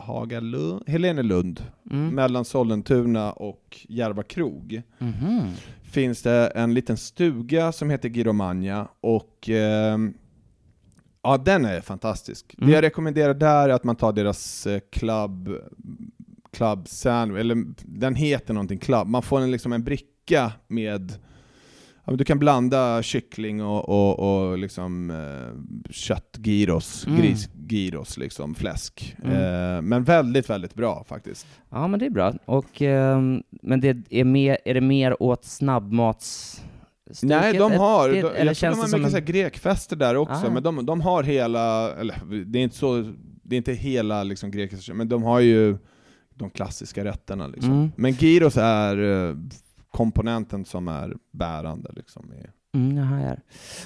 Hagalund, 0.00 0.82
Helenelund, 0.86 1.62
Mm. 1.90 2.14
mellan 2.14 2.44
Sollentuna 2.44 3.32
och 3.32 3.86
Järva 3.88 4.22
krog, 4.22 4.82
Mhm. 4.98 5.40
finns 5.82 6.22
det 6.22 6.46
en 6.46 6.74
liten 6.74 6.96
stuga 6.96 7.72
som 7.72 7.90
heter 7.90 8.08
Giromagna 8.08 8.88
och 9.00 9.48
ehm, 9.48 10.14
ja, 11.22 11.36
den 11.36 11.64
är 11.64 11.80
fantastisk. 11.80 12.54
Mm. 12.58 12.68
Det 12.68 12.74
jag 12.74 12.82
rekommenderar 12.84 13.34
där 13.34 13.68
är 13.68 13.72
att 13.72 13.84
man 13.84 13.96
tar 13.96 14.12
deras 14.12 14.66
eh, 14.66 14.80
club, 14.92 15.48
club 16.52 16.88
sandwich, 16.88 17.40
eller 17.40 17.64
den 17.84 18.14
heter 18.14 18.54
någonting 18.54 18.78
club. 18.78 19.08
Man 19.08 19.22
får 19.22 19.40
en, 19.40 19.50
liksom 19.50 19.72
en 19.72 19.84
bricka 19.84 20.52
med 20.68 21.12
Ja, 22.10 22.16
du 22.16 22.24
kan 22.24 22.38
blanda 22.38 23.02
kyckling 23.02 23.62
och, 23.62 23.88
och, 23.88 24.18
och 24.50 24.58
liksom, 24.58 25.10
eh, 25.10 25.90
köttgyros, 25.92 27.06
Mm. 27.06 27.20
grisgyros, 27.20 28.16
liksom, 28.18 28.54
fläsk. 28.54 29.16
Mm. 29.24 29.36
Eh, 29.76 29.82
men 29.82 30.04
väldigt, 30.04 30.50
väldigt 30.50 30.74
bra 30.74 31.04
faktiskt. 31.08 31.46
Ja, 31.70 31.88
men 31.88 32.00
det 32.00 32.06
är 32.06 32.10
bra. 32.10 32.34
Och, 32.44 32.82
ehm, 32.82 33.42
men 33.62 33.80
det 33.80 33.96
är, 34.10 34.24
mer, 34.24 34.58
är 34.64 34.74
det 34.74 34.80
mer 34.80 35.22
åt 35.22 35.44
snabbmats... 35.44 36.60
Nej, 37.22 37.52
de 37.58 37.72
har, 37.72 38.08
det, 38.08 38.14
de, 38.14 38.46
jag 38.46 38.56
tror 38.56 38.70
de 38.70 38.78
har 38.78 38.86
mycket 38.86 39.04
en... 39.04 39.10
så 39.10 39.20
grekfester 39.32 39.96
där 39.96 40.16
också, 40.16 40.46
Ah. 40.46 40.50
men 40.50 40.62
de, 40.62 40.86
de 40.86 41.00
har 41.00 41.22
hela, 41.22 41.92
eller 41.92 42.44
det 42.46 42.58
är 42.58 42.62
inte 42.62 42.76
så, 42.76 43.12
det 43.42 43.54
är 43.54 43.58
inte 43.58 43.72
hela 43.72 44.22
liksom 44.22 44.50
grekiska, 44.50 44.94
men 44.94 45.08
de 45.08 45.22
har 45.22 45.40
ju 45.40 45.78
de 46.34 46.50
klassiska 46.50 47.04
rätterna 47.04 47.46
liksom. 47.46 47.72
Mm. 47.72 47.92
Men 47.96 48.12
gyros 48.12 48.56
är 48.56 49.28
eh, 49.28 49.34
komponenten 49.90 50.64
som 50.64 50.88
är 50.88 51.14
bärande 51.30 51.90
liksom. 51.96 52.32
i- 52.32 52.46
Mm, 52.74 52.96
jag 52.96 53.04
hajar. 53.04 53.40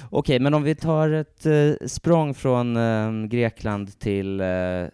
Okej, 0.09 0.39
men 0.39 0.53
om 0.53 0.63
vi 0.63 0.75
tar 0.75 1.09
ett 1.09 1.45
eh, 1.45 1.87
språng 1.87 2.33
från 2.33 2.77
eh, 2.77 3.25
Grekland 3.27 3.99
till 3.99 4.39
eh, 4.41 4.47
eh, 4.47 4.89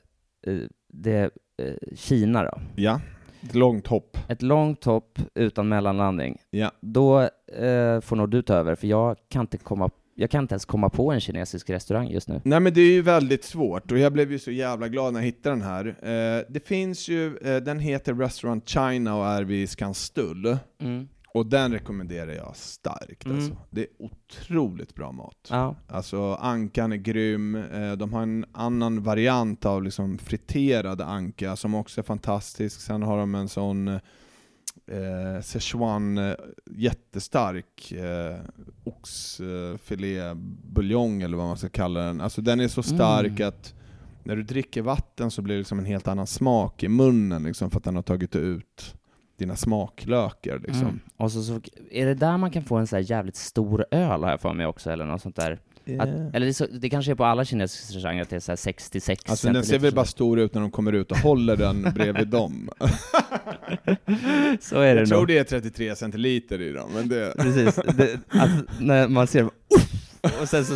det, 0.93 1.21
eh, 1.57 1.73
Kina 1.95 2.43
då. 2.43 2.57
Ja, 2.75 3.01
ett 3.43 3.55
långt 3.55 3.87
hopp. 3.87 4.17
Ett 4.27 4.41
långt 4.41 4.83
hopp 4.83 5.19
utan 5.35 5.69
mellanlandning. 5.69 6.37
Ja. 6.49 6.71
Då 6.81 7.21
eh, 7.21 8.01
får 8.01 8.15
nog 8.15 8.29
du 8.29 8.41
ta 8.41 8.53
över, 8.53 8.75
för 8.75 8.87
jag 8.87 9.17
kan, 9.29 9.41
inte 9.41 9.57
komma, 9.57 9.89
jag 10.21 10.29
kan 10.29 10.41
inte 10.43 10.53
ens 10.53 10.65
komma 10.65 10.89
på 10.89 11.11
en 11.11 11.19
kinesisk 11.19 11.69
restaurang 11.69 12.07
just 12.07 12.27
nu. 12.27 12.41
Nej 12.43 12.59
men 12.59 12.73
det 12.73 12.81
är 12.81 12.91
ju 12.91 13.01
väldigt 13.01 13.43
svårt, 13.43 13.91
och 13.91 13.97
jag 13.97 14.13
blev 14.13 14.31
ju 14.31 14.39
så 14.39 14.51
jävla 14.51 14.87
glad 14.87 15.13
när 15.13 15.19
jag 15.19 15.25
hittade 15.25 15.55
den 15.55 15.61
här. 15.61 15.85
Eh, 15.87 16.43
det 16.49 16.67
finns 16.67 17.07
ju, 17.09 17.37
eh, 17.37 17.57
den 17.57 17.79
heter 17.79 18.13
Restaurant 18.13 18.69
China 18.69 19.15
och 19.15 19.25
är 19.27 19.43
vid 19.43 19.69
Skanstull, 19.69 20.57
Mm. 20.81 21.07
och 21.33 21.45
den 21.45 21.71
rekommenderar 21.71 22.31
jag 22.31 22.55
starkt 22.55 23.25
Mm. 23.25 23.37
alltså. 23.37 23.57
Det 23.69 23.81
är 23.81 23.87
otroligt 23.99 24.95
bra 24.95 25.11
mat. 25.11 25.47
Ja. 25.49 25.75
Alltså 25.87 26.33
ankan 26.33 26.91
är 26.91 26.97
grym, 26.97 27.55
eh, 27.55 27.91
de 27.91 28.13
har 28.13 28.21
en 28.21 28.45
annan 28.51 29.03
variant 29.03 29.65
av 29.65 29.83
liksom 29.83 30.17
friterad 30.17 31.01
anka 31.01 31.55
som 31.55 31.75
också 31.75 32.01
är 32.01 32.05
fantastisk. 32.05 32.81
Sen 32.81 33.03
har 33.03 33.17
de 33.17 33.35
en 33.35 33.49
sån 33.49 33.99
eh, 34.91 35.41
Szechuan 35.41 36.17
eh, 36.17 36.35
jättestark 36.71 37.91
eh, 37.91 38.37
oxfilébuljong 38.83 41.21
eller 41.21 41.37
vad 41.37 41.47
man 41.47 41.57
ska 41.57 41.69
kalla 41.69 41.99
den. 41.99 42.21
Alltså 42.21 42.41
den 42.41 42.59
är 42.59 42.67
så 42.67 42.83
stark 42.83 43.39
Mm. 43.39 43.47
att 43.47 43.73
när 44.23 44.35
du 44.35 44.43
dricker 44.43 44.81
vatten 44.81 45.31
så 45.31 45.41
blir 45.41 45.55
det 45.55 45.59
liksom 45.59 45.79
en 45.79 45.85
helt 45.85 46.07
annan 46.07 46.27
smak 46.27 46.83
i 46.83 46.87
munnen 46.87 47.43
liksom 47.43 47.69
för 47.71 47.77
att 47.77 47.83
den 47.83 47.95
har 47.95 48.03
tagit 48.03 48.35
ut 48.35 48.95
dina 49.41 49.55
smaklökar 49.55 50.59
liksom. 50.59 50.81
Mm. 50.81 50.99
Och 51.17 51.31
så, 51.31 51.43
så, 51.43 51.61
är 51.91 52.05
det 52.05 52.13
där 52.13 52.37
man 52.37 52.51
kan 52.51 52.63
få 52.63 52.75
en 52.75 52.87
så 52.87 52.99
jävligt 52.99 53.35
stor 53.35 53.85
öl 53.91 54.23
har 54.23 54.29
jag 54.29 54.41
för 54.41 54.53
mig 54.53 54.65
också, 54.65 54.91
eller 54.91 55.05
något 55.05 55.21
sånt 55.21 55.35
där? 55.35 55.51
Att, 55.51 55.59
Eh. 55.85 56.25
eller 56.33 56.45
det, 56.45 56.53
så, 56.53 56.65
det 56.71 56.89
kanske 56.89 57.11
är 57.11 57.15
på 57.15 57.25
alla 57.25 57.45
kinesiska 57.45 57.95
restauranger 57.97 58.21
att 58.21 58.29
det 58.29 58.35
är 58.35 58.39
så 58.39 58.51
här 58.51 58.55
66 58.57 59.21
Alltså 59.29 59.51
den 59.51 59.63
ser 59.65 59.79
väl 59.79 59.93
bara 59.93 60.05
stor 60.05 60.39
ut 60.39 60.53
när 60.53 60.61
de 60.61 60.71
kommer 60.71 60.93
ut 60.93 61.11
och 61.11 61.17
håller 61.17 61.57
den 61.57 61.81
bredvid 61.95 62.27
dem. 62.27 62.69
Så 64.61 64.79
är 64.79 64.93
det 64.95 64.99
Jag 65.01 65.07
tror 65.09 65.17
nog. 65.17 65.27
det 65.27 65.37
är 65.37 65.43
33 65.43 65.95
centiliter 65.95 66.61
i 66.61 66.71
dem, 66.71 66.89
men 66.93 67.09
det... 67.09 67.33
Precis. 67.37 67.75
Det, 67.97 68.19
att 68.29 68.79
när 68.79 69.07
man 69.07 69.27
ser 69.27 69.43
och 70.41 70.49
sen 70.49 70.65
så, 70.65 70.75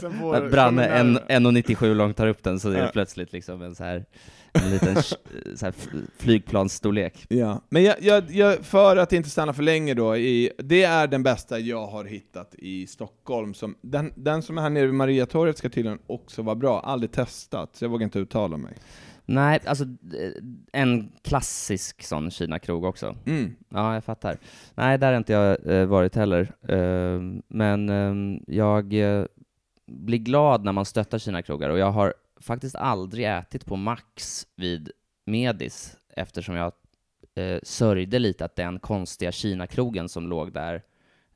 så 0.00 0.32
att 0.32 0.50
Branne 0.50 0.86
kommer 0.86 0.88
en- 0.88 1.12
närmare. 1.12 1.60
1,97 1.62 1.94
långt 1.94 2.16
tar 2.16 2.26
upp 2.26 2.42
den 2.42 2.60
så 2.60 2.70
är 2.70 2.82
det 2.82 2.90
plötsligt 2.92 3.32
liksom 3.32 3.62
en 3.62 3.74
så 3.74 3.84
här 3.84 4.04
en 4.52 4.70
liten 4.70 4.94
sh- 4.94 5.54
så 5.56 5.64
här 5.66 5.72
fl- 5.72 6.06
flygplansstorlek. 6.18 7.26
Ja, 7.28 7.60
men 7.68 7.82
jag, 7.82 7.96
jag, 8.00 8.30
jag, 8.30 8.58
för 8.58 8.96
att 8.96 9.12
inte 9.12 9.30
stanna 9.30 9.52
för 9.52 9.62
länge 9.62 9.94
då, 9.94 10.16
i, 10.16 10.50
det 10.58 10.82
är 10.82 11.06
den 11.06 11.22
bästa 11.22 11.58
jag 11.58 11.86
har 11.86 12.04
hittat 12.04 12.54
i 12.58 12.86
Stockholm. 12.86 13.54
Som, 13.54 13.74
den, 13.80 14.12
den 14.16 14.42
som 14.42 14.58
är 14.58 14.62
här 14.62 14.70
nere 14.70 14.86
vid 14.86 14.94
Mariatorget 14.94 15.58
ska 15.58 15.68
tydligen 15.68 15.98
också 16.06 16.42
vara 16.42 16.56
bra, 16.56 16.80
aldrig 16.80 17.12
testat, 17.12 17.76
så 17.76 17.84
jag 17.84 17.90
vågar 17.90 18.04
inte 18.04 18.18
uttala 18.18 18.56
mig. 18.56 18.72
Nej, 19.26 19.60
alltså 19.66 19.84
eh, 19.84 20.32
en 20.72 21.12
klassisk 21.22 22.02
sån 22.02 22.30
Kina-krog 22.30 22.84
också. 22.84 23.16
Mm. 23.26 23.54
Ja, 23.68 23.94
jag 23.94 24.04
fattar. 24.04 24.38
Nej, 24.74 24.98
där 24.98 25.06
har 25.12 25.18
inte 25.18 25.32
jag 25.32 25.66
eh, 25.80 25.86
varit 25.86 26.16
heller. 26.16 26.52
Eh, 26.68 27.20
men 27.48 27.88
eh, 27.88 28.40
jag 28.46 28.94
eh, 28.94 29.24
blir 29.86 30.18
glad 30.18 30.64
när 30.64 30.72
man 30.72 30.84
stöttar 30.84 31.18
Kina-krogar 31.18 31.70
och 31.70 31.78
jag 31.78 31.90
har 31.90 32.14
faktiskt 32.40 32.76
aldrig 32.76 33.26
ätit 33.26 33.66
på 33.66 33.76
Max 33.76 34.46
vid 34.56 34.90
Medis 35.26 35.96
eftersom 36.16 36.54
jag 36.54 36.72
eh, 37.34 37.58
sörjde 37.62 38.18
lite 38.18 38.44
att 38.44 38.56
den 38.56 38.78
konstiga 38.78 39.32
Kina-krogen 39.32 40.08
som 40.08 40.28
låg 40.28 40.52
där 40.52 40.82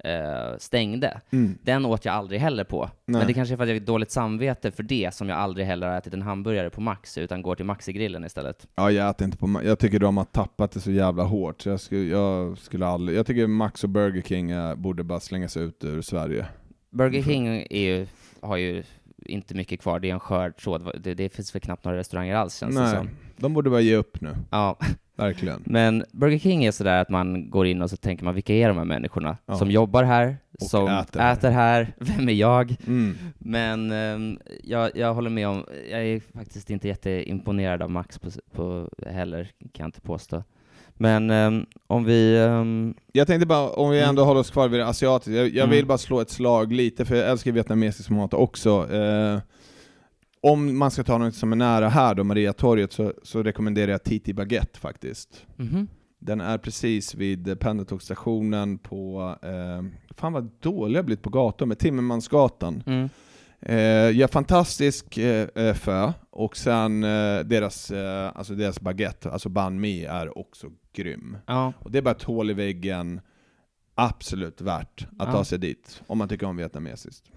eh, 0.05 0.59
stängde. 0.59 1.21
Mm. 1.31 1.59
Den 1.63 1.85
åt 1.87 2.05
jag 2.05 2.15
aldrig 2.15 2.41
heller 2.41 2.65
på. 2.65 2.91
Nej. 3.05 3.19
Men 3.19 3.27
det 3.27 3.35
kanske 3.35 3.55
är 3.55 3.57
för 3.57 3.65
att 3.65 3.69
jag 3.69 3.77
har 3.77 3.81
dåligt 3.81 4.11
samvete 4.11 4.71
för 4.71 4.83
det 4.83 5.15
som 5.15 5.29
jag 5.29 5.39
aldrig 5.39 5.67
heller 5.67 5.87
har 5.89 5.99
ätit 5.99 6.15
en 6.15 6.23
hamburgare 6.23 6.71
på 6.71 6.81
Max 6.81 7.19
utan 7.19 7.43
går 7.43 7.55
till 7.55 7.65
Maxi-grillen 7.65 8.25
istället. 8.25 8.67
Ja, 8.75 8.91
jag 8.91 9.11
äter 9.11 9.25
inte 9.25 9.39
på 9.39 9.47
Ma- 9.47 9.67
Jag 9.67 9.79
tycker 9.79 9.99
de 9.99 10.17
har 10.17 10.25
tappat 10.25 10.73
det 10.73 10.81
så 10.81 10.91
jävla 10.91 11.23
hårt, 11.23 11.61
så 11.61 11.69
jag 11.69 11.81
skulle, 11.81 12.03
jag 12.03 12.59
skulle 12.59 12.87
aldrig... 12.87 13.19
Jag 13.19 13.27
tycker 13.27 13.47
Max 13.47 13.85
och 13.85 13.91
Burger 13.91 14.23
King 14.23 14.51
eh, 14.51 14.75
borde 14.75 15.05
bara 15.05 15.21
slängas 15.21 15.57
ut 15.57 15.85
ur 15.85 16.03
Sverige. 16.03 16.47
Burger 16.91 17.23
King 17.23 17.67
ju, 17.71 18.07
har 18.41 18.57
ju 18.57 18.83
inte 19.27 19.55
mycket 19.55 19.81
kvar, 19.81 19.99
det 20.01 20.09
är 20.11 20.15
en 20.15 20.21
skör 20.21 20.51
tråd. 20.51 20.91
Det, 21.01 21.15
det 21.15 21.29
finns 21.29 21.55
väl 21.55 21.61
knappt 21.63 21.85
några 21.85 21.99
restauranger 21.99 22.35
alls 22.35 22.57
känns 22.59 22.75
det 22.77 22.83
Nej, 22.83 22.97
som. 22.97 23.09
de 23.37 23.55
borde 23.55 23.71
bara 23.71 23.81
ge 23.81 23.97
upp 23.97 24.21
nu, 24.21 24.31
Ja, 24.51 24.79
verkligen. 25.17 25.63
men 25.67 26.05
Burger 26.13 26.39
King 26.39 26.65
är 26.65 26.71
sådär 26.71 27.01
att 27.01 27.09
man 27.09 27.51
går 27.51 27.67
in 27.67 27.83
och 27.83 27.91
så 27.91 27.97
tänker 27.97 28.25
man, 28.25 28.35
vilka 28.35 28.55
är 28.55 28.69
de 28.69 28.77
här 28.79 28.85
människorna 28.85 29.37
Ja. 29.47 29.57
som 29.57 29.71
jobbar 29.71 30.03
här, 30.05 30.37
Och 30.61 30.67
som 30.67 30.89
äter 30.89 31.23
äter, 31.23 31.51
här. 31.51 31.93
vem 31.99 32.29
är 32.29 32.33
jag? 32.33 32.77
Mm. 32.87 33.17
Men 33.39 33.93
ehm, 33.93 34.39
jag, 34.63 34.91
jag 34.97 35.15
håller 35.15 35.31
med 35.31 35.49
om, 35.49 35.65
jag 35.91 36.05
är 36.07 36.21
faktiskt 36.21 36.71
inte 36.71 36.89
jätteimponerad 36.89 37.83
av 37.83 37.91
Max 37.91 38.19
på, 38.19 38.31
på, 38.53 38.89
heller, 39.07 39.45
kan 39.45 39.69
jag 39.85 39.89
inte 39.89 40.01
påstå. 40.01 40.43
Men 40.97 41.31
ehm, 41.31 41.67
om 41.87 42.05
vi... 42.05 42.39
ehm, 42.39 42.95
Jag 43.13 43.27
tänkte 43.27 43.47
bara, 43.47 43.69
om 43.71 43.91
vi 43.91 43.97
Mm. 43.99 44.09
ändå 44.09 44.25
håller 44.25 44.41
oss 44.41 44.51
kvar 44.51 44.69
vid 44.69 44.81
det 44.81 44.87
asiatiska, 44.87 45.33
jag, 45.37 45.47
jag 45.47 45.57
Mm. 45.57 45.71
vill 45.71 45.87
bara 45.87 45.99
slå 45.99 46.21
ett 46.21 46.31
slag 46.31 46.73
lite, 46.73 47.05
för 47.05 47.17
jag 47.17 47.29
älskar 47.31 47.53
vietnamesisk 47.53 48.11
mat 48.11 48.35
också. 48.35 48.93
Eh, 48.95 49.39
om 50.41 50.79
man 50.79 50.91
ska 50.91 51.03
ta 51.05 51.19
något 51.19 51.35
som 51.35 51.53
är 51.53 51.57
nära 51.57 51.89
här 51.89 52.15
då, 52.15 52.25
Mariatorget, 52.25 52.93
så, 52.93 53.13
så 53.23 53.43
rekommenderar 53.43 53.91
jag 53.93 54.03
Titi 54.05 54.33
Baguette 54.35 54.79
faktiskt. 54.79 55.47
mhm. 55.57 55.89
Den 56.19 56.41
är 56.41 56.59
precis 56.59 57.15
vid 57.15 57.61
pendeltågsstationen 57.61 58.79
på, 58.79 59.35
eh, 59.43 59.85
fan 60.17 60.33
vad 60.33 60.51
dålig 60.61 60.99
jag 60.99 61.05
blivit 61.05 61.23
på 61.23 61.31
gator, 61.31 61.67
med 61.67 61.79
Timmermansgatan. 61.79 62.83
Mm. 62.87 63.09
Eh, 63.61 64.17
gör 64.17 64.27
fantastisk 64.27 65.19
eh, 65.19 65.49
eh, 65.55 65.75
fö, 65.75 66.13
och 66.31 66.57
sen 66.57 67.05
eh, 67.05 67.41
deras, 67.45 67.91
eh, 67.91 68.31
alltså 68.35 68.55
deras 68.55 68.81
baguette, 68.81 69.31
alltså 69.31 69.49
banh 69.49 69.81
mi, 69.81 70.05
är 70.05 70.39
också 70.39 70.67
grym. 70.95 71.37
Ja, 71.47 71.73
Och 71.79 71.91
det 71.91 71.99
är 71.99 72.03
bara 72.03 72.11
ett 72.15 72.23
hål 72.23 72.51
i 72.51 72.55
väggen, 72.55 73.21
absolut 73.95 74.61
värt 74.61 75.07
att 75.19 75.27
Ja. 75.29 75.33
ta 75.33 75.45
sig 75.45 75.59
dit, 75.59 76.03
om 76.07 76.19
man 76.19 76.29
tycker 76.29 76.47
om 76.47 76.57
vietnamesiskt. 76.57 77.31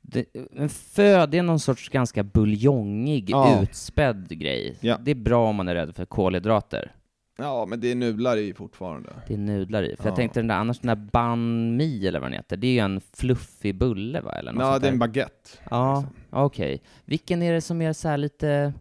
det, 0.00 0.24
men 0.52 0.68
fö, 0.68 1.26
det 1.26 1.38
är 1.38 1.42
någon 1.42 1.60
sorts 1.60 1.88
ganska 1.88 2.22
buljongig, 2.22 3.30
Ja. 3.30 3.62
utspädd 3.62 4.28
grej. 4.38 4.76
Ja. 4.80 4.98
Det 5.02 5.10
är 5.10 5.14
bra 5.14 5.48
om 5.48 5.56
man 5.56 5.68
är 5.68 5.74
rädd 5.74 5.94
för 5.96 6.04
kolhydrater. 6.04 6.92
Ja, 7.38 7.66
men 7.68 7.80
det 7.80 7.90
är 7.90 7.94
nudlar 7.94 8.36
i 8.36 8.54
fortfarande. 8.54 9.10
Det 9.28 9.34
är 9.34 9.38
nudlar 9.38 9.82
i. 9.82 9.96
För 9.96 10.04
Ja. 10.04 10.08
jag 10.08 10.16
tänkte 10.16 10.40
den 10.40 10.46
där, 10.48 10.54
annars 10.54 10.78
den 10.78 10.86
där 10.88 11.08
banh 11.12 11.76
mi 11.76 12.06
eller 12.06 12.20
vad 12.20 12.30
den 12.30 12.36
heter, 12.36 12.56
det 12.56 12.66
är 12.66 12.72
ju 12.72 12.78
en 12.78 13.00
fluffig 13.12 13.74
bulle 13.78 14.20
va? 14.20 14.32
Eller 14.32 14.52
något 14.52 14.62
Ja, 14.62 14.70
sånt 14.72 14.82
det 14.82 14.88
är 14.88 14.92
en 14.92 14.98
baguette. 14.98 15.50
Ja, 15.70 15.96
liksom. 16.00 16.16
okej. 16.30 16.82
Vilken 17.04 17.42
är 17.42 17.52
det 17.52 17.60
som 17.60 17.82
är 17.82 17.92
så 17.92 18.08
här 18.08 18.16
lite 18.18 18.74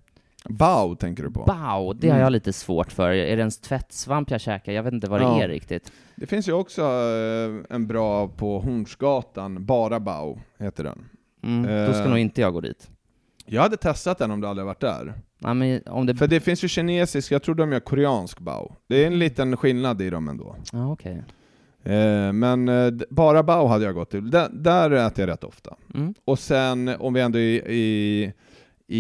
Bao 0.50 0.96
tänker 0.96 1.24
du 1.24 1.32
på? 1.32 1.44
Bao, 1.44 1.94
det 1.94 2.08
har 2.08 2.16
Mm. 2.16 2.24
jag 2.24 2.32
lite 2.32 2.54
svårt 2.54 2.92
för. 2.92 3.10
Är 3.10 3.38
det 3.38 3.44
en 3.44 3.52
tvättsvamp 3.52 4.32
jag 4.32 4.42
käkar? 4.42 4.72
Jag 4.72 4.84
vet 4.84 4.94
inte 4.94 5.10
vad 5.10 5.20
det 5.22 5.24
Ja. 5.26 5.42
är 5.44 5.48
riktigt. 5.48 5.92
Det 6.16 6.26
finns 6.28 6.48
ju 6.48 6.54
också 6.54 6.82
eh, 6.82 7.76
en 7.76 7.88
bra 7.88 8.28
på 8.28 8.60
Hornsgatan, 8.60 9.66
bara 9.66 10.00
Bao 10.00 10.40
heter 10.60 10.84
den. 10.84 11.06
Mm, 11.44 11.86
då 11.88 11.94
ska 11.94 12.04
Eh. 12.04 12.10
nog 12.10 12.20
inte 12.20 12.42
jag 12.42 12.54
gå 12.54 12.62
dit. 12.62 12.90
Jag 13.46 13.62
hade 13.62 13.78
testat 13.78 14.18
den 14.18 14.32
om 14.32 14.42
du 14.42 14.48
aldrig 14.48 14.66
varit 14.66 14.80
där. 14.80 15.14
Om 15.86 16.06
det... 16.06 16.16
För 16.16 16.28
det 16.28 16.40
finns 16.40 16.64
ju 16.64 16.68
kinesisk, 16.68 17.32
jag 17.32 17.44
tror 17.44 17.56
de 17.56 17.72
gör 17.72 17.80
koreansk 17.80 18.40
Bao. 18.40 18.76
Det 18.88 19.04
är 19.04 19.08
en 19.08 19.20
liten 19.20 19.58
skillnad 19.58 20.02
i 20.02 20.10
dem 20.10 20.28
ändå. 20.28 20.56
Ja, 20.74 20.92
okej. 20.92 21.24
Eh, 21.84 22.32
men 22.34 22.70
eh, 22.70 22.92
bara 23.10 23.44
Bao 23.44 23.68
hade 23.68 23.86
jag 23.86 23.94
gått 23.96 24.10
till. 24.12 24.32
Där, 24.32 24.50
där 24.52 24.92
äter 24.92 25.20
jag 25.28 25.34
rätt 25.34 25.44
ofta. 25.44 25.76
Mm. 25.96 26.14
Och 26.26 26.40
sen 26.40 26.88
om 27.00 27.14
vi 27.14 27.22
ändå 27.22 27.40
är 27.40 27.42
i, 27.44 27.56
i, 27.76 28.34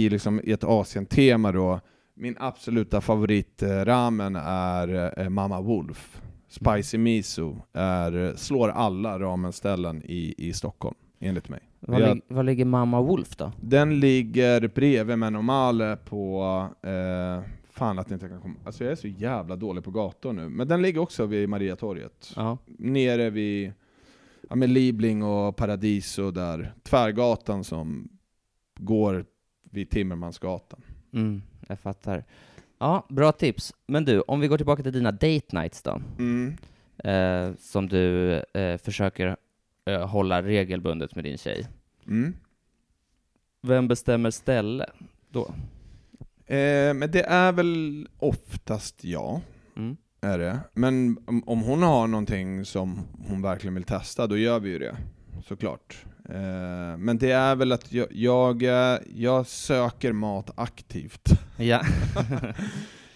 liksom, 0.09 0.41
i 0.43 0.51
ett 0.51 0.63
Asien-tema 0.63 1.51
då, 1.51 1.79
min 2.15 2.35
absoluta 2.39 3.01
favoritramen 3.01 4.35
är 4.45 5.19
eh, 5.19 5.29
Mama 5.29 5.61
Wolf. 5.61 6.21
Spicy 6.47 6.97
miso 6.97 7.57
är, 7.73 8.33
slår 8.35 8.69
alla 8.69 9.19
ramenställen 9.19 10.01
i, 10.05 10.35
i 10.37 10.53
Stockholm, 10.53 10.95
enligt 11.19 11.49
mig. 11.49 11.59
Var, 11.79 11.99
lig- 11.99 12.21
var 12.27 12.43
ligger 12.43 12.65
Mamma 12.65 13.01
Wolf 13.01 13.35
då? 13.37 13.51
Den 13.61 13.99
ligger 13.99 14.67
bredvid 14.67 15.17
Menomale 15.17 15.97
på 16.05 16.43
eh, 16.83 17.49
Fan 17.69 17.99
att 17.99 18.09
jag 18.09 18.15
inte 18.15 18.29
kan 18.29 18.41
komma... 18.41 18.55
Alltså 18.65 18.83
jag 18.83 18.91
är 18.91 18.95
så 18.95 19.07
jävla 19.07 19.55
dålig 19.55 19.83
på 19.83 19.91
gator 19.91 20.33
nu. 20.33 20.49
Men 20.49 20.67
den 20.67 20.81
ligger 20.81 21.01
också 21.01 21.25
vid 21.25 21.49
Mariatorget. 21.49 22.33
Ja. 22.35 22.57
Nere 22.65 23.29
vid 23.29 23.71
ja, 24.49 24.55
med 24.55 24.69
Libling 24.69 25.23
och 25.23 25.55
Paradiso 25.55 26.31
där. 26.31 26.73
Tvärgatan 26.83 27.63
som 27.63 28.09
går 28.79 29.25
vid 29.73 29.89
Timmermansgatan. 29.89 30.81
Mm, 31.13 31.41
jag 31.67 31.79
fattar. 31.79 32.23
Ja, 32.79 33.05
bra 33.09 33.31
tips. 33.31 33.73
Men 33.87 34.05
du, 34.05 34.21
om 34.21 34.39
vi 34.39 34.47
går 34.47 34.57
tillbaka 34.57 34.83
till 34.83 34.93
dina 34.93 35.11
date 35.11 35.41
nights 35.59 35.81
då, 35.81 36.01
Mm. 36.19 36.57
eh, 36.97 37.55
som 37.59 37.87
du 37.89 38.33
eh, 38.53 38.77
försöker 38.77 39.35
eh, 39.85 40.07
hålla 40.07 40.43
regelbundet 40.43 41.15
med 41.15 41.23
din 41.23 41.37
tjej. 41.37 41.67
Mm. 42.07 42.33
Vem 43.61 43.87
bestämmer 43.87 44.31
ställe 44.31 44.85
då? 45.29 45.45
Eh, 46.45 46.93
men 46.93 47.11
det 47.11 47.23
är 47.23 47.51
väl 47.51 48.07
oftast 48.19 49.03
jag. 49.03 49.41
Mm. 49.75 49.97
Är 50.21 50.37
det. 50.39 50.59
Men 50.73 51.17
om, 51.25 51.43
om 51.45 51.61
hon 51.61 51.83
har 51.83 52.07
någonting 52.07 52.65
som 52.65 52.99
hon 53.27 53.41
verkligen 53.41 53.73
vill 53.73 53.83
testa, 53.83 54.27
då 54.27 54.37
gör 54.37 54.59
vi 54.59 54.69
ju 54.69 54.79
det. 54.79 54.97
Såklart. 55.47 56.05
Eh, 56.29 56.97
men 56.97 57.17
det 57.17 57.31
är 57.31 57.55
väl 57.55 57.71
att 57.71 57.91
jag, 57.93 58.07
jag, 58.11 58.63
jag 59.15 59.47
söker 59.47 60.11
mat 60.13 60.51
aktivt. 60.55 61.29
Ja. 61.57 61.81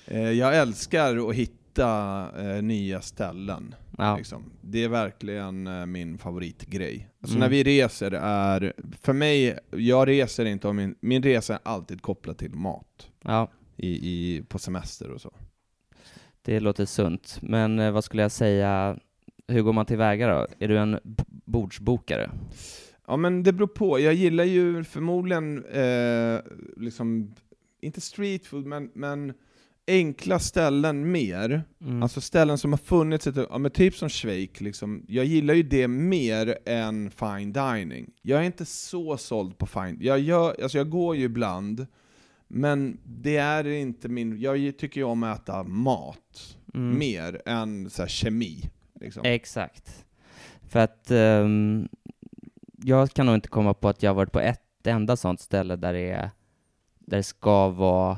Eh, 0.10 0.32
jag 0.32 0.58
älskar 0.58 1.30
att 1.30 1.36
hitta 1.36 2.30
eh, 2.38 2.62
nya 2.64 3.02
ställen. 3.02 3.76
ja. 3.98 4.18
Liksom. 4.18 4.44
Det 4.62 4.84
är 4.84 4.90
verkligen 4.90 5.92
min 5.92 6.18
favoritgrej. 6.18 7.10
Alltså 7.22 7.36
Mm. 7.38 7.40
när 7.46 7.50
vi 7.50 7.64
reser 7.64 8.12
är, 8.22 8.74
för 9.02 9.14
mig, 9.14 9.60
jag 9.72 10.08
reser 10.08 10.46
inte 10.46 10.68
om 10.68 10.76
min, 10.76 10.96
min 11.00 11.24
resa 11.24 11.54
är 11.54 11.60
alltid 11.64 12.02
kopplad 12.02 12.38
till 12.38 12.52
mat. 12.54 13.10
ja, 13.24 13.52
I, 13.76 13.88
i, 13.90 14.44
på 14.50 14.60
semester 14.60 15.12
och 15.12 15.22
så. 15.22 15.34
det 16.42 16.60
låter 16.60 16.86
sunt. 16.86 17.38
Men 17.42 17.94
vad 17.94 18.04
skulle 18.04 18.22
jag 18.22 18.32
säga, 18.32 18.98
hur 19.48 19.62
går 19.62 19.74
man 19.74 19.86
tillväga 19.86 20.28
då? 20.28 20.48
Är 20.60 20.68
du 20.68 20.78
en 20.78 21.00
bordsbokare? 21.46 22.30
Ja 23.08 23.18
men 23.18 23.44
det 23.44 23.54
beror 23.54 23.68
på, 23.68 24.00
jag 24.00 24.14
gillar 24.14 24.44
ju 24.44 24.84
förmodligen, 24.84 25.66
eh, 25.66 26.40
liksom, 26.78 27.36
inte 27.82 28.02
street 28.02 28.46
food, 28.46 28.66
men, 28.66 28.92
men 28.94 29.34
enkla 29.88 30.40
ställen 30.40 31.12
mer. 31.12 31.64
Mm. 31.82 32.04
Alltså 32.04 32.22
ställen 32.22 32.58
som 32.58 32.74
har 32.74 32.78
funnits, 32.78 33.28
ett, 33.28 33.36
ja, 33.50 33.58
men 33.58 33.72
typ 33.72 33.96
som 33.96 34.10
Schweik, 34.10 34.62
liksom. 34.62 35.06
jag 35.08 35.26
gillar 35.26 35.54
ju 35.54 35.64
det 35.64 35.88
mer 35.88 36.58
än 36.66 37.12
fine 37.12 37.54
dining. 37.54 38.12
Jag 38.22 38.40
är 38.40 38.44
inte 38.44 38.66
så 38.66 39.18
såld 39.18 39.58
på 39.58 39.66
fine, 39.66 39.98
jag, 40.02 40.20
gör, 40.20 40.62
alltså 40.64 40.78
jag 40.78 40.90
går 40.90 41.16
ju 41.16 41.24
ibland, 41.24 41.88
men 42.48 42.98
det 43.04 43.38
är 43.38 43.68
inte 43.68 44.10
min, 44.10 44.40
jag 44.42 44.78
tycker 44.78 45.02
ju 45.02 45.04
om 45.04 45.24
att 45.24 45.42
äta 45.42 45.64
mat 45.64 46.58
Mm. 46.74 47.00
mer 47.00 47.42
än 47.46 47.90
så 47.90 48.02
här, 48.02 48.10
kemi. 48.10 48.70
Liksom. 49.02 49.22
Exakt. 49.26 50.06
För 50.70 50.80
att 50.80 51.12
ehm, 51.12 51.88
jag 52.88 53.10
kan 53.10 53.26
nog 53.26 53.36
inte 53.36 53.48
komma 53.50 53.74
på 53.74 53.90
att 53.90 54.04
jag 54.04 54.10
har 54.10 54.16
varit 54.16 54.32
på 54.32 54.40
ett 54.40 54.88
enda 54.88 55.16
sånt 55.18 55.40
ställe 55.42 55.76
där 55.76 55.94
det, 55.94 56.10
är, 56.12 56.30
där 57.00 57.18
det 57.18 57.24
ska 57.24 57.70
vara 57.70 58.18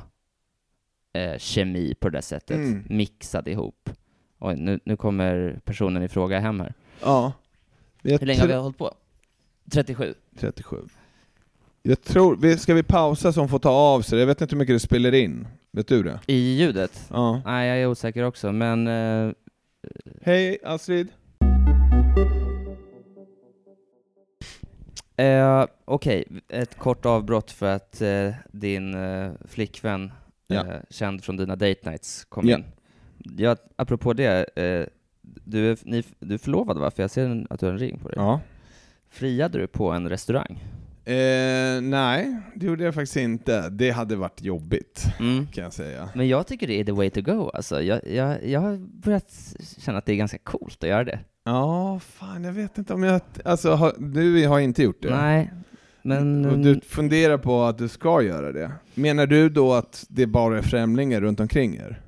eh, 1.12 1.38
kemi 1.38 1.94
på 1.94 2.08
det 2.10 2.22
sättet, 2.22 2.56
Mm. 2.56 2.84
mixad 2.88 3.48
ihop. 3.48 3.90
Oj, 4.38 4.56
nu, 4.56 4.80
nu 4.84 4.96
kommer 4.96 5.60
personen 5.64 6.02
i 6.02 6.08
fråga 6.08 6.38
hem 6.40 6.60
här. 6.60 6.74
Ja. 7.02 7.32
Jag 8.02 8.18
Hur 8.18 8.26
länge 8.26 8.40
har 8.40 8.46
vi 8.48 8.54
hållit 8.54 8.78
på? 8.78 8.94
37. 9.70 10.14
37. 10.38 10.76
Jag 11.82 12.02
tror, 12.02 12.36
vi- 12.36 12.58
ska 12.58 12.74
vi 12.74 12.82
pausa 12.82 13.32
så 13.32 13.40
hon 13.40 13.48
får 13.48 13.58
ta 13.58 13.70
av 13.70 14.02
sig? 14.02 14.18
Jag 14.18 14.26
vet 14.26 14.40
inte 14.40 14.54
hur 14.54 14.58
mycket 14.58 14.74
det 14.74 14.80
spelar 14.80 15.14
in. 15.14 15.48
Vet 15.70 15.88
du 15.88 16.02
det? 16.02 16.20
I 16.26 16.56
ljudet? 16.56 17.06
Ja. 17.10 17.42
Nej, 17.44 17.68
jag 17.68 17.78
är 17.78 17.86
osäker 17.86 18.22
också, 18.24 18.52
men 18.52 18.86
eh, 18.86 19.32
Hej 20.22 20.58
Astrid. 20.64 21.08
Eh, 25.24 25.66
Okej, 25.84 26.24
ett 26.48 26.78
kort 26.78 27.06
avbrott 27.06 27.50
för 27.50 27.66
att 27.76 28.00
eh, 28.02 28.30
din 28.52 28.94
eh, 28.94 29.30
flickvän, 29.44 30.12
Ja. 30.46 30.66
eh, 30.66 30.80
känd 30.90 31.24
från 31.24 31.36
dina 31.36 31.56
date 31.56 31.90
nights, 31.90 32.24
kom 32.24 32.48
Ja. 32.48 32.56
in. 32.56 32.64
Ja, 33.36 33.56
apropå 33.76 34.12
det, 34.12 34.58
eh, 34.58 34.86
du, 35.44 35.70
är, 35.70 35.78
ni, 35.82 36.02
du 36.18 36.34
är 36.34 36.38
förlovad 36.38 36.78
va? 36.78 36.90
För 36.90 37.02
jag 37.02 37.10
ser 37.10 37.24
en, 37.24 37.46
att 37.50 37.60
du 37.60 37.66
har 37.66 37.72
en 37.72 37.78
ring 37.78 37.98
på 37.98 38.08
dig. 38.08 38.14
Ja. 38.18 38.40
Friade 39.10 39.58
du 39.58 39.66
på 39.66 39.90
en 39.92 40.08
restaurang? 40.08 40.64
Eh, 41.04 41.80
nej, 41.82 42.36
det 42.54 42.66
gjorde 42.66 42.84
jag 42.84 42.94
faktiskt 42.94 43.16
inte. 43.16 43.68
Det 43.68 43.90
hade 43.90 44.16
varit 44.16 44.42
jobbigt, 44.42 45.04
Mm. 45.20 45.46
kan 45.46 45.64
jag 45.64 45.72
säga. 45.72 46.08
Men 46.14 46.28
jag 46.28 46.46
tycker 46.46 46.66
det 46.66 46.80
är 46.80 46.84
the 46.84 46.92
way 46.92 47.10
to 47.10 47.20
go 47.20 47.50
alltså. 47.54 47.82
Jag, 47.82 48.06
jag, 48.08 48.46
jag 48.48 48.60
har 48.60 48.76
börjat 48.76 49.32
känna 49.78 49.98
att 49.98 50.06
det 50.06 50.12
är 50.12 50.16
ganska 50.16 50.38
coolt 50.38 50.84
att 50.84 50.90
göra 50.90 51.04
det. 51.04 51.18
Ja, 51.50 52.00
fan 52.00 52.44
jag 52.44 52.52
vet 52.52 52.78
inte 52.78 52.94
om 52.94 53.02
jag... 53.02 53.20
Alltså, 53.44 53.70
har, 53.70 53.94
du 53.98 54.46
har 54.46 54.60
inte 54.60 54.82
gjort 54.82 55.02
det? 55.02 55.16
Nej, 55.16 55.52
men... 56.02 56.46
Och 56.46 56.58
du 56.58 56.80
funderar 56.80 57.38
på 57.38 57.62
att 57.62 57.78
du 57.78 57.88
ska 57.88 58.22
göra 58.22 58.52
det? 58.52 58.72
Menar 58.94 59.26
du 59.26 59.48
då 59.48 59.74
att 59.74 60.04
det 60.08 60.26
bara 60.26 60.58
är 60.58 60.62
främlingar 60.62 61.20
runt 61.20 61.40
omkring 61.40 61.76
er? 61.76 62.00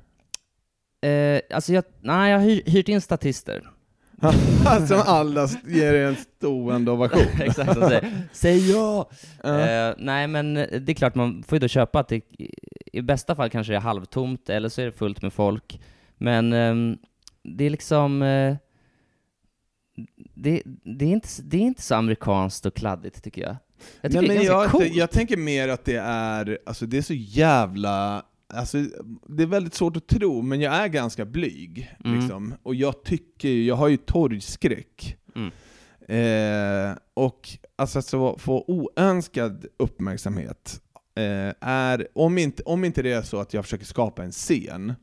Eh, 1.09 1.41
alltså 1.55 1.73
jag, 1.73 1.83
nej, 2.01 2.31
jag 2.31 2.39
har 2.39 2.45
hyr, 2.45 2.61
hyrt 2.65 2.89
in 2.89 3.01
statister. 3.01 3.69
Som 4.87 5.01
alla 5.05 5.47
ger 5.67 5.93
er 5.93 6.07
en 6.07 6.15
stående 6.15 6.91
ovation? 6.91 7.27
Exakt, 7.41 7.75
de 7.75 7.89
säger 7.89 8.27
säg 8.31 8.71
ja! 8.71 9.09
Ja. 9.43 9.59
Eh, 9.59 9.95
nej 9.97 10.27
men 10.27 10.53
det 10.53 10.89
är 10.89 10.93
klart, 10.93 11.15
man 11.15 11.43
får 11.47 11.55
ju 11.55 11.59
då 11.59 11.67
köpa 11.67 11.99
att 11.99 12.07
det 12.07 12.21
i 12.93 13.01
bästa 13.01 13.35
fall 13.35 13.49
kanske 13.49 13.73
det 13.73 13.77
är 13.77 13.81
halvtomt, 13.81 14.49
eller 14.49 14.69
så 14.69 14.81
är 14.81 14.85
det 14.85 14.91
fullt 14.91 15.21
med 15.21 15.33
folk. 15.33 15.81
Men 16.17 16.53
ehm, 16.53 16.97
det 17.43 17.65
är 17.65 17.69
liksom... 17.69 18.21
det, 20.43 20.61
det, 20.83 21.05
är 21.05 21.09
inte, 21.09 21.27
det 21.43 21.57
är 21.57 21.61
inte 21.61 21.81
så 21.81 21.95
amerikanskt 21.95 22.65
och 22.65 22.73
kladdigt 22.73 23.23
tycker 23.23 23.41
jag. 23.41 23.55
Jag 24.01 24.11
tycker 24.11 24.27
Nej, 24.27 24.29
det 24.29 24.33
är 24.33 24.37
men 24.37 24.45
ganska 24.45 24.53
jag, 24.53 24.71
coolt. 24.71 24.95
jag 24.95 25.11
tänker 25.11 25.37
mer 25.37 25.67
att 25.67 25.85
det 25.85 25.97
är, 25.97 26.59
alltså 26.65 26.85
det 26.85 26.97
är 26.97 27.01
så 27.01 27.13
jävla, 27.13 28.25
alltså 28.53 28.77
det 29.27 29.43
är 29.43 29.47
väldigt 29.47 29.73
svårt 29.73 29.97
att 29.97 30.07
tro, 30.07 30.41
men 30.41 30.61
jag 30.61 30.75
är 30.75 30.87
ganska 30.87 31.25
blyg. 31.25 31.95
Mm. 32.05 32.19
Liksom. 32.19 32.53
Och 32.63 32.75
jag 32.75 33.03
tycker 33.03 33.49
jag 33.49 33.75
har 33.75 33.87
ju 33.87 33.97
torgskräck. 33.97 35.17
Mm. 35.35 35.51
Eh, 36.07 36.97
och 37.13 37.49
alltså 37.75 37.99
att 37.99 38.05
så 38.05 38.37
få 38.37 38.65
oönskad 38.67 39.65
uppmärksamhet 39.77 40.81
eh, 41.15 41.53
är, 41.69 42.07
om 42.13 42.37
inte, 42.37 42.63
om 42.63 42.85
inte 42.85 43.01
det 43.01 43.11
är 43.11 43.21
så 43.21 43.39
att 43.39 43.53
jag 43.53 43.63
försöker 43.63 43.85
skapa 43.85 44.23
en 44.23 44.31
scen, 44.31 44.93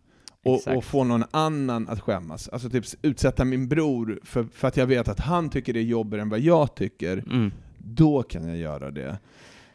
och, 0.44 0.68
och 0.76 0.84
få 0.84 1.04
någon 1.04 1.24
annan 1.30 1.88
att 1.88 2.00
skämmas. 2.00 2.48
Alltså 2.48 2.70
typ 2.70 2.84
utsätta 3.02 3.44
min 3.44 3.68
bror 3.68 4.20
för, 4.24 4.44
för 4.52 4.68
att 4.68 4.76
jag 4.76 4.86
vet 4.86 5.08
att 5.08 5.20
han 5.20 5.50
tycker 5.50 5.72
det 5.72 5.80
är 5.80 5.84
jobbigare 5.84 6.22
än 6.22 6.28
vad 6.28 6.40
jag 6.40 6.74
tycker, 6.74 7.16
Mm. 7.30 7.52
då 7.78 8.22
kan 8.22 8.48
jag 8.48 8.56
göra 8.56 8.90
det. 8.90 9.18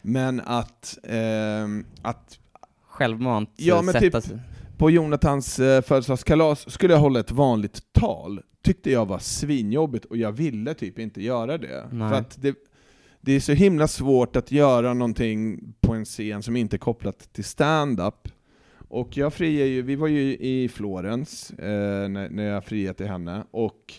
Men 0.02 0.42
att, 0.46 0.98
ehm, 1.04 1.86
att 2.02 2.40
Självmant 2.88 3.50
Ja, 3.56 3.76
eh, 3.78 3.82
men 3.84 3.94
sätta 3.94 4.22
typ- 4.22 4.30
sig. 4.30 4.40
på 4.78 4.90
Jonathans 4.92 5.60
eh, 5.60 5.82
födelsedagskalas 5.82 6.72
skulle 6.72 6.94
jag 6.94 7.00
hålla 7.00 7.20
ett 7.20 7.32
vanligt 7.32 7.82
tal, 7.94 8.42
tyckte 8.64 8.92
jag 8.92 9.06
var 9.06 9.20
svinjobbigt 9.20 10.06
och 10.06 10.18
jag 10.18 10.32
ville 10.32 10.74
typ 10.74 11.00
inte 11.00 11.24
göra 11.24 11.58
det. 11.58 11.88
Nej. 11.92 12.10
För 12.10 12.16
att 12.18 12.42
det, 12.42 12.56
det 13.22 13.32
är 13.34 13.40
så 13.40 13.52
himla 13.54 13.88
svårt 13.88 14.36
att 14.36 14.52
göra 14.52 14.94
någonting 14.94 15.60
på 15.82 15.94
en 15.94 16.06
scen 16.06 16.44
som 16.44 16.56
inte 16.56 16.76
är 16.76 16.78
kopplat 16.78 17.34
till 17.34 17.44
stand-up. 17.44 18.28
Och 18.88 19.18
jag 19.18 19.34
friade 19.34 19.70
ju, 19.70 19.82
vi 19.82 19.96
var 19.96 20.08
ju 20.08 20.38
i 20.38 20.70
Florens 20.70 21.52
eh, 21.52 22.10
när, 22.10 22.30
när 22.30 22.44
jag 22.44 22.66
friade 22.66 22.98
till 22.98 23.08
henne, 23.08 23.44
och 23.52 23.94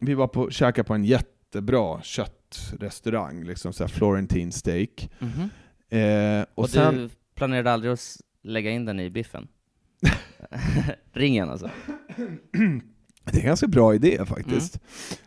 vi 0.00 0.14
var 0.14 0.28
på, 0.28 0.50
käkade 0.50 0.86
på 0.86 0.94
en 0.94 1.04
jättebra 1.04 2.02
köttrestaurang, 2.02 3.44
liksom 3.44 3.72
såhär 3.72 3.88
Florentine 3.88 4.52
steak. 4.52 5.10
Mhm. 5.18 5.50
Eh, 5.88 6.42
och, 6.54 6.64
Och, 6.64 6.70
sen, 6.70 6.94
du 6.96 7.08
planerade 7.34 7.72
aldrig 7.72 7.92
att 7.92 8.16
lägga 8.42 8.70
in 8.70 8.84
den 8.84 9.00
i 9.00 9.10
biffen? 9.10 9.48
Ringen 11.12 11.50
alltså? 11.50 11.70
det 13.24 13.36
är 13.36 13.40
en 13.40 13.46
ganska 13.46 13.66
bra 13.66 13.94
idé 13.94 14.24
faktiskt. 14.26 14.80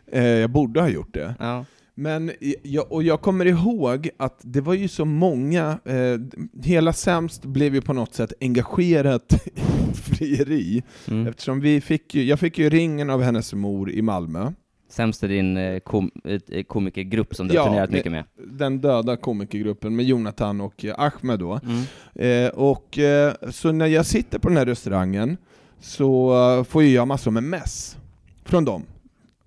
Eh, 0.06 0.24
jag 0.24 0.50
borde 0.50 0.80
ha 0.80 0.88
gjort 0.88 1.14
det. 1.14 1.34
Ja. 1.38 1.64
Men 2.00 2.30
jag, 2.62 2.92
och 2.92 3.02
jag 3.02 3.20
kommer 3.20 3.44
ihåg 3.46 4.10
att 4.16 4.38
det 4.42 4.60
var 4.60 4.74
ju 4.74 4.88
så 4.88 5.04
många, 5.04 5.78
eh, 5.84 6.18
hela 6.64 6.92
Sämst 6.92 7.44
blev 7.44 7.74
ju 7.74 7.80
på 7.80 7.92
något 7.92 8.14
sätt 8.14 8.32
engagerat 8.40 9.46
i 9.56 9.60
frieri, 9.94 10.82
Mm. 11.08 11.26
eftersom 11.26 11.60
vi 11.60 11.80
fick 11.80 12.14
ju, 12.14 12.24
jag 12.24 12.40
fick 12.40 12.58
ju 12.58 12.70
ringen 12.70 13.10
av 13.10 13.22
hennes 13.22 13.54
mor 13.54 13.90
i 13.90 14.02
Malmö, 14.02 14.52
Sämst 14.88 15.22
är 15.22 15.28
din 15.28 15.56
eh, 15.56 15.78
kom, 15.78 16.10
eh, 16.24 16.62
komikergrupp 16.62 17.34
som 17.34 17.48
du 17.48 17.54
Ja, 17.54 17.62
har 17.62 17.68
turnerat 17.68 17.90
mycket 17.90 18.12
med. 18.12 18.24
den 18.52 18.80
döda 18.80 19.16
komikergruppen 19.16 19.96
med 19.96 20.04
Jonathan 20.06 20.60
och 20.60 20.84
eh, 20.84 20.94
Ahmed 20.98 21.38
då. 21.38 21.60
Mm. 21.64 22.46
Eh, 22.46 22.50
och 22.50 22.98
eh, 22.98 23.32
så 23.50 23.72
när 23.72 23.86
jag 23.86 24.06
sitter 24.06 24.38
på 24.38 24.48
den 24.48 24.56
här 24.58 24.66
restaurangen 24.66 25.36
så 25.80 26.64
får 26.68 26.82
ju 26.82 26.88
jag 26.94 27.08
massor 27.08 27.30
med 27.30 27.42
mess 27.42 27.96
från 28.44 28.64
dem. 28.64 28.82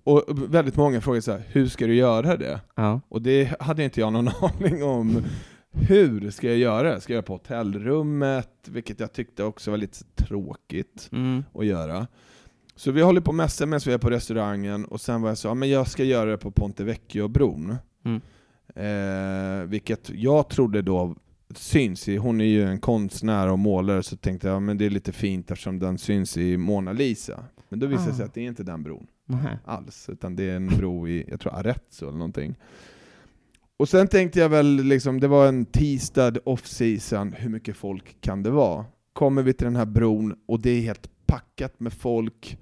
Och 0.03 0.23
väldigt 0.53 0.75
många 0.75 1.01
frågar 1.01 1.21
så 1.21 1.31
här, 1.31 1.41
hur 1.47 1.67
ska 1.67 1.87
du 1.87 1.95
göra 1.95 2.37
det? 2.37 2.61
Ja. 2.75 3.01
Och 3.09 3.21
det 3.21 3.61
hade 3.61 3.83
inte 3.83 3.99
jag 3.99 4.13
någon 4.13 4.27
aning 4.41 4.83
om 4.83 5.23
hur 5.71 6.31
ska 6.31 6.47
jag 6.47 6.57
göra? 6.57 6.99
Ska 6.99 7.13
jag 7.13 7.15
göra 7.15 7.23
på 7.25 7.33
hotellrummet? 7.33 8.49
Vilket 8.67 8.99
jag 8.99 9.13
tyckte 9.13 9.43
också 9.43 9.71
var 9.71 9.77
lite 9.77 10.03
tråkigt 10.15 11.09
Mm. 11.11 11.43
att 11.53 11.65
göra. 11.65 12.07
Så 12.75 12.91
vi 12.91 13.01
håller 13.01 13.21
på 13.21 13.31
mässar 13.31 13.65
medan 13.65 13.81
vi 13.85 13.93
är 13.93 13.97
på 13.97 14.09
restaurangen, 14.09 14.85
och 14.85 15.01
sen 15.01 15.21
var 15.21 15.29
jag 15.29 15.37
så, 15.37 15.47
ja, 15.47 15.53
men 15.53 15.69
jag 15.69 15.87
ska 15.87 16.03
göra 16.03 16.31
det 16.31 16.37
på 16.37 16.51
Ponte 16.51 16.83
Vecchio-bron. 16.83 17.75
Mm. 18.05 18.21
Eh, 18.75 19.65
vilket 19.69 20.09
jag 20.09 20.49
trodde 20.49 20.81
då 20.81 21.15
syns 21.55 22.07
i, 22.07 22.17
hon 22.17 22.41
är 22.41 22.45
ju 22.45 22.63
en 22.63 22.79
konstnär 22.79 23.47
och 23.47 23.59
målare, 23.59 24.03
så 24.03 24.17
tänkte 24.17 24.47
jag, 24.47 24.55
ja, 24.55 24.59
men 24.59 24.77
det 24.77 24.85
är 24.85 24.89
lite 24.89 25.11
fint 25.11 25.51
eftersom 25.51 25.79
den 25.79 25.97
syns 25.97 26.37
i 26.37 26.57
Mona 26.57 26.91
Lisa. 26.93 27.43
Men 27.69 27.79
då 27.79 27.87
visade 27.87 28.09
det 28.09 28.15
sig 28.15 28.23
Ah. 28.23 28.25
att 28.27 28.33
det 28.33 28.41
är 28.41 28.45
inte 28.47 28.63
den 28.63 28.83
bron 28.83 29.07
Nähä. 29.33 29.59
alls, 29.65 30.09
utan 30.09 30.35
det 30.35 30.49
är 30.49 30.55
en 30.55 30.67
bro 30.67 31.07
i, 31.07 31.25
jag 31.29 31.39
tror 31.39 31.53
Arezzo 31.53 32.07
eller 32.07 32.17
någonting. 32.17 32.55
Och 33.77 33.89
sen 33.89 34.07
tänkte 34.07 34.39
jag 34.39 34.49
väl, 34.49 34.75
liksom, 34.83 35.19
det 35.19 35.27
var 35.27 35.47
en 35.47 35.65
tisdag 35.65 36.37
off-season, 36.45 37.33
hur 37.37 37.49
mycket 37.49 37.77
folk 37.77 38.21
kan 38.21 38.43
det 38.43 38.49
vara? 38.49 38.85
Kommer 39.13 39.43
vi 39.43 39.53
till 39.53 39.65
den 39.65 39.75
här 39.75 39.85
bron 39.85 40.35
och 40.45 40.59
det 40.59 40.69
är 40.69 40.81
helt 40.81 41.09
packat 41.25 41.79
med 41.79 41.93
folk. 41.93 42.57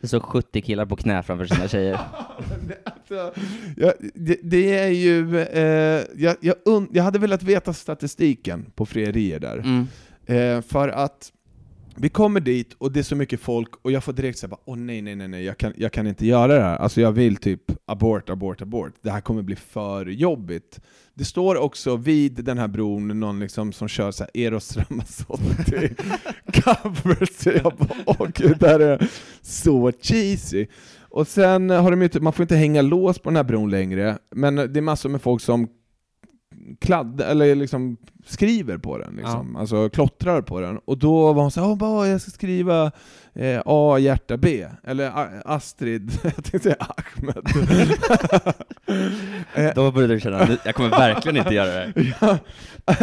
Det 0.00 0.08
står 0.08 0.20
70 0.20 0.62
killar 0.62 0.86
på 0.86 0.96
knä 0.96 1.22
framför 1.22 1.46
sina 1.46 1.68
tjejer. 1.68 2.00
alltså, 2.84 3.40
jag, 3.76 3.92
det, 4.14 4.38
det 4.42 4.78
är 4.78 4.88
ju, 4.88 5.40
eh, 5.40 6.04
jag, 6.16 6.36
jag, 6.40 6.56
und- 6.64 6.88
jag 6.92 7.02
hade 7.02 7.18
velat 7.18 7.42
veta 7.42 7.72
statistiken 7.72 8.66
på 8.74 8.86
frierier 8.86 9.40
där. 9.40 9.58
Mm. 9.58 9.86
Eh, 10.26 10.62
för 10.62 10.88
att 10.88 11.32
vi 11.98 12.08
kommer 12.08 12.40
dit 12.40 12.74
och 12.78 12.92
det 12.92 12.98
är 12.98 13.02
så 13.04 13.16
mycket 13.16 13.40
folk 13.40 13.68
och 13.82 13.92
jag 13.92 14.04
får 14.04 14.12
direkt 14.12 14.38
säga 14.38 14.56
åh 14.64 14.76
nej 14.76 15.02
nej 15.02 15.16
nej 15.16 15.28
nej, 15.28 15.44
jag 15.44 15.58
kan, 15.58 15.72
jag 15.76 15.92
kan 15.92 16.06
inte 16.06 16.26
göra 16.26 16.54
det 16.54 16.60
här. 16.60 16.76
Alltså 16.76 17.00
jag 17.00 17.12
vill 17.12 17.36
typ 17.36 17.62
abort, 17.86 18.30
abort, 18.30 18.62
abort. 18.62 18.92
Det 19.02 19.10
här 19.10 19.20
kommer 19.20 19.42
bli 19.42 19.56
för 19.56 20.06
jobbigt. 20.06 20.80
Det 21.14 21.24
står 21.24 21.56
också 21.56 21.96
vid 21.96 22.44
den 22.44 22.58
här 22.58 22.68
bron 22.68 23.20
någon 23.20 23.40
liksom 23.40 23.72
som 23.72 23.88
kör 23.88 24.10
så 24.10 24.24
här 24.24 24.42
Eros 24.46 24.76
Ramazzotti 24.76 25.94
covers. 26.62 27.28
Så 27.36 27.50
jag 27.50 27.72
bara, 27.78 27.98
åh 28.06 28.28
gud, 28.34 28.56
det 28.58 28.68
här 28.68 28.80
är 28.80 29.08
så 29.42 29.92
cheesy. 30.02 30.66
Och 31.00 31.28
sen 31.28 31.70
har 31.70 31.90
de 31.90 32.02
ju 32.02 32.20
man 32.20 32.32
får 32.32 32.42
inte 32.42 32.56
hänga 32.56 32.82
lås 32.82 33.18
på 33.18 33.30
den 33.30 33.36
här 33.36 33.44
bron 33.44 33.70
längre, 33.70 34.18
men 34.34 34.56
det 34.56 34.76
är 34.76 34.80
massor 34.80 35.08
med 35.08 35.22
folk 35.22 35.42
som 35.42 35.68
kladd, 36.80 37.20
eller 37.20 37.54
liksom 37.54 37.96
skriver 38.26 38.78
på 38.78 38.98
den, 38.98 39.16
liksom. 39.16 39.56
alltså 39.56 39.88
klottrar 39.88 40.42
på 40.42 40.60
den. 40.60 40.78
Och 40.84 40.98
då 40.98 41.32
var 41.32 41.42
hon 41.42 41.50
så 41.50 41.60
här, 41.60 41.68
"Åh, 41.68 41.76
bara, 41.76 42.08
jag 42.08 42.20
ska 42.20 42.30
skriva 42.30 42.92
eh, 43.34 43.62
A 43.66 43.98
hjärta 43.98 44.36
B, 44.36 44.66
eller 44.84 45.12
Astrid, 45.44 46.12
jag 46.22 46.34
tänkte 46.34 46.58
säga 46.58 46.76
Ahmed. 46.78 47.44
Då 49.74 49.90
började 49.92 50.14
du 50.14 50.20
känna, 50.20 50.44
"Nu- 50.44 50.58
jag 50.64 50.74
kommer 50.74 50.90
verkligen 50.90 51.36
inte 51.36 51.54
göra 51.54 51.72
det. 51.86 52.14
Ja, 52.20 52.38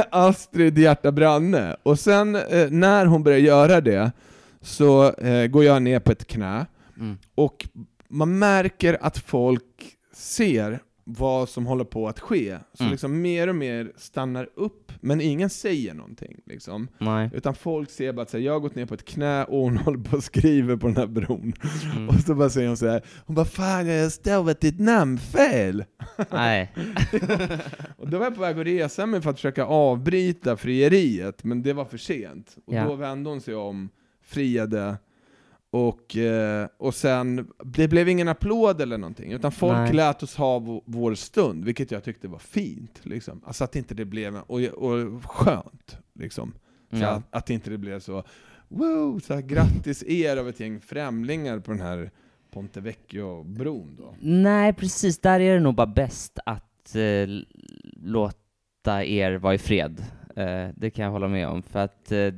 Astrid 0.09 0.77
hjärta 0.77 1.11
Branne. 1.11 1.75
Och 1.83 1.99
sen 1.99 2.35
eh, 2.35 2.69
när 2.69 3.05
hon 3.05 3.23
börjar 3.23 3.39
göra 3.39 3.81
det 3.81 4.11
så 4.61 5.11
eh, 5.13 5.47
går 5.47 5.63
jag 5.63 5.81
ner 5.81 5.99
på 5.99 6.11
ett 6.11 6.27
knä 6.27 6.65
Mm. 6.97 7.17
och 7.35 7.67
man 8.09 8.39
märker 8.39 8.97
att 9.01 9.17
folk 9.17 9.63
ser 10.15 10.79
vad 11.05 11.49
som 11.49 11.65
håller 11.65 11.83
på 11.83 12.07
att 12.07 12.19
ske. 12.19 12.57
Så 12.73 12.83
Mm. 12.83 12.91
liksom 12.91 13.21
mer 13.21 13.47
och 13.47 13.55
mer 13.55 13.91
stannar 13.95 14.49
upp, 14.55 14.91
men 15.01 15.21
ingen 15.21 15.49
säger 15.49 15.93
någonting. 15.93 16.37
Liksom. 16.45 16.87
Utan 17.33 17.55
folk 17.55 17.89
ser 17.89 18.13
bara 18.13 18.21
att 18.21 18.33
här, 18.33 18.39
jag 18.39 18.53
har 18.53 18.59
gått 18.59 18.75
ner 18.75 18.85
på 18.85 18.93
ett 18.93 19.05
knä 19.05 19.43
och 19.45 19.59
hon 19.59 19.77
håller 19.85 19.99
på 19.99 20.17
och 20.17 20.23
skriver 20.23 20.75
på 20.77 20.87
den 20.87 20.97
här 20.97 21.07
bron. 21.07 21.53
Mm. 21.95 22.09
Och 22.09 22.15
så 22.15 22.35
bara 22.35 22.49
säger 22.49 22.67
hon 22.67 22.77
så 22.77 22.87
här, 22.87 23.01
hon 23.25 23.35
bara 23.35 23.45
'Fan, 23.45 23.87
jag 23.87 24.03
har 24.03 24.09
stavat 24.09 24.61
ditt 24.61 24.79
namn 24.79 25.17
fel' 25.17 25.85
Nej. 26.31 26.71
Och 27.97 28.09
då 28.09 28.17
var 28.17 28.25
jag 28.25 28.35
på 28.35 28.41
väg 28.41 28.59
att 28.59 28.65
resa 28.65 29.05
mig 29.05 29.21
för 29.21 29.29
att 29.29 29.35
försöka 29.35 29.65
avbryta 29.65 30.57
frieriet, 30.57 31.43
men 31.43 31.61
det 31.63 31.73
var 31.73 31.85
för 31.85 31.97
sent. 31.97 32.57
Och 32.65 32.73
Ja. 32.73 32.83
då 32.87 32.95
vände 32.95 33.29
hon 33.29 33.41
sig 33.41 33.55
om, 33.55 33.89
friade, 34.25 34.97
och, 35.73 36.17
eh, 36.17 36.67
och 36.77 36.95
sen, 36.95 37.47
det 37.63 37.87
blev 37.87 38.09
ingen 38.09 38.27
applåd 38.27 38.81
eller 38.81 38.97
någonting, 38.97 39.31
utan 39.31 39.51
folk 39.51 39.77
Nej. 39.77 39.93
lät 39.93 40.23
oss 40.23 40.35
ha 40.35 40.81
vår 40.85 41.15
stund, 41.15 41.65
vilket 41.65 41.91
jag 41.91 42.03
tyckte 42.03 42.27
var 42.27 42.39
fint. 42.39 42.99
Liksom. 43.03 43.41
Alltså 43.45 43.63
att 43.63 43.75
inte 43.75 43.95
det 43.95 44.05
blev, 44.05 44.35
och, 44.37 44.61
och 44.61 45.23
skönt, 45.23 45.97
liksom. 46.13 46.53
Ja. 46.89 47.07
att, 47.07 47.23
att 47.29 47.49
inte 47.49 47.69
det 47.69 47.77
blev 47.77 47.99
så, 47.99 48.23
wow, 48.67 49.19
så 49.19 49.33
här, 49.33 49.41
grattis 49.41 50.03
er 50.03 50.37
av 50.37 50.49
ett 50.49 50.59
gäng 50.59 50.79
främlingar 50.79 51.59
på 51.59 51.71
den 51.71 51.81
här 51.81 52.11
Ponte 52.51 52.81
Vecchio-bron 52.81 53.95
då. 53.97 54.15
Nej, 54.19 54.73
precis. 54.73 55.19
Där 55.19 55.39
är 55.39 55.53
det 55.53 55.59
nog 55.59 55.75
bara 55.75 55.87
bäst 55.87 56.39
att 56.45 56.95
eh, 56.95 57.27
låta 57.93 59.03
er 59.03 59.35
vara 59.35 59.53
i 59.53 59.57
fred. 59.57 60.03
Eh, 60.35 60.69
det 60.75 60.89
kan 60.89 61.05
jag 61.05 61.11
hålla 61.11 61.27
med 61.27 61.47
om, 61.47 61.63
för 61.63 61.79
att 61.79 62.11
eh, 62.11 62.33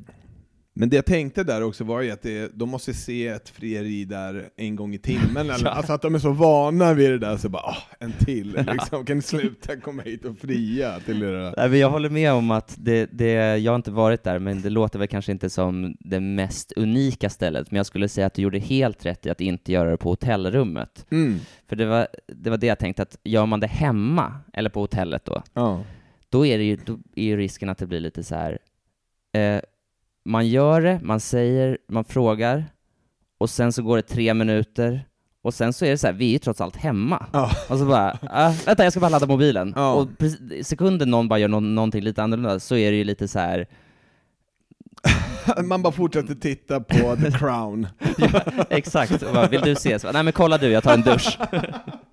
Men 0.77 0.89
det 0.89 0.95
jag 0.95 1.05
tänkte 1.05 1.43
där 1.43 1.63
också 1.63 1.83
var 1.83 2.01
ju 2.01 2.11
att 2.11 2.21
det, 2.21 2.51
de 2.53 2.69
måste 2.69 2.93
se 2.93 3.27
ett 3.27 3.49
frieri 3.49 4.05
där 4.05 4.49
en 4.57 4.75
gång 4.75 4.93
i 4.93 4.97
timmen, 4.97 5.37
eller, 5.49 5.59
Ja. 5.65 5.69
alltså 5.69 5.93
att 5.93 6.01
de 6.01 6.15
är 6.15 6.19
så 6.19 6.31
vana 6.31 6.93
vid 6.93 7.11
det 7.11 7.17
där 7.17 7.37
så 7.37 7.49
bara 7.49 7.63
ah, 7.63 7.77
en 7.99 8.11
till, 8.11 8.65
liksom. 8.71 9.05
kan 9.05 9.15
ni 9.17 9.21
sluta 9.21 9.75
komma 9.75 10.01
hit 10.01 10.25
och 10.25 10.37
fria 10.37 10.99
till 10.99 11.23
era... 11.23 11.53
Nej, 11.57 11.69
men 11.69 11.79
jag 11.79 11.89
håller 11.89 12.09
med 12.09 12.31
om 12.33 12.51
att 12.51 12.75
det, 12.77 13.09
det, 13.11 13.57
jag 13.57 13.71
har 13.71 13.75
inte 13.75 13.91
varit 13.91 14.23
där, 14.23 14.39
men 14.39 14.61
det 14.61 14.69
låter 14.69 14.99
väl 14.99 15.07
kanske 15.07 15.31
inte 15.31 15.49
som 15.49 15.95
det 15.99 16.19
mest 16.19 16.73
unika 16.75 17.29
stället, 17.29 17.71
men 17.71 17.77
jag 17.77 17.85
skulle 17.85 18.09
säga 18.09 18.27
att 18.27 18.33
du 18.33 18.41
gjorde 18.41 18.59
helt 18.59 19.05
rätt 19.05 19.25
i 19.25 19.29
att 19.29 19.41
inte 19.41 19.71
göra 19.71 19.89
det 19.91 19.97
på 19.97 20.09
hotellrummet. 20.09 21.05
Mm. 21.11 21.39
För 21.67 21.75
det 21.75 21.85
var, 21.85 22.07
det 22.27 22.49
var 22.49 22.57
det 22.57 22.67
jag 22.67 22.79
tänkte, 22.79 23.01
att 23.01 23.17
gör 23.23 23.45
man 23.45 23.59
det 23.59 23.67
hemma, 23.67 24.33
eller 24.53 24.69
på 24.69 24.79
hotellet 24.79 25.25
då, 25.25 25.43
Ja. 25.53 25.83
då 26.29 26.45
är, 26.45 26.57
det 26.57 26.63
ju, 26.63 26.77
då 26.85 26.97
är 27.15 27.37
risken 27.37 27.69
att 27.69 27.77
det 27.77 27.87
blir 27.87 27.99
lite 27.99 28.23
så 28.23 28.35
här. 28.35 28.59
Eh, 29.33 29.59
man 30.25 30.47
gör 30.47 30.81
det, 30.81 30.99
man 31.03 31.19
säger, 31.19 31.77
man 31.89 32.03
frågar, 32.03 32.65
och 33.37 33.49
sen 33.49 33.73
så 33.73 33.83
går 33.83 33.95
det 33.97 34.01
tre 34.01 34.33
minuter, 34.33 35.05
och 35.41 35.53
sen 35.53 35.73
så 35.73 35.85
är 35.85 35.89
det 35.89 35.97
så 35.97 36.07
här, 36.07 36.13
vi 36.13 36.25
är 36.27 36.31
ju 36.31 36.37
trots 36.39 36.61
allt 36.61 36.75
hemma. 36.75 37.25
Ja. 37.33 37.51
Och 37.69 37.77
så 37.79 37.85
bara, 37.85 38.17
ah, 38.31 38.53
vänta 38.65 38.83
jag 38.83 38.93
ska 38.93 38.99
bara 38.99 39.09
ladda 39.09 39.27
mobilen. 39.27 39.73
Ja. 39.75 39.93
Och 39.93 40.17
precis- 40.17 40.67
sekunden 40.67 41.11
någon 41.11 41.27
bara 41.27 41.39
gör 41.39 41.47
nå- 41.47 41.59
någonting 41.59 42.01
lite 42.03 42.23
annorlunda, 42.23 42.59
så 42.59 42.75
är 42.75 42.91
det 42.91 42.97
ju 42.97 43.03
lite 43.03 43.27
så 43.27 43.39
här. 43.39 43.67
Man 45.63 45.81
bara 45.81 45.93
fortsätter 45.93 46.35
titta 46.35 46.79
på 46.79 47.15
The 47.15 47.31
Crown. 47.31 47.87
exakt, 48.69 49.23
och 49.23 49.33
bara, 49.33 49.47
vill 49.47 49.61
du 49.61 49.75
se? 49.75 49.99
Så, 49.99 50.07
bara, 50.07 50.11
Nej 50.13 50.23
men 50.23 50.33
kolla 50.33 50.57
du, 50.57 50.67
jag 50.67 50.83
tar 50.83 50.93
en 50.93 51.01
dusch. 51.01 51.39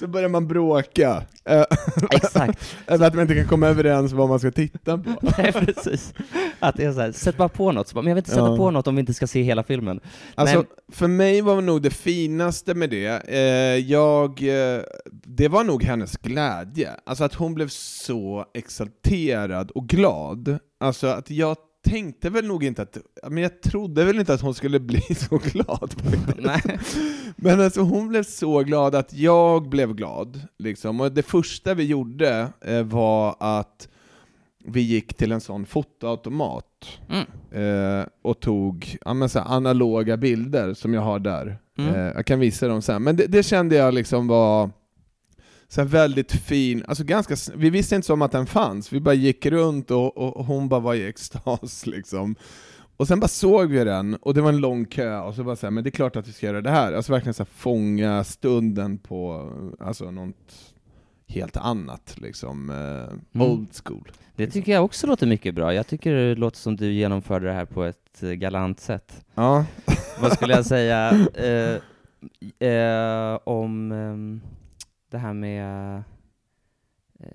Så 0.00 0.06
börjar 0.06 0.28
man 0.28 0.48
bråka. 0.48 1.22
Eh, 1.44 1.64
exakt, 2.10 2.76
att 2.86 3.00
man 3.14 3.20
inte 3.20 3.34
kan 3.34 3.48
komma 3.48 3.66
överens 3.66 4.12
vad 4.12 4.28
man 4.28 4.38
ska 4.38 4.50
titta 4.50 4.98
på. 4.98 5.10
nej 5.38 5.52
precis. 5.52 6.14
Att 6.60 6.76
det 6.76 6.84
är 6.84 6.92
så 6.92 7.00
här, 7.00 7.12
sätt 7.12 7.36
bara 7.36 7.48
på 7.48 7.72
något, 7.72 7.88
så 7.88 7.94
bara, 7.94 8.02
men 8.02 8.10
jag 8.10 8.14
vill 8.14 8.20
inte 8.20 8.30
sätta 8.30 8.46
Ja. 8.46 8.56
på 8.56 8.70
något 8.70 8.86
om 8.86 8.94
vi 8.96 9.00
inte 9.00 9.14
ska 9.14 9.26
se 9.26 9.42
hela 9.42 9.62
filmen. 9.62 10.00
Alltså, 10.34 10.56
Nej. 10.56 10.66
för 10.92 11.06
mig 11.08 11.40
var 11.40 11.60
nog 11.60 11.82
det 11.82 11.90
finaste 11.90 12.74
med 12.74 12.90
det, 12.90 13.22
eh, 13.28 13.90
jag, 13.90 14.42
eh, 14.42 14.80
det 15.24 15.48
var 15.48 15.64
nog 15.64 15.82
hennes 15.84 16.16
glädje. 16.16 16.90
Alltså 17.06 17.24
att 17.24 17.34
hon 17.34 17.54
blev 17.54 17.68
så 17.68 18.44
exalterad 18.54 19.70
och 19.70 19.86
glad. 19.88 20.58
Alltså 20.80 21.06
att 21.06 21.30
jag 21.30 21.56
tänkte 21.90 22.30
väl 22.30 22.44
nog 22.46 22.64
inte 22.64 22.82
att, 22.82 22.98
men 23.30 23.42
jag 23.42 23.60
trodde 23.60 24.04
väl 24.04 24.18
inte 24.18 24.34
att 24.34 24.40
hon 24.40 24.54
skulle 24.54 24.80
bli 24.80 25.00
så 25.14 25.38
glad. 25.38 25.94
Nej. 26.38 26.78
Men 27.36 27.60
alltså 27.60 27.80
hon 27.80 28.08
blev 28.08 28.22
så 28.22 28.60
glad 28.60 28.94
att 28.94 29.12
jag 29.12 29.68
blev 29.68 29.94
glad. 29.94 30.40
Liksom. 30.58 31.00
Och 31.00 31.12
det 31.12 31.22
första 31.22 31.74
vi 31.74 31.84
gjorde 31.84 32.48
eh, 32.60 32.82
var 32.82 33.36
att 33.40 33.88
vi 34.64 34.80
gick 34.80 35.14
till 35.14 35.32
en 35.32 35.40
sån 35.40 35.66
fotoautomat 35.66 36.64
Mm. 37.08 37.24
eh, 38.00 38.06
och 38.22 38.40
tog 38.40 38.96
ja, 39.04 39.14
men 39.14 39.28
så 39.28 39.38
analoga 39.40 40.16
bilder 40.16 40.74
som 40.74 40.94
jag 40.94 41.00
har 41.02 41.18
där. 41.18 41.58
Mm. 41.78 41.94
Eh, 41.94 42.00
jag 42.00 42.26
kan 42.26 42.40
visa 42.40 42.68
dem 42.68 42.82
sen. 42.82 43.02
Men 43.02 43.16
det, 43.16 43.26
det 43.26 43.42
kände 43.42 43.76
jag 43.76 43.94
liksom 43.94 44.26
var 44.26 44.70
så 45.68 45.84
väldigt 45.84 46.32
fin, 46.32 46.84
alltså 46.88 47.04
ganska, 47.04 47.36
vi 47.56 47.70
visste 47.70 47.96
inte 47.96 48.12
om 48.12 48.22
att 48.22 48.32
den 48.32 48.46
fanns, 48.46 48.92
vi 48.92 49.00
bara 49.00 49.14
gick 49.14 49.46
runt 49.46 49.90
och, 49.90 50.16
och, 50.16 50.46
hon 50.46 50.68
bara 50.68 50.80
var 50.80 50.94
i 50.94 51.08
extas 51.08 51.86
liksom. 51.86 52.36
Och 52.96 53.08
sen 53.08 53.20
bara 53.20 53.28
såg 53.28 53.70
vi 53.70 53.84
den, 53.84 54.14
och 54.14 54.34
det 54.34 54.40
var 54.40 54.48
en 54.48 54.60
lång 54.60 54.84
kö, 54.84 55.18
och 55.18 55.34
så 55.34 55.44
bara 55.44 55.56
så 55.56 55.66
här, 55.66 55.70
men 55.70 55.84
det 55.84 55.88
är 55.88 55.92
klart 55.92 56.16
att 56.16 56.28
vi 56.28 56.32
ska 56.32 56.46
göra 56.46 56.60
det 56.60 56.70
här. 56.70 56.92
Alltså 56.92 57.12
verkligen 57.12 57.34
så 57.34 57.42
här, 57.42 57.50
fånga 57.54 58.24
stunden 58.24 58.98
på 58.98 59.52
alltså 59.80 60.10
något 60.10 60.74
helt 61.26 61.56
annat, 61.56 62.14
liksom. 62.18 62.70
Eh, 62.70 63.42
old 63.42 63.68
school. 63.84 64.12
Det 64.36 64.46
tycker 64.46 64.72
jag 64.72 64.84
också 64.84 65.06
låter 65.06 65.26
mycket 65.26 65.54
bra. 65.54 65.74
Jag 65.74 65.86
tycker 65.86 66.14
det 66.14 66.34
låter 66.34 66.58
som 66.58 66.76
du 66.76 66.92
genomförde 66.92 67.46
det 67.46 67.52
här 67.52 67.64
på 67.64 67.84
ett 67.84 68.22
eh, 68.22 68.30
galant 68.30 68.80
sätt. 68.80 69.24
Ja. 69.34 69.64
Vad 70.20 70.32
skulle 70.32 70.54
jag 70.54 70.66
säga 70.76 71.26
eh, 71.34 72.68
eh, 72.68 73.38
om 73.44 73.92
ehm, 73.92 74.40
det 75.10 75.18
här 75.18 75.32
med... 75.32 75.96
Eh, 77.20 77.26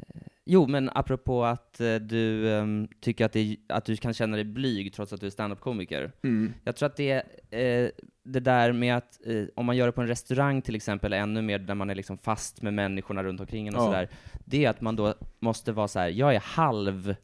jo, 0.46 0.68
men 0.68 0.90
apropå 0.94 1.46
att 1.46 1.80
eh, 1.80 1.96
du 1.96 2.54
ehm, 2.54 2.88
tycker 3.02 3.26
att, 3.26 3.34
det, 3.34 3.58
att 3.70 3.86
du 3.86 3.98
kan 3.98 4.14
känna 4.14 4.36
dig 4.36 4.46
blyg 4.46 4.94
trots 4.94 5.14
att 5.14 5.20
du 5.20 5.26
är 5.26 5.32
standup-komiker. 5.32 6.12
Mm. 6.24 6.54
Jag 6.64 6.76
tror 6.76 6.88
att 6.88 6.96
det, 6.96 7.12
eh, 7.50 7.90
det 8.24 8.40
där 8.40 8.72
med 8.72 8.98
att 8.98 9.20
eh, 9.26 9.46
om 9.56 9.66
man 9.66 9.78
gör 9.78 9.86
det 9.86 9.92
på 9.92 10.02
en 10.02 10.08
restaurang 10.08 10.62
till 10.62 10.76
exempel, 10.76 11.14
ännu 11.14 11.42
mer 11.42 11.60
där 11.60 11.76
man 11.76 11.90
är 11.90 11.96
liksom 11.96 12.18
fast 12.18 12.62
med 12.62 12.74
människorna 12.74 13.24
runt 13.24 13.40
omkring 13.40 13.68
en 13.68 13.76
och 13.76 13.82
Ja. 13.82 13.86
sådär, 13.86 14.10
det 14.46 14.66
är 14.66 14.70
att 14.70 14.82
man 14.82 14.96
då 14.96 15.14
måste 15.40 15.72
vara 15.72 15.88
så 15.88 16.00
här: 16.00 16.08
jag 16.10 16.36
är 16.36 16.40
halv 16.40 17.16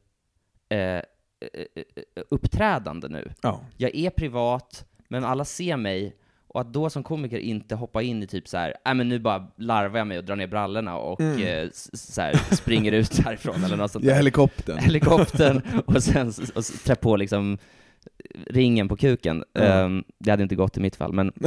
eh, 0.70 0.80
eh, 0.80 1.02
uppträdande 2.30 3.08
nu. 3.08 3.32
Ja. 3.42 3.62
Jag 3.78 3.96
är 3.96 4.10
privat, 4.10 4.86
men 5.08 5.24
alla 5.24 5.46
ser 5.46 5.78
mig, 5.78 6.16
och 6.50 6.62
att 6.62 6.74
då 6.74 6.90
som 6.90 7.04
komiker 7.04 7.38
inte 7.40 7.76
hoppa 7.76 8.02
in 8.02 8.24
i 8.24 8.28
typ 8.28 8.48
så 8.48 8.58
här, 8.58 8.74
nej 8.86 8.96
men 8.96 9.10
nu 9.10 9.20
bara 9.20 9.48
larvar 9.56 9.98
jag 9.98 10.08
mig 10.08 10.18
och 10.18 10.24
drar 10.24 10.36
ner 10.36 10.48
brallorna 10.48 10.98
och 10.98 11.22
Mm. 11.22 11.42
eh, 11.64 11.70
så 11.94 12.22
här, 12.22 12.56
springer 12.56 12.92
ut 12.92 13.18
härifrån 13.26 13.64
eller 13.64 13.78
något 13.78 13.92
sånt 13.92 14.06
Ja, 14.06 14.14
helikoptern. 14.14 14.78
helikoptern 14.82 15.62
och 15.86 16.04
sen 16.04 16.34
och 16.56 16.64
trä 16.86 16.96
på 16.96 17.16
liksom 17.16 17.58
ringen 18.48 18.88
på 18.88 18.96
kuken. 18.98 19.44
Ja. 19.54 19.62
Ehm, 19.62 20.04
det 20.20 20.32
hade 20.32 20.44
inte 20.44 20.56
gått 20.56 20.78
i 20.78 20.80
mitt 20.80 20.96
fall, 20.96 21.14
men 21.14 21.32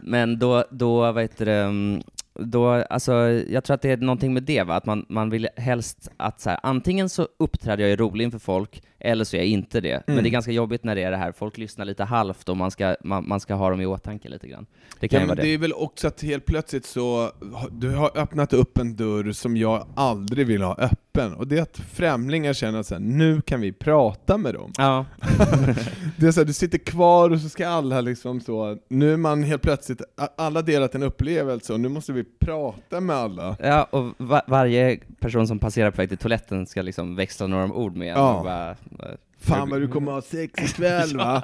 men 0.00 0.38
då, 0.38 0.64
då 0.70 1.12
vad 1.12 1.22
heter 1.22 1.44
det, 1.46 1.52
mm, 1.62 2.02
då, 2.34 2.68
alltså, 2.68 3.12
jag 3.48 3.64
tror 3.64 3.74
att 3.74 3.82
det 3.82 3.90
är 3.90 3.96
någonting 3.96 4.34
med 4.34 4.42
det, 4.42 4.62
va? 4.62 4.74
att 4.74 4.86
man, 4.86 5.06
man 5.08 5.30
vill 5.30 5.48
helst 5.56 6.10
att 6.16 6.40
så 6.40 6.50
här, 6.50 6.58
antingen 6.62 7.08
så 7.08 7.28
uppträder 7.38 7.82
jag 7.84 7.92
är 7.92 7.96
rolig 7.96 8.24
inför 8.24 8.38
folk, 8.38 8.82
eller 8.98 9.24
så 9.24 9.36
är 9.36 9.40
jag 9.40 9.48
inte 9.48 9.80
det. 9.80 10.02
Men 10.06 10.12
Mm. 10.14 10.22
det 10.24 10.28
är 10.28 10.30
ganska 10.30 10.52
jobbigt 10.52 10.84
när 10.84 10.94
det 10.94 11.02
är 11.02 11.10
det 11.10 11.16
här, 11.16 11.32
folk 11.32 11.58
lyssnar 11.58 11.84
lite 11.84 12.04
halvt 12.04 12.48
och 12.48 12.56
man 12.56 12.70
ska, 12.70 12.96
man, 13.04 13.28
man 13.28 13.40
ska 13.40 13.54
ha 13.54 13.70
dem 13.70 13.80
i 13.80 13.86
åtanke 13.86 14.28
lite 14.28 14.48
grann. 14.48 14.66
Det 15.00 15.08
kan 15.08 15.16
Ja, 15.16 15.20
men 15.20 15.28
vara 15.28 15.36
det 15.36 15.42
det. 15.42 15.54
är 15.54 15.58
väl 15.58 15.72
också 15.72 16.08
att 16.08 16.22
helt 16.22 16.44
plötsligt 16.46 16.86
så, 16.86 17.30
du 17.72 17.90
har 17.90 18.18
öppnat 18.18 18.52
upp 18.52 18.78
en 18.78 18.96
dörr 18.96 19.32
som 19.32 19.56
jag 19.56 19.86
aldrig 19.96 20.46
vill 20.46 20.62
ha 20.62 20.74
öppen, 20.78 21.34
och 21.34 21.46
det 21.48 21.58
är 21.58 21.62
att 21.62 21.76
främlingar 21.92 22.52
känner 22.52 22.78
att 22.80 22.86
så 22.86 22.94
här, 22.94 23.00
nu 23.00 23.40
kan 23.40 23.60
vi 23.60 23.72
prata 23.72 24.36
med 24.38 24.54
dem. 24.54 24.72
Ja, 24.78 25.04
Det 26.16 26.26
är 26.26 26.32
så 26.32 26.40
här, 26.40 26.44
du 26.46 26.52
sitter 26.52 26.78
kvar 26.78 27.30
och 27.30 27.40
så 27.40 27.48
ska 27.48 27.68
alla 27.68 28.00
liksom 28.00 28.40
så, 28.40 28.78
nu 28.88 29.12
är 29.12 29.16
man 29.16 29.42
helt 29.42 29.62
plötsligt, 29.62 30.00
alla 30.36 30.62
delat 30.62 30.94
en 30.94 31.02
upplevelse 31.02 31.72
och 31.72 31.80
nu 31.80 31.88
måste 31.88 32.12
vi 32.12 32.24
prata 32.24 33.00
med 33.00 33.16
alla. 33.16 33.56
Ja, 33.60 33.84
och 33.90 34.04
va 34.18 34.42
varje 34.46 34.98
person 35.26 35.46
som 35.46 35.58
passerar 35.58 35.90
på 35.90 35.96
väg 35.96 36.08
till 36.08 36.18
toaletten 36.18 36.66
ska 36.66 36.82
liksom 36.82 37.16
växla 37.16 37.46
några 37.46 37.72
ord 37.72 37.96
med 37.96 38.08
en 38.08 38.18
Ja. 38.18 38.38
och 38.38 38.44
bara, 38.44 38.76
bara, 38.90 39.16
Fan 39.38 39.70
vad 39.70 39.80
du 39.80 39.88
kommer 39.88 40.12
ha 40.12 40.22
sex 40.22 40.62
ikväll 40.70 41.16
va? 41.16 41.42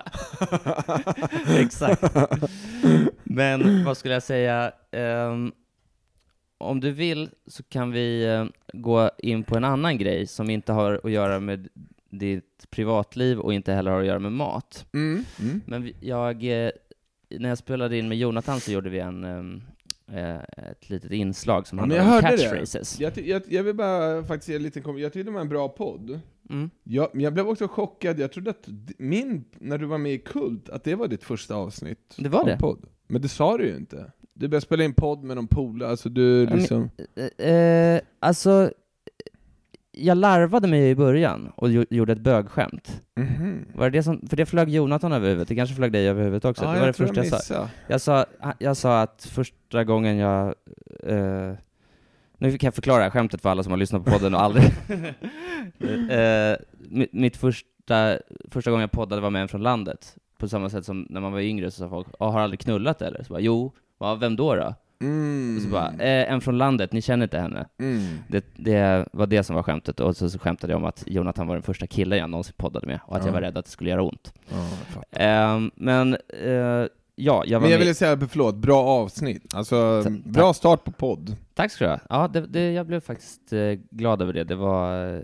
Exakt. 1.58 2.02
Men 3.22 3.84
vad 3.84 3.96
skulle 3.96 4.14
jag 4.14 4.22
säga? 4.22 4.72
Ehm, 4.92 5.52
om 6.58 6.80
du 6.80 6.90
vill 6.90 7.30
så 7.46 7.62
kan 7.62 7.90
vi 7.92 8.24
eh, 8.24 8.44
gå 8.72 9.10
in 9.18 9.44
på 9.44 9.56
en 9.56 9.64
annan 9.64 9.98
grej 9.98 10.26
som 10.26 10.50
inte 10.50 10.72
har 10.72 11.00
att 11.04 11.10
göra 11.10 11.40
med 11.40 11.68
ditt 12.10 12.66
privatliv 12.70 13.38
och 13.38 13.54
inte 13.54 13.72
heller 13.72 13.90
har 13.90 14.00
att 14.00 14.06
göra 14.06 14.18
med 14.18 14.32
mat. 14.32 14.86
Mm. 14.94 15.24
Mm. 15.40 15.60
Men 15.66 15.92
jag, 16.00 16.44
eh, 16.44 16.70
när 17.30 17.48
jag 17.48 17.58
spelade 17.58 17.98
in 17.98 18.08
med 18.08 18.18
Jonathan 18.18 18.60
så 18.60 18.72
gjorde 18.72 18.90
vi 18.90 18.98
en, 18.98 19.24
ehm, 19.24 19.56
eh, 19.56 19.71
ett 20.16 20.90
litet 20.90 21.10
inslag 21.12 21.66
som 21.66 21.78
men 21.78 21.90
jag 21.90 22.14
om 22.14 22.20
catchphrases. 22.20 23.00
Jag, 23.00 23.18
jag, 23.18 23.42
jag 23.48 23.62
vill 23.62 23.74
bara 23.74 24.24
faktiskt 24.24 24.48
ge 24.48 24.56
en 24.56 24.62
liten 24.62 24.82
kom- 24.82 24.98
jag 24.98 25.12
tyckte 25.12 25.30
det 25.30 25.34
var 25.34 25.40
en 25.40 25.48
bra 25.48 25.68
podd. 25.68 26.20
Mm. 26.50 26.70
Jag, 26.84 27.08
men 27.12 27.24
jag 27.24 27.32
blev 27.34 27.48
också 27.48 27.68
chockad, 27.68 28.18
jag 28.20 28.32
trodde 28.32 28.50
att 28.50 28.68
min, 28.98 29.44
när 29.58 29.78
du 29.78 29.86
var 29.86 29.98
med 29.98 30.12
i 30.12 30.18
Kult, 30.18 30.68
att 30.68 30.84
det 30.84 30.94
var 30.94 31.08
ditt 31.08 31.24
första 31.24 31.54
avsnitt 31.54 32.14
Det 32.18 32.28
var 32.28 32.44
det. 32.44 32.56
podd. 32.58 32.84
Men 33.06 33.22
det 33.22 33.28
sa 33.28 33.56
du 33.58 33.66
ju 33.66 33.76
inte. 33.76 34.12
Du 34.34 34.48
började 34.48 34.66
spela 34.66 34.84
in 34.84 34.94
podd 34.94 35.24
med 35.24 35.36
någon 35.36 35.46
polare, 35.46 35.90
alltså 35.90 36.08
du 36.08 36.46
men- 36.50 36.58
liksom... 36.58 36.90
Eh, 37.38 37.46
eh, 37.48 38.00
alltså, 38.20 38.72
jag 39.92 40.18
larvade 40.18 40.68
mig 40.68 40.90
i 40.90 40.94
början 40.94 41.52
och 41.56 41.68
gjo- 41.68 41.86
gjorde 41.90 42.12
ett 42.12 42.20
bögskämt. 42.20 43.00
Mhm. 43.16 43.64
Var 43.74 43.90
det 43.90 43.98
det 43.98 44.02
som, 44.02 44.20
för 44.28 44.36
det 44.36 44.46
flög 44.46 44.68
Jonathan 44.70 45.12
över 45.12 45.28
huvudet, 45.28 45.48
det 45.48 45.54
kanske 45.54 45.76
flög 45.76 45.92
dig 45.92 46.08
över 46.08 46.22
huvudet 46.22 46.44
också. 46.44 46.64
Ja, 46.64 46.72
det 46.72 46.80
var 46.80 46.86
det 46.86 46.92
första 46.92 47.16
jag 47.16 47.26
sa. 47.26 47.36
missade. 47.36 47.68
Jag 47.88 48.00
sa, 48.00 48.24
jag 48.58 48.76
sa 48.76 49.00
att 49.02 49.28
första 49.32 49.84
gången 49.84 50.16
jag... 50.16 50.54
Eh, 51.06 51.52
nu 52.38 52.58
kan 52.58 52.66
jag 52.66 52.74
förklara 52.74 52.96
det 52.98 53.02
här 53.04 53.10
skämtet 53.10 53.42
för 53.42 53.48
alla 53.50 53.62
som 53.62 53.70
har 53.72 53.78
lyssnat 53.78 54.04
på 54.04 54.10
podden 54.10 54.34
och 54.34 54.42
aldrig... 54.42 54.64
eh, 56.10 56.56
mitt, 57.12 57.36
första, 57.36 58.18
första 58.50 58.70
gången 58.70 58.80
jag 58.80 58.90
poddade 58.90 59.22
var 59.22 59.30
med 59.30 59.42
en 59.42 59.48
från 59.48 59.62
landet. 59.62 60.16
På 60.38 60.48
samma 60.48 60.70
sätt 60.70 60.84
som 60.84 61.06
när 61.10 61.20
man 61.20 61.32
var 61.32 61.40
yngre 61.40 61.70
så 61.70 61.78
sa 61.78 61.88
folk, 61.88 62.06
"Ja, 62.18 62.30
har 62.30 62.40
aldrig 62.40 62.60
knullat 62.60 63.02
eller? 63.02 63.22
Så 63.22 63.32
bara, 63.32 63.40
jo, 63.40 63.72
vem 64.20 64.36
då 64.36 64.54
då? 64.54 64.74
Mm. 65.02 65.56
Och 65.56 65.62
så 65.62 65.68
bara, 65.68 65.88
eh, 65.88 66.32
en 66.32 66.40
från 66.40 66.58
landet, 66.58 66.92
ni 66.92 67.02
känner 67.02 67.24
inte 67.24 67.38
henne. 67.38 67.66
Mm. 67.80 68.02
Det, 68.28 68.44
det 68.56 69.06
var 69.12 69.26
det 69.26 69.42
som 69.42 69.56
var 69.56 69.62
skämtet, 69.62 70.00
och 70.00 70.16
så, 70.16 70.30
så 70.30 70.38
skämtade 70.38 70.72
jag 70.72 70.78
om 70.78 70.84
att 70.84 71.04
Jonathan 71.06 71.46
var 71.46 71.54
den 71.54 71.62
första 71.62 71.86
killen 71.86 72.18
jag 72.18 72.30
någonsin 72.30 72.54
poddade 72.56 72.86
med, 72.86 73.00
och 73.06 73.16
att 73.16 73.22
Ja. 73.22 73.28
jag 73.28 73.32
var 73.32 73.40
rädd 73.40 73.58
att 73.58 73.64
det 73.64 73.70
skulle 73.70 73.90
göra 73.90 74.02
ont. 74.02 74.32
Ja. 74.48 74.68
Ehm, 75.20 75.70
men, 75.74 76.16
eh, 76.44 76.50
ja, 77.14 77.14
jag 77.14 77.24
var 77.24 77.44
Men 77.46 77.52
jag 77.52 77.60
med... 77.70 77.78
ville 77.78 77.94
säga, 77.94 78.18
förlåt, 78.30 78.56
bra 78.56 78.82
avsnitt. 78.84 79.54
Alltså, 79.54 80.02
Ta- 80.04 80.10
bra 80.30 80.52
start 80.54 80.84
på 80.84 80.92
podd. 80.92 81.36
Tack 81.54 81.72
ska 81.72 81.84
du 81.84 81.90
ha. 81.90 81.98
Ja, 82.08 82.28
det, 82.28 82.46
det, 82.46 82.72
jag 82.72 82.86
blev 82.86 83.00
faktiskt 83.00 83.52
eh, 83.52 83.72
glad 83.90 84.22
över 84.22 84.32
det. 84.32 84.44
Det 84.44 84.54
var, 84.54 85.14
eh, 85.14 85.20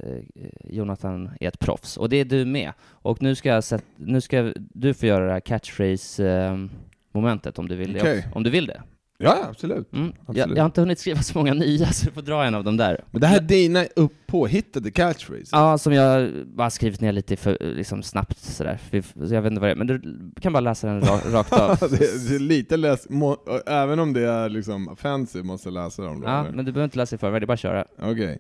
Jonathan 0.65 1.31
är 1.41 1.49
ett 1.49 1.59
proffs, 1.59 1.97
och 1.97 2.09
det 2.09 2.17
är 2.17 2.25
du 2.25 2.45
med. 2.45 2.73
Och 2.89 3.23
nu 3.23 3.35
ska, 3.35 3.49
jag 3.49 3.65
sätt, 3.65 3.85
nu 3.97 4.21
ska 4.21 4.53
du 4.57 4.95
få 4.95 5.07
göra 5.07 5.27
det 5.27 5.33
här 5.33 5.41
catchphrase-momentet 5.41 7.59
om 7.59 7.69
du 7.69 7.77
vill 7.77 7.93
det 7.93 8.01
Okej. 8.01 8.19
också. 8.19 8.29
Om 8.35 8.43
du 8.43 8.51
vill 8.51 8.67
det. 8.67 8.83
Ja, 9.21 9.45
absolut. 9.51 9.93
Mm. 9.93 10.07
Jag, 10.07 10.31
Absolut. 10.31 10.57
jag 10.57 10.63
har 10.65 10.67
inte 10.67 10.81
hunnit 10.81 10.99
skriva 10.99 11.23
så 11.23 11.39
många 11.39 11.55
nya, 11.55 11.87
så 11.87 12.07
du 12.07 12.13
får 12.13 12.23
dra 12.23 12.45
en 12.45 12.55
av 12.55 12.65
dem 12.65 12.77
där. 12.77 13.05
Men 13.11 13.21
det 13.21 13.27
här 13.27 13.37
är 13.37 13.41
dina 13.41 13.85
påhittade 14.27 14.91
catchphrases. 14.91 15.49
Ja, 15.53 15.79
som 15.79 15.93
jag 15.93 16.31
bara 16.47 16.71
skrivit 16.71 17.01
ner 17.01 17.13
lite 17.13 17.37
för, 17.37 17.57
liksom 17.61 18.03
snabbt 18.03 18.39
sådär. 18.39 18.79
Så 19.27 19.35
jag 19.35 19.43
vet 19.43 19.51
inte 19.51 19.61
vad 19.61 19.69
det 19.69 19.73
är, 19.73 19.77
men 19.77 19.87
du 19.87 20.01
kan 20.41 20.53
bara 20.53 20.61
läsa 20.61 20.87
den 20.87 21.01
ra, 21.01 21.21
rakt 21.33 21.53
av. 21.53 21.79
det, 21.91 22.29
det 22.29 22.35
är 22.35 22.39
lite 22.39 22.77
läs... 22.77 23.09
Må, 23.09 23.37
även 23.67 23.99
om 23.99 24.13
det 24.13 24.29
är 24.29 24.49
liksom 24.49 24.97
fancy 24.97 25.43
måste 25.43 25.69
jag 25.69 25.75
läsa 25.75 26.03
dem 26.03 26.21
då. 26.21 26.27
Ja, 26.27 26.41
eller? 26.41 26.51
men 26.51 26.65
du 26.65 26.73
behöver 26.73 26.85
inte 26.85 26.99
läsa 26.99 27.17
i 27.17 27.19
förväg, 27.19 27.43
det 27.43 27.45
är 27.45 27.47
bara 27.47 27.53
att 27.53 27.61
köra. 27.61 27.85
Okej. 28.03 28.39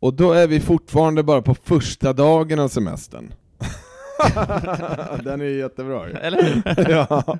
Och 0.00 0.14
då 0.14 0.32
är 0.32 0.46
vi 0.46 0.60
fortfarande 0.60 1.22
bara 1.22 1.42
på 1.42 1.54
första 1.54 2.12
dagen 2.12 2.58
av 2.58 2.68
semestern. 2.68 3.32
Den 5.24 5.40
är 5.40 5.44
ju 5.44 5.58
jättebra 5.58 6.08
ju. 6.08 6.14
Eller 6.14 6.42
hur? 6.42 6.90
ja. 6.90 7.38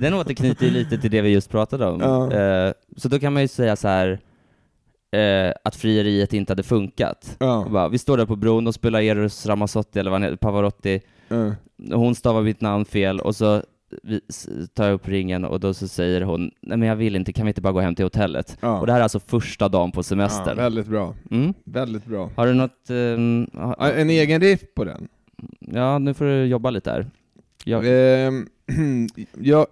Den 0.00 0.14
återknyter 0.14 0.66
ju 0.66 0.70
lite 0.72 0.98
till 0.98 1.10
det 1.10 1.20
vi 1.20 1.28
just 1.28 1.50
pratade 1.50 1.86
om. 1.86 2.00
Ja. 2.00 2.32
Eh, 2.32 2.72
så 2.96 3.08
då 3.08 3.18
kan 3.18 3.32
man 3.32 3.42
ju 3.42 3.48
säga 3.48 3.76
så 3.76 3.88
här 3.88 4.18
eh, 5.16 5.52
att 5.64 5.76
frieriet 5.76 6.32
inte 6.32 6.50
hade 6.50 6.62
funkat. 6.62 7.36
Ja. 7.40 7.66
Bara, 7.70 7.88
vi 7.88 7.98
står 7.98 8.16
där 8.16 8.26
på 8.26 8.36
bron 8.36 8.66
och 8.66 8.74
spelar 8.74 9.00
Eros 9.00 9.46
Ramazzotti, 9.46 9.98
eller 9.98 10.10
vad 10.10 10.20
han 10.20 10.22
heter, 10.30 10.36
Pavarotti, 10.36 11.00
Ja. 11.28 11.54
hon 11.96 12.14
stavar 12.14 12.42
mitt 12.42 12.60
namn 12.60 12.84
fel, 12.84 13.20
och 13.20 13.36
så 13.36 13.62
tar 14.74 14.84
jag 14.84 14.94
upp 14.94 15.08
ringen 15.08 15.44
och 15.44 15.60
då 15.60 15.74
så 15.74 15.88
säger 15.88 16.20
hon, 16.20 16.50
nej 16.60 16.78
men 16.78 16.88
jag 16.88 16.96
vill 16.96 17.16
inte, 17.16 17.32
kan 17.32 17.46
vi 17.46 17.50
inte 17.50 17.60
bara 17.60 17.72
gå 17.72 17.80
hem 17.80 17.94
till 17.94 18.04
hotellet? 18.04 18.56
Ja. 18.60 18.80
Och 18.80 18.86
det 18.86 18.92
här 18.92 18.98
är 19.00 19.02
alltså 19.02 19.20
första 19.20 19.68
dagen 19.68 19.92
på 19.92 19.98
ja, 19.98 20.02
semestern. 20.02 20.56
väldigt 20.56 20.86
bra. 20.86 21.14
Mm. 21.30 21.54
Väldigt 21.64 22.04
bra. 22.06 22.30
Har 22.36 22.46
du 22.46 22.54
något, 22.54 22.90
ehm, 22.90 23.46
ha- 23.54 23.76
Ja, 23.78 23.92
En 23.92 24.10
egen 24.10 24.40
riff 24.40 24.60
på 24.74 24.84
den? 24.84 25.08
ja 25.60 25.98
nu 25.98 26.14
får 26.14 26.24
du 26.24 26.44
jobba 26.46 26.70
lite 26.70 26.90
här. 26.90 27.06
Jag, 27.64 27.82
Ehm, 27.86 28.46
jag, 29.38 29.66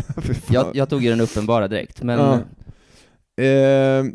jag, 0.50 0.66
jag 0.74 0.88
tog 0.88 1.02
ju 1.02 1.10
den 1.10 1.20
uppenbara 1.20 1.68
direkt, 1.68 2.02
men 2.02 2.18
Ja. 2.18 2.38
Eh, 3.36 3.46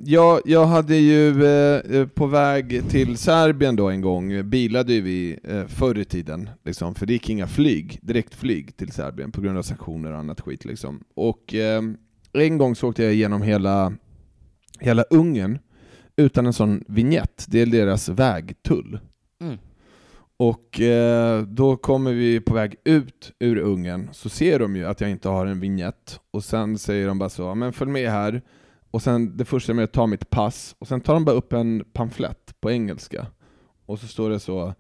jag, 0.04 0.42
jag 0.46 0.66
hade 0.66 0.96
ju 0.96 1.46
eh, 1.46 1.96
eh, 1.96 2.08
på 2.08 2.26
väg 2.26 2.90
till 2.90 3.18
Serbien 3.18 3.76
då 3.76 3.90
en 3.90 4.02
gång, 4.02 4.50
bilade 4.50 4.94
ju 4.94 5.02
vi 5.02 5.40
eh, 5.44 5.66
förr 5.68 5.98
i 5.98 6.06
tiden, 6.06 6.50
liksom, 6.66 6.96
för 6.96 7.06
det 7.06 7.14
gick 7.14 7.30
inga 7.30 7.48
flyg, 7.48 8.00
direktflyg 8.02 8.78
till 8.78 8.92
Serbien 8.92 9.32
på 9.32 9.42
grund 9.42 9.58
av 9.58 9.62
sanktioner 9.64 10.12
och 10.12 10.20
annat 10.20 10.42
skit. 10.42 10.66
Liksom. 10.66 11.04
Och 11.16 11.54
eh, 11.54 11.82
en 12.34 12.58
gång 12.58 12.76
så 12.76 12.90
åkte 12.90 13.04
jag 13.04 13.14
igenom 13.14 13.42
hela, 13.42 13.94
hela 14.80 15.04
Ungern 15.04 15.60
utan 16.16 16.46
en 16.46 16.54
sån 16.54 16.84
vignett, 16.88 17.46
det 17.48 17.62
är 17.62 17.66
deras 17.66 18.10
vägtull. 18.10 19.00
Mm. 19.42 19.58
Och 20.38 20.82
eh, 20.82 21.42
då 21.42 21.78
kommer 21.78 22.14
vi 22.14 22.40
på 22.40 22.54
väg 22.54 22.76
ut 22.84 23.32
ur 23.40 23.58
Ungern, 23.58 24.10
så 24.12 24.30
ser 24.30 24.60
de 24.60 24.76
ju 24.76 24.86
att 24.86 25.02
jag 25.02 25.10
inte 25.10 25.30
har 25.30 25.46
en 25.46 25.60
vignett, 25.60 26.20
och 26.32 26.44
sen 26.44 26.78
säger 26.78 27.08
de 27.08 27.20
bara 27.20 27.30
så, 27.30 27.42
"Ja, 27.42 27.56
men 27.56 27.74
följ 27.74 27.92
med 27.92 28.12
här, 28.12 28.42
och 28.92 29.02
sen 29.02 29.38
det 29.38 29.46
första 29.46 29.74
med 29.74 29.84
att 29.84 29.94
ta 29.94 30.08
mitt 30.08 30.30
pass, 30.30 30.76
och 30.80 30.88
sen 30.88 31.02
tar 31.02 31.14
de 31.14 31.26
bara 31.26 31.36
upp 31.36 31.54
en 31.54 31.84
pamflett 31.94 32.56
på 32.60 32.72
engelska, 32.72 33.28
och 33.86 34.00
så 34.00 34.08
står 34.08 34.30
det 34.30 34.40
så 34.40 34.74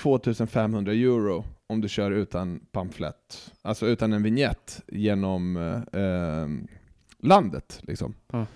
2500 0.00 0.92
euro 0.92 1.44
om 1.66 1.80
du 1.80 1.88
kör 1.88 2.10
utan 2.10 2.60
pamflett, 2.72 3.52
alltså 3.62 3.86
utan 3.86 4.12
en 4.12 4.22
vignett 4.22 4.82
genom 4.88 5.56
eh, 5.56 6.00
eh, 6.02 6.48
landet 7.22 7.80
liksom. 7.82 8.14
Ja. 8.32 8.46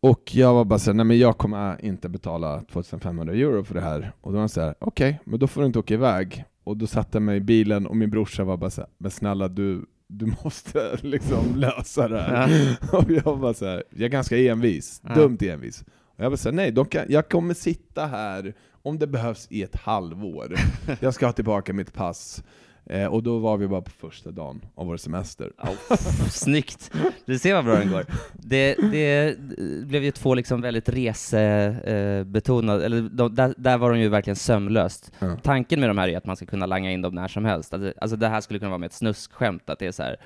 Och 0.00 0.34
jag 0.34 0.54
var 0.54 0.64
bara 0.64 0.78
såhär, 0.78 0.94
nej 0.94 1.06
men 1.06 1.18
jag 1.18 1.38
kommer 1.38 1.84
inte 1.84 2.08
betala 2.08 2.60
2500 2.60 3.34
euro 3.34 3.64
för 3.64 3.74
det 3.74 3.80
här. 3.80 4.12
Och 4.20 4.30
då 4.30 4.34
var 4.34 4.40
han 4.40 4.48
såhär, 4.48 4.74
okej, 4.78 5.20
men 5.24 5.38
då 5.38 5.46
får 5.46 5.60
du 5.60 5.66
inte 5.66 5.78
åka 5.78 5.94
iväg. 5.94 6.44
Och 6.64 6.76
då 6.76 6.86
satte 6.86 7.16
jag 7.16 7.22
mig 7.22 7.36
i 7.36 7.40
bilen 7.40 7.86
och 7.86 7.96
min 7.96 8.10
brorsa 8.10 8.44
var 8.44 8.56
bara 8.56 8.70
såhär, 8.70 8.90
men 8.98 9.10
snälla 9.10 9.48
du, 9.48 9.86
du 10.12 10.34
måste 10.44 10.98
liksom 11.02 11.56
lösa 11.56 12.08
det 12.08 12.22
här. 12.22 12.76
Och 12.92 13.10
jag 13.10 13.36
var 13.36 13.52
så 13.52 13.66
här, 13.66 13.82
jag 13.90 14.02
är 14.02 14.08
ganska 14.08 14.38
envis, 14.38 15.00
dumt 15.14 15.38
envis. 15.40 15.84
Och 15.90 16.24
jag 16.24 16.32
bara 16.32 16.36
såhär, 16.36 16.56
nej, 16.56 16.72
de 16.72 16.86
kan, 16.86 17.06
jag 17.08 17.28
kommer 17.28 17.54
sitta 17.54 18.06
här 18.06 18.54
om 18.82 18.98
det 18.98 19.06
behövs 19.06 19.46
i 19.50 19.62
ett 19.62 19.76
halvår. 19.76 20.54
Jag 21.00 21.14
ska 21.14 21.26
ha 21.26 21.32
tillbaka 21.32 21.72
mitt 21.72 21.92
pass. 21.92 22.42
Eh, 22.86 23.06
och 23.06 23.22
då 23.22 23.38
var 23.38 23.56
vi 23.56 23.68
bara 23.68 23.80
på 23.82 23.90
första 23.90 24.30
dagen 24.30 24.60
av 24.74 24.86
vår 24.86 24.96
semester. 24.96 25.52
Oh, 25.58 25.96
snyggt! 26.30 26.90
Du 27.24 27.38
ser 27.38 27.54
vad 27.54 27.64
bra 27.64 27.74
den 27.74 27.90
går. 27.90 28.04
Det, 28.32 28.74
det 28.74 29.38
blev 29.86 30.04
ju 30.04 30.10
två 30.10 30.34
liksom 30.34 30.60
väldigt 30.60 30.88
resebetonade, 30.88 32.84
eller 32.84 33.02
de, 33.02 33.34
där, 33.34 33.54
där 33.56 33.78
var 33.78 33.90
de 33.90 34.00
ju 34.00 34.08
verkligen 34.08 34.36
sömlöst. 34.36 35.12
Ja. 35.18 35.36
Tanken 35.42 35.80
med 35.80 35.90
de 35.90 35.98
här 35.98 36.08
är 36.08 36.16
att 36.16 36.26
man 36.26 36.36
ska 36.36 36.46
kunna 36.46 36.66
langa 36.66 36.90
in 36.90 37.02
dem 37.02 37.14
när 37.14 37.28
som 37.28 37.44
helst. 37.44 37.74
Alltså, 37.74 37.92
alltså 38.00 38.16
det 38.16 38.28
här 38.28 38.40
skulle 38.40 38.58
kunna 38.58 38.68
vara 38.70 38.78
med 38.78 38.86
ett 38.86 38.92
snuskskämt, 38.92 39.70
att 39.70 39.78
det 39.78 39.86
är 39.86 39.92
så 39.92 40.02
här. 40.02 40.16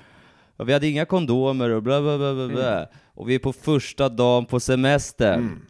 "Och 0.57 0.69
Vi 0.69 0.73
hade 0.73 0.87
inga 0.87 1.05
kondomer 1.05 1.69
och 1.69 1.83
bla 1.83 2.01
bla 2.01 2.17
bla 2.17 2.33
bla, 2.33 2.47
bla. 2.47 2.87
och 3.05 3.29
vi 3.29 3.35
är 3.35 3.39
på 3.39 3.53
första 3.53 4.09
dagen 4.09 4.45
på 4.45 4.59
semester. 4.59 5.33
Mm. 5.33 5.61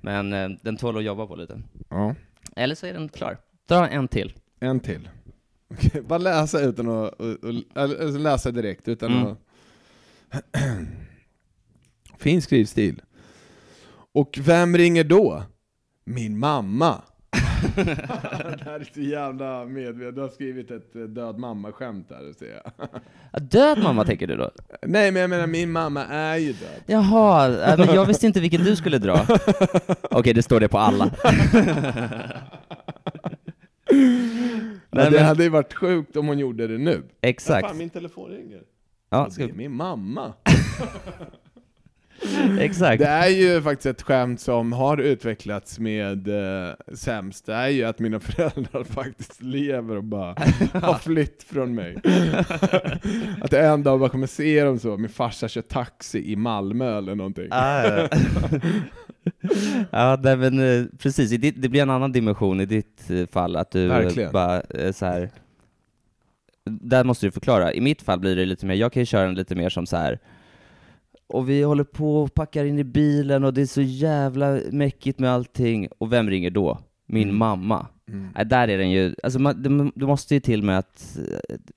Men 0.00 0.32
eh, 0.32 0.48
den 0.62 0.76
tål 0.76 0.96
att 0.96 1.04
jobba 1.04 1.26
på 1.26 1.36
lite. 1.36 1.62
Ja. 1.88 2.14
Eller 2.56 2.74
så 2.74 2.86
är 2.86 2.92
den 2.92 3.08
klar. 3.08 3.36
Dra 3.68 3.88
en 3.88 4.08
till. 4.08 4.32
En 4.60 4.80
till. 4.80 5.08
Okej, 5.72 6.02
bara 6.02 6.18
läsa 6.18 6.60
utan 6.60 6.88
att, 6.88 7.12
och, 7.12 7.26
och, 7.30 7.54
eller 7.76 8.18
läsa 8.18 8.50
direkt 8.50 8.88
utan 8.88 9.12
Mm. 9.12 9.26
att... 9.26 9.38
fin 12.18 12.42
skrivstil. 12.42 13.02
Och 14.14 14.38
vem 14.42 14.76
ringer 14.76 15.04
då? 15.04 15.42
Min 16.04 16.38
mamma. 16.38 17.02
det 17.76 18.60
här 18.64 18.80
är 18.80 18.90
så 18.94 19.00
jävla 19.00 19.64
medvetet. 19.64 20.14
Du 20.14 20.20
har 20.20 20.28
skrivit 20.28 20.70
ett 20.70 20.96
eh, 20.96 21.02
död 21.02 21.38
mamma-skämt 21.38 22.08
där, 22.08 22.32
ser 22.38 22.50
jag. 22.64 22.88
Ja, 23.32 23.38
Död 23.38 23.78
mamma 23.82 24.04
tänker 24.04 24.26
du 24.26 24.36
då? 24.36 24.50
Nej, 24.82 25.10
men 25.12 25.20
jag 25.22 25.30
menar 25.30 25.46
min 25.46 25.70
mamma 25.72 26.04
är 26.04 26.36
ju 26.36 26.52
död. 26.52 26.82
Jaha, 26.86 27.48
men 27.78 27.94
jag 27.94 28.06
visste 28.06 28.26
inte 28.26 28.40
vilken 28.40 28.64
du 28.64 28.76
skulle 28.76 28.98
dra. 28.98 29.26
Okej, 30.10 30.34
det 30.34 30.42
står 30.42 30.60
det 30.60 30.68
på 30.68 30.78
alla. 30.78 31.10
Ja, 34.90 35.04
det 35.04 35.10
men- 35.10 35.24
hade 35.24 35.42
ju 35.42 35.48
varit 35.48 35.74
sjukt 35.74 36.16
om 36.16 36.26
hon 36.26 36.38
gjorde 36.38 36.66
det 36.66 36.78
nu. 36.78 37.02
Exakt. 37.20 37.68
Fan, 37.68 37.78
min 37.78 37.90
telefon 37.90 38.30
ringer. 38.30 38.62
Ja, 39.10 39.24
Det 39.24 39.30
ska, 39.30 39.44
är 39.44 39.52
min 39.52 39.72
mamma. 39.72 40.32
exakt. 42.60 42.98
Det 42.98 43.06
är 43.08 43.28
ju 43.28 43.62
faktiskt 43.62 43.86
ett 43.86 44.02
skämt 44.02 44.40
som 44.40 44.72
har 44.72 44.96
utvecklats 44.98 45.78
med 45.78 46.28
eh, 46.28 46.70
sämst, 46.94 47.46
det 47.46 47.54
är 47.54 47.68
ju 47.68 47.84
att 47.84 47.98
mina 47.98 48.20
föräldrar 48.30 48.84
faktiskt 48.84 49.42
lever 49.42 49.96
och 49.96 50.04
bara 50.04 50.34
har 50.72 50.98
flytt 50.98 51.42
från 51.42 51.74
mig. 51.74 51.96
att 53.42 53.52
jag 53.52 53.66
en 53.72 53.82
dag 53.82 54.00
bara 54.00 54.08
kommer 54.10 54.26
se 54.26 54.64
dem 54.64 54.78
så, 54.78 54.96
min 54.96 55.10
farsa 55.10 55.48
kör 55.48 55.62
taxi 55.62 56.32
i 56.32 56.36
Malmö 56.36 56.98
eller 56.98 57.14
någonting. 57.14 57.48
Ah, 57.50 57.82
ja. 57.84 58.08
ja, 59.90 60.18
nej, 60.22 60.36
men 60.36 60.58
eh, 60.80 60.84
precis. 60.98 61.30
Det 61.40 61.68
blir 61.68 61.82
en 61.82 61.90
annan 61.90 62.12
dimension 62.12 62.60
i 62.60 62.66
ditt 62.66 63.10
eh, 63.10 63.26
fall, 63.26 63.56
att 63.56 63.70
du 63.70 63.88
Verkligen. 63.88 64.32
bara 64.32 64.60
eh, 64.60 64.92
så 64.92 65.06
här. 65.06 65.30
Där 66.64 67.04
måste 67.04 67.26
du 67.26 67.30
förklara. 67.30 67.72
I 67.72 67.80
mitt 67.80 68.02
fall 68.02 68.18
blir 68.20 68.36
det 68.36 68.44
lite 68.44 68.66
mer, 68.66 68.74
jag 68.74 68.92
kan 68.92 69.00
ju 69.02 69.06
köra 69.06 69.26
den 69.26 69.34
lite 69.34 69.54
mer 69.54 69.68
som 69.68 69.86
så 69.86 69.96
här. 69.96 70.18
och 71.26 71.48
vi 71.48 71.62
håller 71.62 71.84
på 71.84 72.22
och 72.22 72.34
packar 72.34 72.64
in 72.64 72.78
i 72.78 72.84
bilen 72.84 73.44
och 73.44 73.54
det 73.54 73.60
är 73.62 73.66
så 73.66 73.82
jävla 73.82 74.58
mäckigt 74.70 75.18
med 75.18 75.30
allting. 75.30 75.88
Och 75.98 76.12
vem 76.12 76.30
ringer 76.30 76.50
då? 76.50 76.78
Min 77.06 77.22
Mm. 77.22 77.36
mamma. 77.38 77.86
Mm. 78.08 78.28
Nej, 78.34 78.46
där 78.46 78.68
är 78.68 78.78
den 78.78 78.90
ju, 78.90 79.14
alltså 79.22 79.38
man, 79.38 79.62
det, 79.62 79.90
det 79.94 80.06
måste 80.06 80.34
ju 80.34 80.40
till 80.40 80.62
med 80.62 80.78
att 80.78 81.18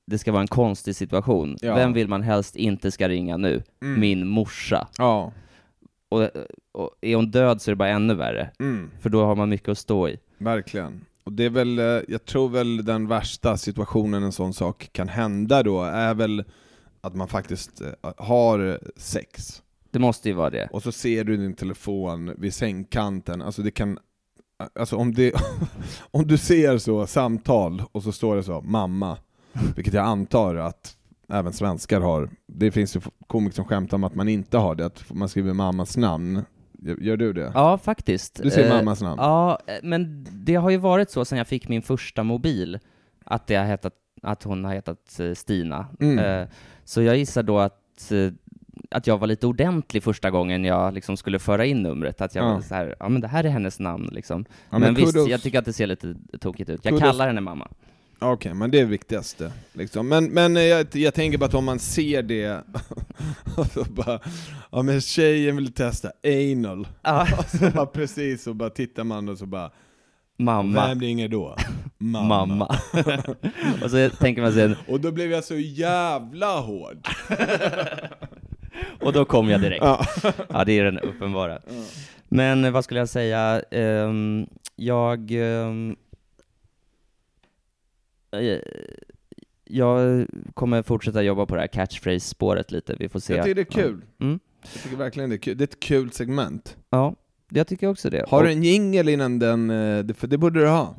det 0.06 0.18
ska 0.18 0.32
vara 0.32 0.42
en 0.42 0.48
konstig 0.48 0.96
situation. 0.96 1.58
Ja. 1.62 1.76
Vem 1.76 1.94
vill 1.94 2.08
man 2.08 2.22
helst 2.22 2.56
inte 2.56 2.92
ska 2.92 3.10
ringa 3.10 3.38
nu? 3.38 3.64
Mm. 3.82 4.00
Min 4.00 4.28
morsa. 4.28 4.88
Ja. 4.98 5.32
Och, 6.10 6.30
och 6.72 6.90
är 7.02 7.16
hon 7.16 7.32
död 7.32 7.62
så 7.62 7.70
är 7.70 7.72
det 7.72 7.78
bara 7.78 7.90
ännu 7.90 8.14
värre, 8.14 8.52
Mm. 8.60 8.92
för 9.00 9.10
då 9.10 9.26
har 9.26 9.36
man 9.36 9.50
mycket 9.50 9.70
att 9.70 9.78
stå 9.78 10.10
i. 10.10 10.18
Verkligen. 10.38 11.06
Och 11.24 11.32
det 11.34 11.44
är 11.46 11.50
väl, 11.50 11.80
eh, 11.80 11.86
jag 12.08 12.26
tror 12.26 12.50
väl 12.50 12.86
den 12.86 13.08
värsta 13.08 13.58
situationen 13.58 14.24
en 14.24 14.32
sån 14.32 14.54
sak 14.54 14.90
kan 14.92 15.08
hända 15.10 15.64
då, 15.64 15.84
är 15.84 16.14
väl 16.14 16.44
att 17.02 17.16
man 17.16 17.28
faktiskt 17.28 17.82
eh, 17.82 17.88
har 18.18 18.80
sex. 18.96 19.62
Det 19.92 20.00
måste 20.00 20.30
ju 20.30 20.36
vara 20.36 20.50
det. 20.50 20.68
Och 20.72 20.84
så 20.84 20.92
ser 20.92 21.24
du 21.24 21.38
din 21.38 21.54
telefon 21.54 22.32
vid 22.38 22.54
sängkanten, 22.54 23.42
alltså 23.42 23.62
det 23.62 23.72
kan 23.72 24.00
Alltså 24.80 24.96
om, 24.96 25.14
det, 25.14 25.34
om 26.12 26.28
du 26.28 26.38
ser 26.38 26.78
så, 26.78 27.08
samtal, 27.08 27.84
och 27.92 28.04
så 28.04 28.12
står 28.12 28.36
det 28.36 28.44
så, 28.44 28.62
mamma, 28.62 29.18
vilket 29.76 29.94
jag 29.94 30.06
antar 30.06 30.56
att 30.56 30.98
även 31.30 31.54
svenskar 31.54 32.02
har. 32.02 32.30
Det 32.48 32.72
finns 32.72 32.96
ju 32.96 33.02
komiker 33.28 33.56
som 33.56 33.66
skämtar 33.66 33.98
om 33.98 34.04
att 34.04 34.16
man 34.16 34.30
inte 34.30 34.58
har 34.58 34.76
det, 34.76 34.86
att 34.86 35.14
man 35.14 35.30
skriver 35.30 35.54
mammas 35.54 35.98
namn. 35.98 36.42
Gör 37.00 37.18
du 37.18 37.34
det? 37.34 37.52
Ja, 37.54 37.78
faktiskt. 37.78 38.40
Du 38.44 38.50
ser 38.52 38.64
Eh, 38.70 38.76
mammas 38.78 39.02
namn? 39.02 39.16
Ja, 39.22 39.60
men 39.84 40.26
det 40.32 40.56
har 40.56 40.70
ju 40.70 40.78
varit 40.78 41.10
så 41.12 41.26
sedan 41.26 41.38
jag 41.38 41.48
fick 41.48 41.70
min 41.70 41.82
första 41.82 42.24
mobil, 42.24 42.80
att, 43.26 43.48
det 43.48 43.56
har 43.56 43.66
hetat, 43.66 43.94
att 44.22 44.44
hon 44.44 44.66
har 44.66 44.74
hetat 44.74 45.20
eh, 45.20 45.34
Stina. 45.34 45.88
Mm. 46.00 46.20
Eh, 46.20 46.48
Så 46.84 47.02
jag 47.02 47.18
gissar 47.18 47.44
då 47.44 47.60
att, 47.60 48.12
att 48.92 49.08
jag 49.08 49.18
var 49.18 49.28
lite 49.28 49.48
ordentlig 49.48 50.04
första 50.04 50.32
gången 50.32 50.64
jag 50.66 50.94
liksom 50.94 51.18
skulle 51.18 51.40
föra 51.40 51.66
in 51.66 51.84
numret, 51.84 52.22
att 52.22 52.36
jag 52.36 52.46
Ja. 52.46 52.54
var 52.54 52.62
så 52.62 52.76
här, 52.76 52.96
ja 53.00 53.10
men 53.10 53.22
det 53.22 53.28
här 53.28 53.44
är 53.44 53.50
hennes 53.50 53.80
namn 53.80 54.10
liksom. 54.12 54.46
Ja, 54.70 54.80
men 54.80 54.94
visst, 54.96 55.14
kudos. 55.14 55.30
jag 55.30 55.42
tycker 55.42 55.60
att 55.60 55.66
det 55.66 55.74
ser 55.74 55.88
lite 55.88 56.16
tokigt 56.40 56.70
ut. 56.70 56.86
Jag 56.86 56.92
Kudos. 56.94 57.02
kallar 57.12 57.28
henne 57.28 57.42
mamma. 57.42 57.68
Okej, 58.20 58.54
men 58.54 58.72
det 58.72 58.78
är 58.80 58.84
det 58.84 58.90
viktigaste. 58.90 59.52
Liksom. 59.74 60.08
Men, 60.08 60.26
men 60.26 60.58
eh, 60.58 60.64
jag, 60.64 60.88
jag 60.96 61.14
tänker 61.14 61.38
bara 61.38 61.46
att 61.46 61.54
om 61.54 61.66
man 61.66 61.80
ser 61.80 62.24
det, 62.24 62.62
och 63.58 63.66
så 63.74 63.84
bara, 63.84 64.20
ja 64.72 64.82
men 64.82 65.02
tjejen 65.02 65.56
vill 65.56 65.74
testa 65.74 66.12
anal, 66.26 66.88
Ja. 67.04 67.28
och 67.38 67.46
så 67.60 67.70
bara 67.72 67.86
precis, 67.86 68.44
så 68.44 68.54
bara 68.54 68.70
tittar 68.70 69.04
man 69.04 69.30
och 69.30 69.38
så 69.38 69.46
bara, 69.46 69.72
Mamma. 70.38 70.88
vem 70.88 71.02
ringer 71.02 71.28
då? 71.28 71.56
Mamma. 71.98 72.66
och 73.84 73.92
så 73.92 74.10
tänker 74.10 74.42
man 74.42 74.54
sig, 74.54 74.76
Och 74.88 75.00
då 75.00 75.12
blev 75.12 75.32
jag 75.32 75.44
så 75.44 75.56
jävla 75.56 76.60
hård. 76.60 77.08
och 79.02 79.14
då 79.14 79.26
kom 79.26 79.50
jag 79.50 79.62
direkt. 79.62 79.84
Ja. 79.84 80.06
Ja, 80.50 80.64
det 80.66 80.80
är 80.80 80.84
den 80.84 81.00
uppenbara. 81.00 81.60
Men 82.28 82.66
eh, 82.66 82.72
vad 82.72 82.84
skulle 82.84 83.00
jag 83.00 83.10
säga? 83.10 83.62
Ehm, 83.72 84.48
jag... 84.76 85.32
eh, 85.32 85.72
jag 89.64 90.28
kommer 90.54 90.84
fortsätta 90.84 91.22
jobba 91.24 91.46
på 91.46 91.56
det 91.56 91.62
här 91.62 91.68
catchphrase-spåret 91.68 92.72
lite, 92.72 92.96
vi 93.00 93.10
får 93.10 93.20
se. 93.20 93.36
Jag 93.36 93.44
tycker 93.46 93.56
det 93.56 93.62
är 93.62 93.84
kul. 93.84 94.02
Mm. 94.22 94.40
Jag 94.74 94.84
tycker 94.84 94.98
verkligen 94.98 95.30
det 95.30 95.36
är 95.36 95.38
kul. 95.38 95.58
Det 95.58 95.64
är 95.64 95.68
ett 95.68 95.80
kul 95.80 96.12
segment. 96.12 96.78
Ja, 96.90 97.16
jag 97.50 97.68
tycker 97.68 97.88
också 97.88 98.10
det. 98.10 98.26
Har 98.30 98.44
du 98.44 98.52
en 98.52 98.64
jingle 98.64 99.12
innan 99.12 99.40
den, 99.40 99.70
eh, 99.70 100.16
för 100.16 100.28
det 100.28 100.38
borde 100.38 100.60
du 100.60 100.68
ha. 100.68 100.96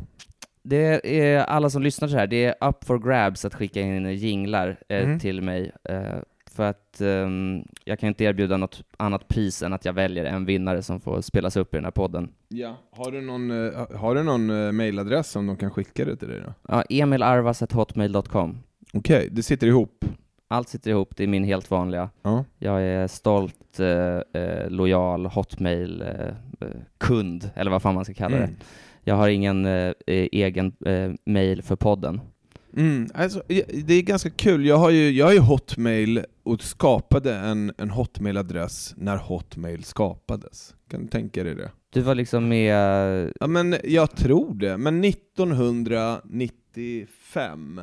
Det 0.63 1.19
är 1.21 1.39
alla 1.39 1.71
som 1.71 1.83
lyssnar 1.83 2.09
så 2.09 2.17
här, 2.17 2.27
det 2.27 2.45
är 2.45 2.69
up 2.69 2.85
for 2.85 2.99
grabs 2.99 3.45
att 3.45 3.55
skicka 3.55 3.81
in 3.81 4.13
jinglar 4.15 4.81
eh, 4.89 5.05
Mm. 5.05 5.19
till 5.21 5.43
mig. 5.43 5.73
Eh, 5.85 6.15
för 6.57 6.71
att 6.71 7.01
ehm, 7.01 7.65
jag 7.85 7.99
kan 7.99 8.09
inte 8.09 8.25
erbjuda 8.25 8.57
något 8.57 8.83
annat 8.97 9.29
pris 9.29 9.63
än 9.63 9.73
att 9.73 9.85
jag 9.85 9.93
väljer 9.93 10.25
en 10.25 10.45
vinnare 10.45 10.83
som 10.83 11.01
får 11.01 11.21
spelas 11.21 11.57
upp 11.57 11.75
i 11.75 11.77
den 11.77 11.85
här 11.85 11.91
podden. 11.91 12.29
Ja. 12.49 12.77
Har 12.91 13.11
du 13.11 13.21
någon, 13.21 13.51
eh, 13.51 13.87
har 13.97 14.15
du 14.15 14.23
någon 14.23 14.51
eh, 14.51 14.73
mailadress 14.73 15.31
som 15.31 15.47
de 15.47 15.57
kan 15.57 15.71
skicka 15.71 16.05
det 16.05 16.17
till 16.17 16.29
dig 16.29 16.43
då? 16.47 16.53
Ja, 16.69 16.83
emilarvas.hotmail.com. 16.83 18.59
Okej, 18.95 19.29
det 19.33 19.43
sitter 19.43 19.67
ihop. 19.67 20.05
Allt 20.49 20.69
sitter 20.69 20.91
ihop, 20.91 21.17
det 21.17 21.23
är 21.23 21.29
min 21.29 21.45
helt 21.45 21.71
vanliga. 21.71 22.11
Ja. 22.23 22.45
Jag 22.59 22.83
är 22.83 23.07
stolt, 23.07 23.81
eh, 23.81 24.21
lojal 24.69 25.27
Hotmail-kund, 25.27 27.51
eller 27.55 27.71
vad 27.71 27.83
fan 27.83 27.95
man 27.95 28.05
ska 28.05 28.15
kalla 28.15 28.37
det. 28.37 28.45
Mm. 28.45 28.57
Jag 29.05 29.15
har 29.15 29.29
ingen 29.29 29.67
egen 30.07 30.73
mail 31.25 31.63
för 31.63 31.77
podden. 31.77 32.21
Mm, 32.77 33.09
alltså, 33.15 33.43
det 33.85 33.95
är 33.95 34.03
ganska 34.03 34.31
kul, 34.31 34.67
jag 34.67 34.77
har 34.77 34.91
ju, 34.91 35.11
jag 35.11 35.27
har 35.27 35.33
ju 35.33 35.39
Hotmail 35.39 36.25
och 36.43 36.63
skapade 36.63 37.35
en, 37.35 37.73
en 37.79 37.91
Hotmail-adress 37.91 38.95
när 38.97 39.17
Hotmail 39.17 39.85
skapades. 39.85 40.75
Kan 40.89 41.03
du 41.03 41.09
tänka 41.09 41.45
dig 41.45 41.55
det? 41.55 41.71
Du 41.91 42.01
var 42.01 42.15
liksom 42.15 42.49
med... 42.49 43.33
Ja 43.41 43.47
men 43.47 43.77
jag 43.85 44.17
tror 44.17 44.55
det, 44.55 44.79
men 44.79 45.05
1995 45.05 47.81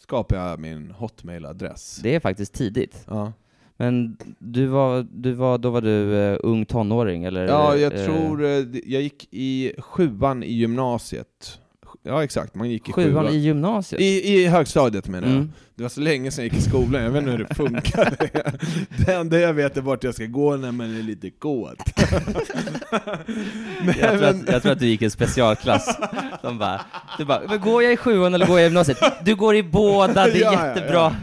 skapade 0.00 0.40
jag 0.40 0.60
min 0.60 0.90
Hotmail-adress. 0.90 2.00
Det 2.02 2.14
är 2.14 2.20
faktiskt 2.20 2.54
tidigt. 2.54 3.04
Ja. 3.06 3.32
Men 3.76 4.16
du 4.38 4.66
var, 4.66 5.06
du 5.10 5.32
var, 5.32 5.58
då 5.58 5.70
var 5.70 5.80
du 5.80 6.18
eh, 6.18 6.38
ung 6.42 6.64
tonåring, 6.64 7.24
eller? 7.24 7.48
ja, 7.48 7.76
jag 7.76 7.94
eh, 7.94 8.04
tror, 8.04 8.44
eh, 8.44 8.50
jag 8.84 9.02
gick 9.02 9.28
i 9.30 9.72
sjuan 9.78 10.42
i 10.42 10.52
gymnasiet. 10.52 11.60
Ja 12.06 12.24
exakt, 12.24 12.54
man 12.54 12.70
gick 12.70 12.88
i 12.88 12.92
Sjuan 12.92 13.10
sjuan. 13.24 13.28
i 13.34 13.36
gymnasiet? 13.36 14.00
I, 14.00 14.34
I 14.34 14.46
högstadiet 14.46 15.08
menar 15.08 15.28
jag. 15.28 15.36
Mm. 15.36 15.52
Det 15.74 15.82
var 15.82 15.90
så 15.90 16.00
länge 16.00 16.30
sedan 16.30 16.44
jag 16.44 16.54
gick 16.54 16.62
i 16.66 16.68
skolan, 16.70 17.02
jag 17.02 17.10
vet 17.10 17.18
inte 17.18 17.30
hur 17.30 17.38
det 17.48 17.54
funkar. 17.54 18.16
det 19.06 19.12
enda 19.12 19.38
jag 19.38 19.52
vet 19.54 19.76
är 19.76 19.80
vart 19.80 20.04
jag 20.04 20.14
ska 20.14 20.24
gå 20.26 20.56
när 20.56 20.72
man 20.72 20.98
är 20.98 21.02
lite 21.02 21.30
kåt. 21.30 21.78
men, 23.84 23.94
Jag 24.00 24.18
tror, 24.18 24.24
att, 24.24 24.36
jag 24.48 24.62
tror 24.62 24.72
att 24.72 24.78
du 24.78 24.86
gick 24.86 25.02
i 25.02 25.10
specialklass. 25.10 25.98
De 26.42 26.58
bara, 26.58 26.80
du 27.18 27.24
bara, 27.24 27.56
går 27.56 27.82
jag 27.82 27.92
i 27.92 27.96
sjuan 27.96 28.34
eller 28.34 28.46
går 28.46 28.58
jag 28.58 28.64
i 28.64 28.68
gymnasiet? 28.68 28.98
Du 29.24 29.34
går 29.34 29.56
i 29.56 29.62
båda, 29.62 30.24
det 30.26 30.32
är 30.32 30.40
Ja, 30.40 30.52
ja, 30.52 30.66
jättebra. 30.68 31.16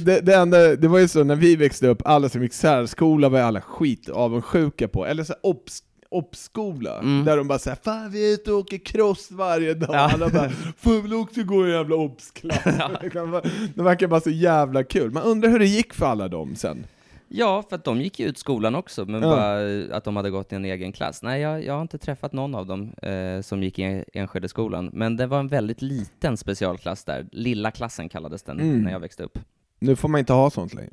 det, 0.00 0.20
det, 0.20 0.34
enda, 0.36 0.76
det 0.76 0.88
var 0.88 0.98
ju 0.98 1.08
så 1.08 1.24
när 1.24 1.36
vi 1.36 1.56
växte 1.56 1.86
upp, 1.88 2.02
alla 2.04 2.28
som 2.28 2.42
gick 2.42 2.52
särskola 2.52 3.28
var 3.28 3.40
alla 3.40 3.60
skit 3.60 4.08
avundsjuka 4.08 4.88
på, 4.88 5.06
eller 5.06 5.24
så 5.24 5.34
obs 5.42 5.82
obskola, 6.14 6.98
Mm. 6.98 7.24
där 7.24 7.36
de 7.36 7.48
bara 7.48 7.58
såhär 7.58 7.76
'Fan 7.82 8.10
vi 8.10 8.30
är 8.30 8.34
ute 8.34 8.52
och 8.52 8.58
åker 8.58 8.78
cross 8.78 9.30
varje 9.30 9.74
dag' 9.74 9.94
Ja. 9.94 10.10
Alla 10.12 10.28
bara 10.28 10.48
'Får 10.76 11.02
väl 11.02 11.14
också 11.14 11.42
gå 11.42 11.62
en 11.62 11.70
jävla 11.70 11.96
obsklass' 11.96 12.62
Det 13.74 13.82
verkar 13.82 14.06
bara 14.06 14.20
så 14.20 14.30
jävla 14.30 14.84
kul, 14.84 15.10
man 15.10 15.22
undrar 15.22 15.50
hur 15.50 15.58
det 15.58 15.66
gick 15.66 15.94
för 15.94 16.06
alla 16.06 16.28
dem 16.28 16.56
sen? 16.56 16.86
Ja, 17.34 17.62
för 17.68 17.76
att 17.76 17.84
de 17.84 18.00
gick 18.00 18.20
ju 18.20 18.26
ut 18.26 18.38
skolan 18.38 18.74
också, 18.74 19.04
men 19.04 19.22
Ja. 19.22 19.28
bara 19.30 19.96
att 19.96 20.04
de 20.04 20.16
hade 20.16 20.30
gått 20.30 20.52
i 20.52 20.56
en 20.56 20.64
egen 20.64 20.92
klass. 20.92 21.22
Nej, 21.22 21.40
jag, 21.40 21.64
jag 21.64 21.74
har 21.74 21.82
inte 21.82 21.98
träffat 21.98 22.32
någon 22.32 22.54
av 22.54 22.66
dem 22.66 22.92
eh, 23.02 23.40
som 23.42 23.62
gick 23.62 23.78
i 23.78 24.04
Enskedeskolan, 24.14 24.90
men 24.92 25.16
det 25.16 25.26
var 25.26 25.40
en 25.40 25.48
väldigt 25.48 25.82
liten 25.82 26.36
specialklass 26.36 27.04
där. 27.04 27.26
Lilla 27.32 27.70
klassen 27.70 28.08
kallades 28.08 28.42
den 28.42 28.60
Mm. 28.60 28.82
när 28.82 28.92
jag 28.92 29.00
växte 29.00 29.22
upp. 29.22 29.38
Nu 29.78 29.96
får 29.96 30.08
man 30.08 30.18
inte 30.18 30.32
ha 30.32 30.50
sånt 30.50 30.74
längre. 30.74 30.92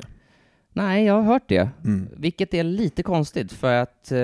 Nej, 0.73 1.05
jag 1.05 1.13
har 1.13 1.21
hört 1.21 1.43
det. 1.49 1.69
Mm. 1.85 2.07
Vilket 2.17 2.53
är 2.53 2.63
lite 2.63 3.03
konstigt, 3.03 3.51
för 3.53 3.73
att 3.73 4.11
eh, 4.11 4.17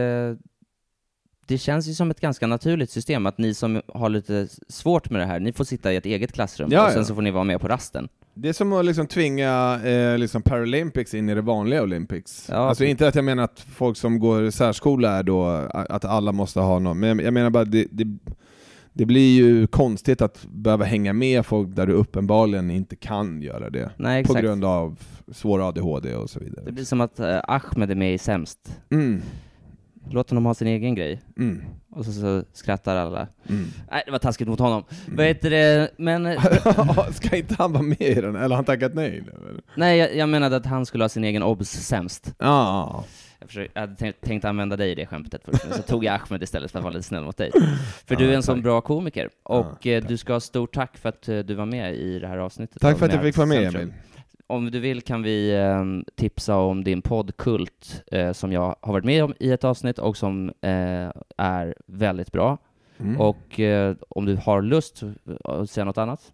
det 1.46 1.58
känns 1.58 1.88
ju 1.88 1.94
som 1.94 2.12
ett 2.12 2.20
ganska 2.20 2.48
naturligt 2.48 2.90
system 2.90 3.26
att 3.26 3.38
ni 3.38 3.54
som 3.54 3.82
har 3.94 4.10
lite 4.10 4.48
svårt 4.68 5.10
med 5.10 5.22
det 5.22 5.26
här, 5.26 5.40
ni 5.40 5.54
får 5.54 5.64
sitta 5.64 5.94
i 5.94 5.96
ett 5.96 6.06
eget 6.06 6.32
klassrum 6.34 6.70
Ja, 6.72 6.86
och 6.86 6.92
sen 6.92 7.00
ja. 7.02 7.06
så 7.06 7.16
får 7.16 7.22
ni 7.22 7.32
vara 7.32 7.44
med 7.44 7.62
på 7.62 7.68
rasten. 7.68 8.08
Det 8.34 8.50
är 8.50 8.54
som 8.54 8.74
att 8.74 8.86
liksom 8.86 9.08
tvinga 9.08 9.80
eh, 9.84 10.18
liksom 10.18 10.42
Paralympics 10.42 11.14
in 11.14 11.30
i 11.30 11.36
det 11.36 11.42
vanliga 11.42 11.84
Olympics. 11.84 12.48
Ja, 12.52 12.56
alltså 12.56 12.86
inte 12.86 13.08
att 13.08 13.16
jag 13.16 13.24
menar 13.24 13.44
att 13.44 13.60
folk 13.60 13.98
som 13.98 14.20
går 14.20 14.50
särskola 14.50 15.12
är 15.12 15.24
då, 15.24 15.46
att 15.74 16.06
alla 16.06 16.32
måste 16.32 16.60
ha 16.60 16.80
någon, 16.80 17.00
men 17.00 17.20
jag, 17.20 17.34
menar 17.34 17.50
bara 17.50 17.66
det, 17.66 17.88
det, 17.92 18.18
det 18.94 19.06
blir 19.06 19.36
ju 19.36 19.68
konstigt 19.68 20.22
att 20.22 20.46
behöva 20.50 20.86
hänga 20.86 21.14
med 21.14 21.46
folk 21.46 21.76
där 21.76 21.88
du 21.88 21.94
uppenbarligen 21.94 22.72
inte 22.72 22.96
kan 22.96 23.42
göra 23.42 23.70
det. 23.70 23.90
Nej, 23.98 24.24
På 24.24 24.34
grund 24.34 24.66
av 24.66 25.00
svår 25.32 25.68
ADHD 25.68 26.16
och 26.16 26.30
så 26.30 26.40
Det 26.40 26.46
vidare. 26.46 26.72
blir 26.72 26.86
som 26.86 27.02
att 27.02 27.20
eh, 27.20 27.40
Ahmed 27.48 27.92
är 27.92 27.96
med 27.96 28.14
i 28.14 28.18
Sämst. 28.18 28.60
Mm, 28.90 29.22
Låt 30.12 30.30
honom 30.30 30.46
ha 30.46 30.54
sin 30.54 30.68
egen 30.68 30.96
grej. 30.96 31.22
mm, 31.38 31.62
Och 31.92 32.06
så, 32.06 32.12
så 32.12 32.44
skrattar 32.54 32.96
alla. 32.96 33.28
mm. 33.50 33.66
Nej, 33.92 34.04
det 34.06 34.12
var 34.12 34.20
taskigt 34.20 34.48
mot 34.48 34.60
honom. 34.60 34.84
Vad 35.08 35.26
heter 35.26 35.50
det, 35.50 35.92
men... 35.98 36.26
eh, 36.26 37.10
Ska 37.12 37.36
inte 37.38 37.56
han 37.58 37.72
vara 37.72 37.84
med 37.84 38.02
i 38.02 38.14
den? 38.14 38.36
Eller 38.36 38.50
har 38.50 38.56
han 38.56 38.66
tackat 38.66 38.94
nej? 38.94 39.18
eller? 39.20 39.62
nej, 39.76 39.98
jag, 39.98 40.16
jag 40.16 40.30
menade 40.30 40.56
att 40.56 40.66
han 40.66 40.86
skulle 40.86 41.04
ha 41.04 41.10
sin 41.10 41.24
egen 41.24 41.44
obs 41.44 41.70
sämst. 41.70 42.34
Ja, 42.40 43.04
Jag, 43.40 43.48
försöker, 43.50 43.72
jag 43.74 43.82
hade 43.82 43.96
tänkt, 43.96 44.22
tänkt 44.22 44.46
använda 44.46 44.76
dig 44.78 44.92
i 44.92 44.96
det 44.96 45.06
skämtet 45.06 45.42
först, 45.46 45.66
men 45.68 45.78
så 45.78 45.84
tog 45.84 46.04
jag 46.06 46.14
Ahmed 46.22 46.44
istället 46.44 46.72
för 46.72 46.80
att 46.80 46.84
vara 46.84 46.94
lite 46.94 47.08
snäll 47.08 47.24
mot 47.24 47.38
dig. 47.38 47.52
För 48.06 48.16
du 48.16 48.30
är 48.32 48.36
en 48.36 48.44
sån 48.44 48.62
bra 48.62 48.82
komiker, 48.82 49.30
och 49.44 49.66
tack. 49.84 50.08
du 50.08 50.18
ska 50.18 50.34
ha 50.34 50.40
stort 50.40 50.74
tack 50.74 50.98
för 50.98 51.10
att 51.10 51.28
eh, 51.30 51.40
du 51.40 51.54
var 51.54 51.66
med 51.66 51.96
i 51.96 52.20
det 52.20 52.28
här 52.28 52.38
avsnittet. 52.38 52.82
tack 52.82 52.98
för 52.98 53.06
att 53.06 53.14
jag 53.14 53.22
fick 53.24 53.38
vara 53.38 53.48
med. 53.48 53.76
Emil. 53.76 53.94
Om 54.48 54.72
du 54.72 54.80
vill 54.80 55.02
kan 55.02 55.24
vi 55.24 55.56
eh, 55.56 55.86
tipsa 56.16 56.58
om 56.58 56.84
din 56.84 57.02
podd 57.02 57.38
Kult, 57.38 58.04
eh, 58.12 58.32
som 58.32 58.52
jag 58.52 58.76
har 58.82 58.94
varit 58.94 59.06
med 59.06 59.24
om 59.24 59.34
i 59.40 59.52
ett 59.52 59.64
avsnitt 59.64 60.00
och 60.00 60.18
som 60.18 60.50
eh, 60.50 61.12
är 61.38 61.76
väldigt 61.88 62.32
bra. 62.32 62.58
Mm. 62.98 63.22
Och 63.22 63.60
eh, 63.60 63.96
om 64.10 64.26
du 64.26 64.36
har 64.36 64.62
lust 64.62 65.04
att 65.44 65.70
säga 65.70 65.86
något 65.86 65.98
annat? 65.98 66.34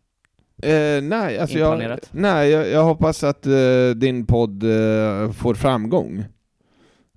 Eh, 0.64 1.02
nej, 1.04 1.40
alltså 1.40 1.58
jag, 1.58 2.00
nej 2.12 2.50
jag, 2.50 2.70
jag 2.70 2.84
hoppas 2.84 3.24
att 3.24 3.46
eh, 3.46 3.90
din 3.96 4.26
podd 4.26 4.64
eh, 4.64 5.32
får 5.32 5.54
framgång. 5.54 6.26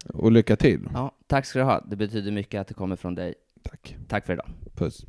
Och 0.08 0.32
lycka 0.32 0.56
till. 0.56 0.88
Ja, 0.94 1.12
tack 1.26 1.46
ska 1.46 1.58
du 1.58 1.64
ha. 1.64 1.80
Det 1.80 1.96
betyder 1.96 2.32
mycket 2.32 2.60
att 2.60 2.68
det 2.68 2.74
kommer 2.74 2.96
från 2.96 3.14
dig. 3.14 3.34
Tack. 3.62 3.96
Tack 4.08 4.26
för 4.26 4.32
idag. 4.32 4.46
Puss. 4.74 5.06